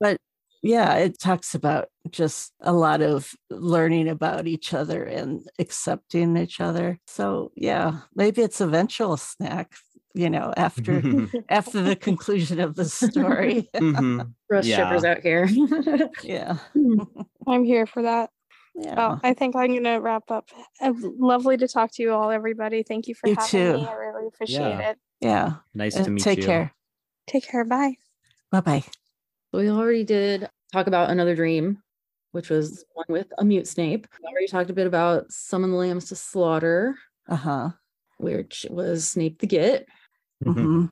But 0.00 0.16
yeah, 0.62 0.94
it 0.96 1.18
talks 1.20 1.54
about 1.54 1.88
just 2.10 2.52
a 2.60 2.72
lot 2.72 3.02
of 3.02 3.32
learning 3.50 4.08
about 4.08 4.46
each 4.46 4.74
other 4.74 5.04
and 5.04 5.46
accepting 5.58 6.36
each 6.36 6.60
other. 6.60 6.98
So 7.06 7.52
yeah, 7.56 8.00
maybe 8.14 8.42
it's 8.42 8.60
eventual 8.60 9.16
snack, 9.16 9.74
you 10.14 10.30
know, 10.30 10.52
after 10.56 11.00
after 11.48 11.82
the 11.82 11.96
conclusion 11.96 12.60
of 12.60 12.74
the 12.76 12.84
story. 12.86 13.68
Mhm. 13.74 14.32
For 14.48 14.56
us 14.58 14.66
Yeah. 14.66 14.76
shippers 14.88 15.04
out 15.04 15.20
here. 15.20 15.48
yeah. 16.22 16.58
I'm 17.46 17.64
here 17.64 17.86
for 17.86 18.02
that. 18.02 18.30
Yeah. 18.74 18.94
Well, 18.96 19.20
I 19.22 19.34
think 19.34 19.54
I'm 19.54 19.74
gonna 19.74 20.00
wrap 20.00 20.30
up. 20.30 20.48
Lovely 20.80 21.56
to 21.58 21.68
talk 21.68 21.90
to 21.94 22.02
you 22.02 22.12
all, 22.12 22.30
everybody. 22.30 22.82
Thank 22.82 23.06
you 23.08 23.14
for 23.14 23.28
You 23.28 23.34
having 23.36 23.50
too. 23.50 23.72
me. 23.74 23.86
I 23.86 23.92
really 23.94 24.26
appreciate 24.28 24.60
Yeah. 24.60 24.90
it. 24.90 24.98
Yeah. 25.22 25.54
nice 25.74 25.96
Uh, 25.96 26.04
to 26.04 26.10
meet 26.10 26.22
take 26.24 26.38
you. 26.38 26.42
Take 26.42 26.46
care. 26.48 26.74
Take 27.26 27.44
care. 27.48 27.64
Bye. 27.64 27.94
Bye 28.50 28.60
bye. 28.60 28.84
we 29.52 29.70
already 29.70 30.04
did 30.04 30.48
talk 30.72 30.86
about 30.88 31.10
another 31.10 31.34
dream, 31.34 31.82
which 32.32 32.50
was 32.50 32.84
one 32.94 33.06
with 33.08 33.32
a 33.38 33.44
mute 33.44 33.66
Snape. 33.68 34.06
We 34.22 34.28
already 34.28 34.46
talked 34.48 34.70
a 34.70 34.74
bit 34.74 34.86
about 34.86 35.30
summon 35.32 35.70
the 35.70 35.76
lambs 35.76 36.06
to 36.08 36.16
slaughter, 36.16 36.96
Uh-huh. 37.28 37.70
which 38.18 38.66
was 38.70 39.06
Snape 39.08 39.38
the 39.38 39.46
Git. 39.46 39.88
Mhm. 40.44 40.54
hmm 40.54 40.86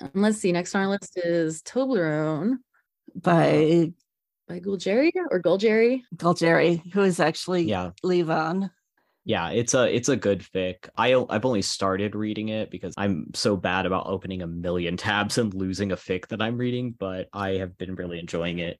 And 0.00 0.10
let's 0.14 0.38
see, 0.38 0.52
next 0.52 0.74
on 0.74 0.82
our 0.82 0.88
list 0.88 1.16
is 1.18 1.62
Toblerone 1.62 2.58
By 3.14 3.92
by 4.48 4.60
Gulgeri 4.60 5.10
or 5.30 5.40
Gulgeri. 5.42 6.02
Galgeri, 6.16 6.80
who 6.92 7.02
is 7.02 7.18
actually 7.18 7.64
Yeah. 7.64 7.90
Levon. 8.04 8.70
Yeah, 9.26 9.50
it's 9.50 9.74
a 9.74 9.92
it's 9.92 10.08
a 10.08 10.16
good 10.16 10.40
fic. 10.40 10.88
i 10.96 11.12
i've 11.30 11.44
only 11.44 11.60
started 11.60 12.14
reading 12.14 12.48
it 12.48 12.70
because 12.70 12.94
I'm 12.96 13.26
so 13.34 13.56
bad 13.56 13.84
about 13.84 14.06
opening 14.06 14.40
a 14.40 14.46
million 14.46 14.96
tabs 15.06 15.36
and 15.36 15.52
losing 15.52 15.90
a 15.90 15.96
fic 15.96 16.28
that 16.28 16.40
I'm 16.40 16.56
reading, 16.56 16.94
but 16.96 17.28
I 17.32 17.54
have 17.54 17.76
been 17.76 17.96
really 17.96 18.20
enjoying 18.20 18.60
it. 18.60 18.78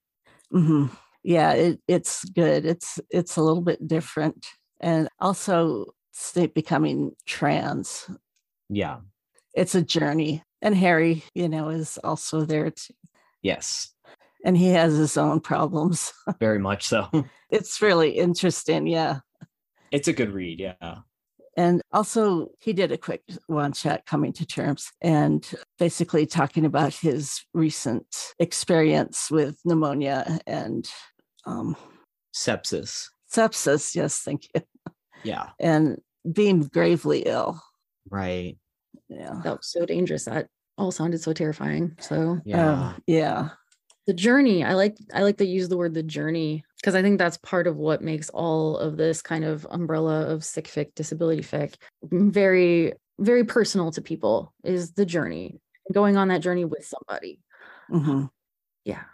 hmm 0.52 0.86
Yeah, 1.24 1.52
it, 1.52 1.80
it's 1.88 2.24
good. 2.26 2.64
It's 2.64 3.00
it's 3.10 3.36
a 3.36 3.42
little 3.42 3.60
bit 3.60 3.86
different, 3.86 4.46
and 4.80 5.08
also 5.18 5.86
Snape 6.12 6.54
becoming 6.54 7.10
trans. 7.26 8.08
Yeah. 8.70 9.00
It's 9.52 9.74
a 9.74 9.82
journey, 9.82 10.44
and 10.62 10.76
Harry, 10.76 11.24
you 11.34 11.48
know, 11.48 11.70
is 11.70 11.98
also 12.04 12.44
there 12.44 12.70
too, 12.70 12.94
Yes. 13.42 13.92
and 14.44 14.56
he 14.56 14.68
has 14.68 14.94
his 14.96 15.16
own 15.16 15.40
problems. 15.40 16.12
Very 16.38 16.60
much 16.60 16.86
so. 16.86 17.08
It's 17.50 17.80
really 17.82 18.10
interesting, 18.10 18.86
yeah. 18.86 19.20
It's 19.90 20.08
a 20.08 20.12
good 20.12 20.32
read, 20.32 20.60
yeah. 20.60 20.96
And 21.56 21.80
also, 21.90 22.48
he 22.60 22.74
did 22.74 22.92
a 22.92 22.98
quick 22.98 23.22
one 23.46 23.72
shot 23.72 24.04
coming 24.04 24.32
to 24.34 24.44
terms 24.44 24.90
and 25.00 25.48
basically 25.78 26.26
talking 26.26 26.66
about 26.66 26.92
his 26.92 27.42
recent 27.54 28.34
experience 28.38 29.30
with 29.30 29.58
pneumonia 29.64 30.38
and 30.46 30.86
um, 31.46 31.74
Sepsis. 32.34 33.08
sepsis. 33.32 33.94
Yes, 33.94 34.18
thank 34.18 34.48
you. 34.54 34.60
Yeah. 35.24 35.48
And 35.58 35.98
being 36.30 36.60
gravely 36.60 37.20
ill. 37.20 37.60
Right. 38.10 38.58
Yeah. 39.08 39.40
That 39.42 39.56
was 39.56 39.66
so 39.66 39.86
dangerous. 39.86 40.26
That 40.26 40.48
all 40.76 40.90
sounded 40.90 41.22
so 41.22 41.32
terrifying. 41.32 41.96
So 42.00 42.38
Yeah. 42.44 42.70
Uh, 42.70 42.92
yeah. 43.06 43.48
The 44.06 44.14
journey, 44.14 44.64
I 44.64 44.74
like 44.74 44.96
I 45.12 45.22
like 45.22 45.38
to 45.38 45.46
use 45.46 45.68
the 45.68 45.76
word 45.76 45.94
the 45.94 46.02
journey 46.02 46.64
because 46.80 46.94
I 46.94 47.02
think 47.02 47.18
that's 47.18 47.36
part 47.38 47.66
of 47.66 47.76
what 47.76 48.02
makes 48.02 48.28
all 48.30 48.76
of 48.78 48.96
this 48.96 49.22
kind 49.22 49.44
of 49.44 49.66
umbrella 49.70 50.26
of 50.26 50.44
sick 50.44 50.66
fic, 50.68 50.94
disability 50.94 51.42
fic 51.42 51.74
very, 52.02 52.92
very 53.18 53.44
personal 53.44 53.90
to 53.92 54.02
people 54.02 54.52
is 54.64 54.92
the 54.92 55.06
journey. 55.06 55.60
Going 55.92 56.16
on 56.16 56.28
that 56.28 56.42
journey 56.42 56.64
with 56.64 56.84
somebody. 56.86 57.40
hmm 57.88 58.26
Yeah. 58.84 59.04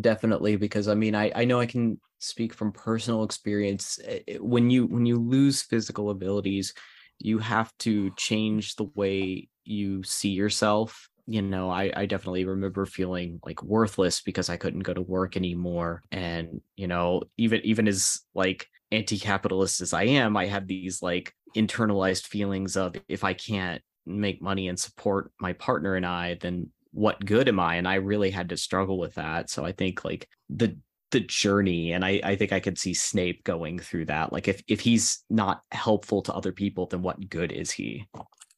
definitely 0.00 0.56
because 0.56 0.88
i 0.88 0.94
mean 0.94 1.14
i 1.14 1.30
i 1.34 1.44
know 1.44 1.60
i 1.60 1.66
can 1.66 2.00
speak 2.18 2.54
from 2.54 2.72
personal 2.72 3.24
experience 3.24 3.98
eh, 4.04 4.20
eh, 4.26 4.36
when 4.40 4.70
you 4.70 4.86
when 4.86 5.04
you 5.04 5.18
lose 5.18 5.62
physical 5.62 6.10
abilities 6.10 6.72
you 7.18 7.38
have 7.38 7.76
to 7.78 8.10
change 8.16 8.74
the 8.76 8.86
way 8.94 9.48
you 9.64 10.02
see 10.02 10.30
yourself 10.30 11.08
you 11.26 11.42
know 11.42 11.70
i 11.70 11.92
i 11.94 12.06
definitely 12.06 12.44
remember 12.44 12.84
feeling 12.84 13.38
like 13.44 13.62
worthless 13.62 14.20
because 14.22 14.48
i 14.48 14.56
couldn't 14.56 14.80
go 14.80 14.92
to 14.92 15.02
work 15.02 15.36
anymore 15.36 16.02
and 16.10 16.60
you 16.76 16.86
know 16.86 17.22
even 17.36 17.60
even 17.64 17.86
as 17.86 18.20
like 18.34 18.66
anti-capitalist 18.90 19.80
as 19.80 19.92
i 19.92 20.02
am 20.02 20.36
i 20.36 20.46
had 20.46 20.66
these 20.66 21.00
like 21.00 21.32
internalized 21.56 22.26
feelings 22.26 22.76
of 22.76 22.94
if 23.08 23.24
i 23.24 23.32
can't 23.32 23.82
make 24.04 24.42
money 24.42 24.68
and 24.68 24.80
support 24.80 25.30
my 25.40 25.52
partner 25.52 25.94
and 25.94 26.04
i 26.04 26.36
then 26.40 26.68
what 26.92 27.24
good 27.24 27.48
am 27.48 27.58
I? 27.58 27.76
And 27.76 27.88
I 27.88 27.94
really 27.96 28.30
had 28.30 28.50
to 28.50 28.56
struggle 28.56 28.98
with 28.98 29.14
that. 29.14 29.50
So 29.50 29.64
I 29.64 29.72
think 29.72 30.04
like 30.04 30.28
the 30.48 30.78
the 31.10 31.20
journey, 31.20 31.92
and 31.92 32.04
I, 32.04 32.20
I 32.24 32.36
think 32.36 32.52
I 32.52 32.60
could 32.60 32.78
see 32.78 32.94
Snape 32.94 33.44
going 33.44 33.78
through 33.78 34.06
that. 34.06 34.32
Like 34.32 34.48
if 34.48 34.62
if 34.68 34.80
he's 34.80 35.24
not 35.28 35.62
helpful 35.72 36.22
to 36.22 36.34
other 36.34 36.52
people, 36.52 36.86
then 36.86 37.02
what 37.02 37.28
good 37.28 37.52
is 37.52 37.70
he? 37.70 38.06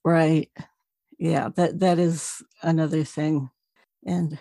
Right. 0.05 0.51
Yeah, 1.19 1.49
that 1.57 1.81
that 1.81 1.99
is 1.99 2.43
another 2.63 3.05
thing. 3.05 3.51
And 4.07 4.39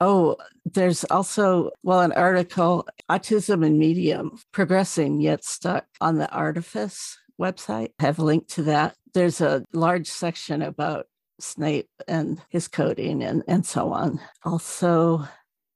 oh, 0.00 0.36
there's 0.64 1.04
also 1.04 1.70
well 1.82 2.00
an 2.00 2.12
article 2.12 2.86
autism 3.10 3.64
and 3.64 3.78
medium 3.78 4.38
progressing 4.52 5.20
yet 5.20 5.44
stuck 5.44 5.86
on 6.00 6.16
the 6.16 6.30
artifice 6.30 7.18
website. 7.40 7.90
I 8.00 8.04
have 8.04 8.18
a 8.18 8.24
link 8.24 8.48
to 8.48 8.62
that. 8.64 8.96
There's 9.12 9.40
a 9.40 9.64
large 9.72 10.06
section 10.08 10.62
about 10.62 11.06
Snape 11.40 11.90
and 12.08 12.40
his 12.48 12.68
coding 12.68 13.22
and 13.22 13.42
and 13.48 13.66
so 13.66 13.92
on. 13.92 14.20
Also 14.44 15.26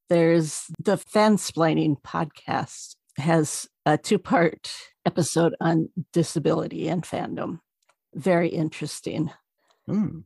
there's 0.09 0.65
the 0.83 0.97
fansplaining 0.97 2.01
podcast 2.03 2.97
has 3.19 3.69
a 3.85 3.99
two-part 3.99 4.73
episode 5.05 5.55
on 5.61 5.89
disability 6.13 6.89
and 6.89 7.03
fandom. 7.03 7.59
Very 8.15 8.49
interesting 8.49 9.31
Hmm. 9.89 10.19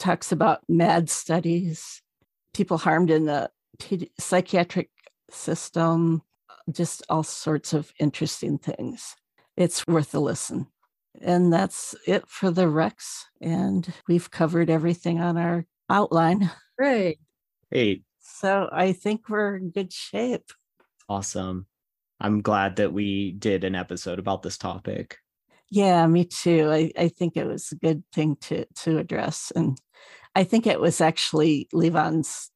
Talks 0.00 0.32
about 0.32 0.62
mad 0.68 1.08
studies, 1.08 2.02
people 2.54 2.78
harmed 2.78 3.10
in 3.10 3.26
the 3.26 3.50
psychiatric 4.18 4.90
system, 5.30 6.22
just 6.72 7.02
all 7.08 7.22
sorts 7.22 7.72
of 7.72 7.92
interesting 8.00 8.58
things. 8.58 9.14
It's 9.56 9.86
worth 9.86 10.14
a 10.14 10.18
listen. 10.18 10.66
And 11.20 11.52
that's 11.52 11.94
it 12.06 12.26
for 12.26 12.50
the 12.50 12.64
recs. 12.64 13.24
And 13.42 13.92
we've 14.08 14.30
covered 14.30 14.70
everything 14.70 15.20
on 15.20 15.36
our 15.36 15.66
outline. 15.90 16.50
Right. 16.78 17.18
Great. 17.70 18.04
So 18.20 18.70
I 18.72 18.92
think 18.92 19.28
we're 19.28 19.56
in 19.56 19.70
good 19.70 19.92
shape. 19.92 20.50
Awesome. 21.10 21.66
I'm 22.20 22.40
glad 22.40 22.76
that 22.76 22.92
we 22.92 23.32
did 23.32 23.64
an 23.64 23.74
episode 23.74 24.18
about 24.18 24.42
this 24.42 24.56
topic. 24.56 25.18
Yeah, 25.70 26.06
me 26.06 26.24
too. 26.24 26.68
I, 26.70 26.90
I 26.98 27.08
think 27.08 27.36
it 27.36 27.46
was 27.46 27.70
a 27.72 27.76
good 27.76 28.02
thing 28.12 28.36
to 28.42 28.64
to 28.82 28.98
address. 28.98 29.52
And 29.54 29.78
I 30.34 30.44
think 30.44 30.66
it 30.66 30.80
was 30.80 31.00
actually 31.00 31.68
Levon's 31.72 32.50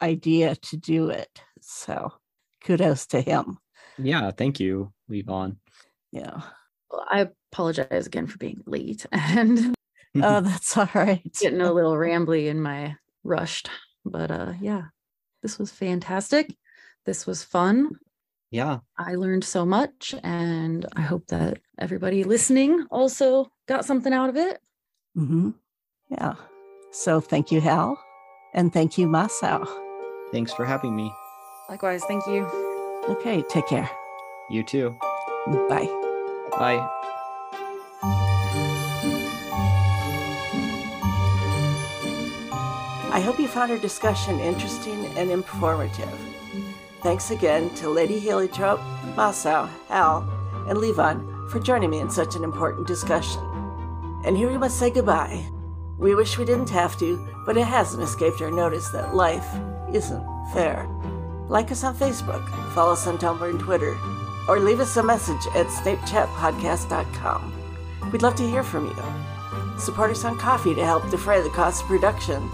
idea 0.00 0.54
to 0.56 0.76
do 0.76 1.10
it. 1.10 1.42
So 1.60 2.12
kudos 2.64 3.06
to 3.08 3.20
him. 3.20 3.58
Yeah, 3.98 4.30
thank 4.30 4.60
you, 4.60 4.92
Levon. 5.10 5.56
Yeah. 6.12 6.40
Well, 6.90 7.04
I 7.10 7.28
apologize 7.52 8.06
again 8.06 8.26
for 8.26 8.38
being 8.38 8.62
late 8.66 9.04
and 9.12 9.74
Oh, 10.16 10.40
that's 10.40 10.76
all 10.76 10.88
right. 10.94 11.22
getting 11.40 11.60
a 11.60 11.72
little 11.72 11.94
rambly 11.94 12.46
in 12.46 12.60
my 12.60 12.96
rushed. 13.24 13.68
But 14.04 14.30
uh 14.30 14.52
yeah, 14.60 14.84
this 15.42 15.58
was 15.58 15.70
fantastic. 15.70 16.54
This 17.06 17.26
was 17.26 17.42
fun. 17.42 17.90
Yeah. 18.50 18.78
I 18.98 19.14
learned 19.14 19.44
so 19.44 19.64
much 19.64 20.14
and 20.22 20.86
I 20.96 21.00
hope 21.02 21.26
that 21.28 21.58
everybody 21.78 22.24
listening 22.24 22.86
also 22.90 23.50
got 23.66 23.84
something 23.84 24.12
out 24.12 24.28
of 24.28 24.36
it. 24.36 24.60
hmm 25.14 25.50
Yeah. 26.10 26.34
So 26.92 27.20
thank 27.20 27.50
you, 27.52 27.60
Hal. 27.60 27.98
And 28.52 28.72
thank 28.72 28.98
you, 28.98 29.06
Masao. 29.06 29.66
Thanks 30.32 30.52
for 30.52 30.64
having 30.64 30.94
me. 30.96 31.12
Likewise, 31.68 32.02
thank 32.04 32.26
you. 32.26 32.44
Okay, 33.08 33.42
take 33.48 33.66
care. 33.68 33.88
You 34.50 34.62
too. 34.64 34.96
Bye. 35.68 35.88
Bye. 36.58 36.88
I 43.12 43.20
hope 43.24 43.38
you 43.38 43.48
found 43.48 43.70
our 43.72 43.78
discussion 43.78 44.40
interesting 44.40 45.06
and 45.16 45.30
informative. 45.30 46.08
Thanks 47.02 47.30
again 47.30 47.74
to 47.76 47.88
Lady 47.88 48.18
Heliotrope, 48.18 48.80
Masao, 49.16 49.70
Hal, 49.88 50.28
and 50.68 50.78
Levon 50.78 51.50
for 51.50 51.58
joining 51.58 51.88
me 51.88 51.98
in 51.98 52.10
such 52.10 52.36
an 52.36 52.44
important 52.44 52.86
discussion. 52.86 53.40
And 54.26 54.36
here 54.36 54.50
we 54.50 54.58
must 54.58 54.78
say 54.78 54.90
goodbye. 54.90 55.48
We 55.98 56.14
wish 56.14 56.36
we 56.36 56.44
didn't 56.44 56.68
have 56.68 56.98
to, 56.98 57.26
but 57.46 57.56
it 57.56 57.64
hasn't 57.64 58.02
escaped 58.02 58.42
our 58.42 58.50
notice 58.50 58.90
that 58.90 59.14
life 59.14 59.48
isn't 59.94 60.22
fair. 60.52 60.86
Like 61.48 61.72
us 61.72 61.84
on 61.84 61.96
Facebook, 61.96 62.46
follow 62.74 62.92
us 62.92 63.06
on 63.06 63.16
Tumblr 63.16 63.48
and 63.48 63.58
Twitter, 63.58 63.96
or 64.46 64.60
leave 64.60 64.80
us 64.80 64.98
a 64.98 65.02
message 65.02 65.46
at 65.54 65.68
snapechatpodcast.com. 65.68 68.10
We'd 68.12 68.22
love 68.22 68.36
to 68.36 68.46
hear 68.46 68.62
from 68.62 68.88
you. 68.88 69.02
Support 69.78 70.10
us 70.10 70.26
on 70.26 70.36
Ko-fi 70.36 70.74
to 70.74 70.84
help 70.84 71.10
defray 71.10 71.40
the 71.40 71.48
cost 71.48 71.80
of 71.82 71.88
production. 71.88 72.50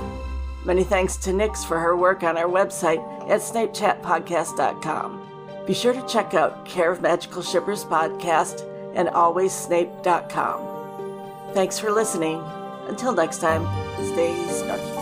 Many 0.64 0.84
thanks 0.84 1.16
to 1.18 1.32
Nix 1.32 1.64
for 1.64 1.80
her 1.80 1.96
work 1.96 2.22
on 2.22 2.36
our 2.36 2.48
website 2.48 3.15
at 3.28 3.40
snapechatpodcast.com. 3.40 5.22
Be 5.66 5.74
sure 5.74 5.92
to 5.92 6.06
check 6.06 6.34
out 6.34 6.64
Care 6.64 6.92
of 6.92 7.02
Magical 7.02 7.42
Shippers 7.42 7.84
podcast 7.84 8.62
and 8.94 9.08
alwayssnape.com. 9.08 11.54
Thanks 11.54 11.78
for 11.78 11.90
listening. 11.90 12.42
Until 12.88 13.12
next 13.12 13.38
time, 13.38 13.64
stay 14.12 14.32
snarky. 14.48 14.95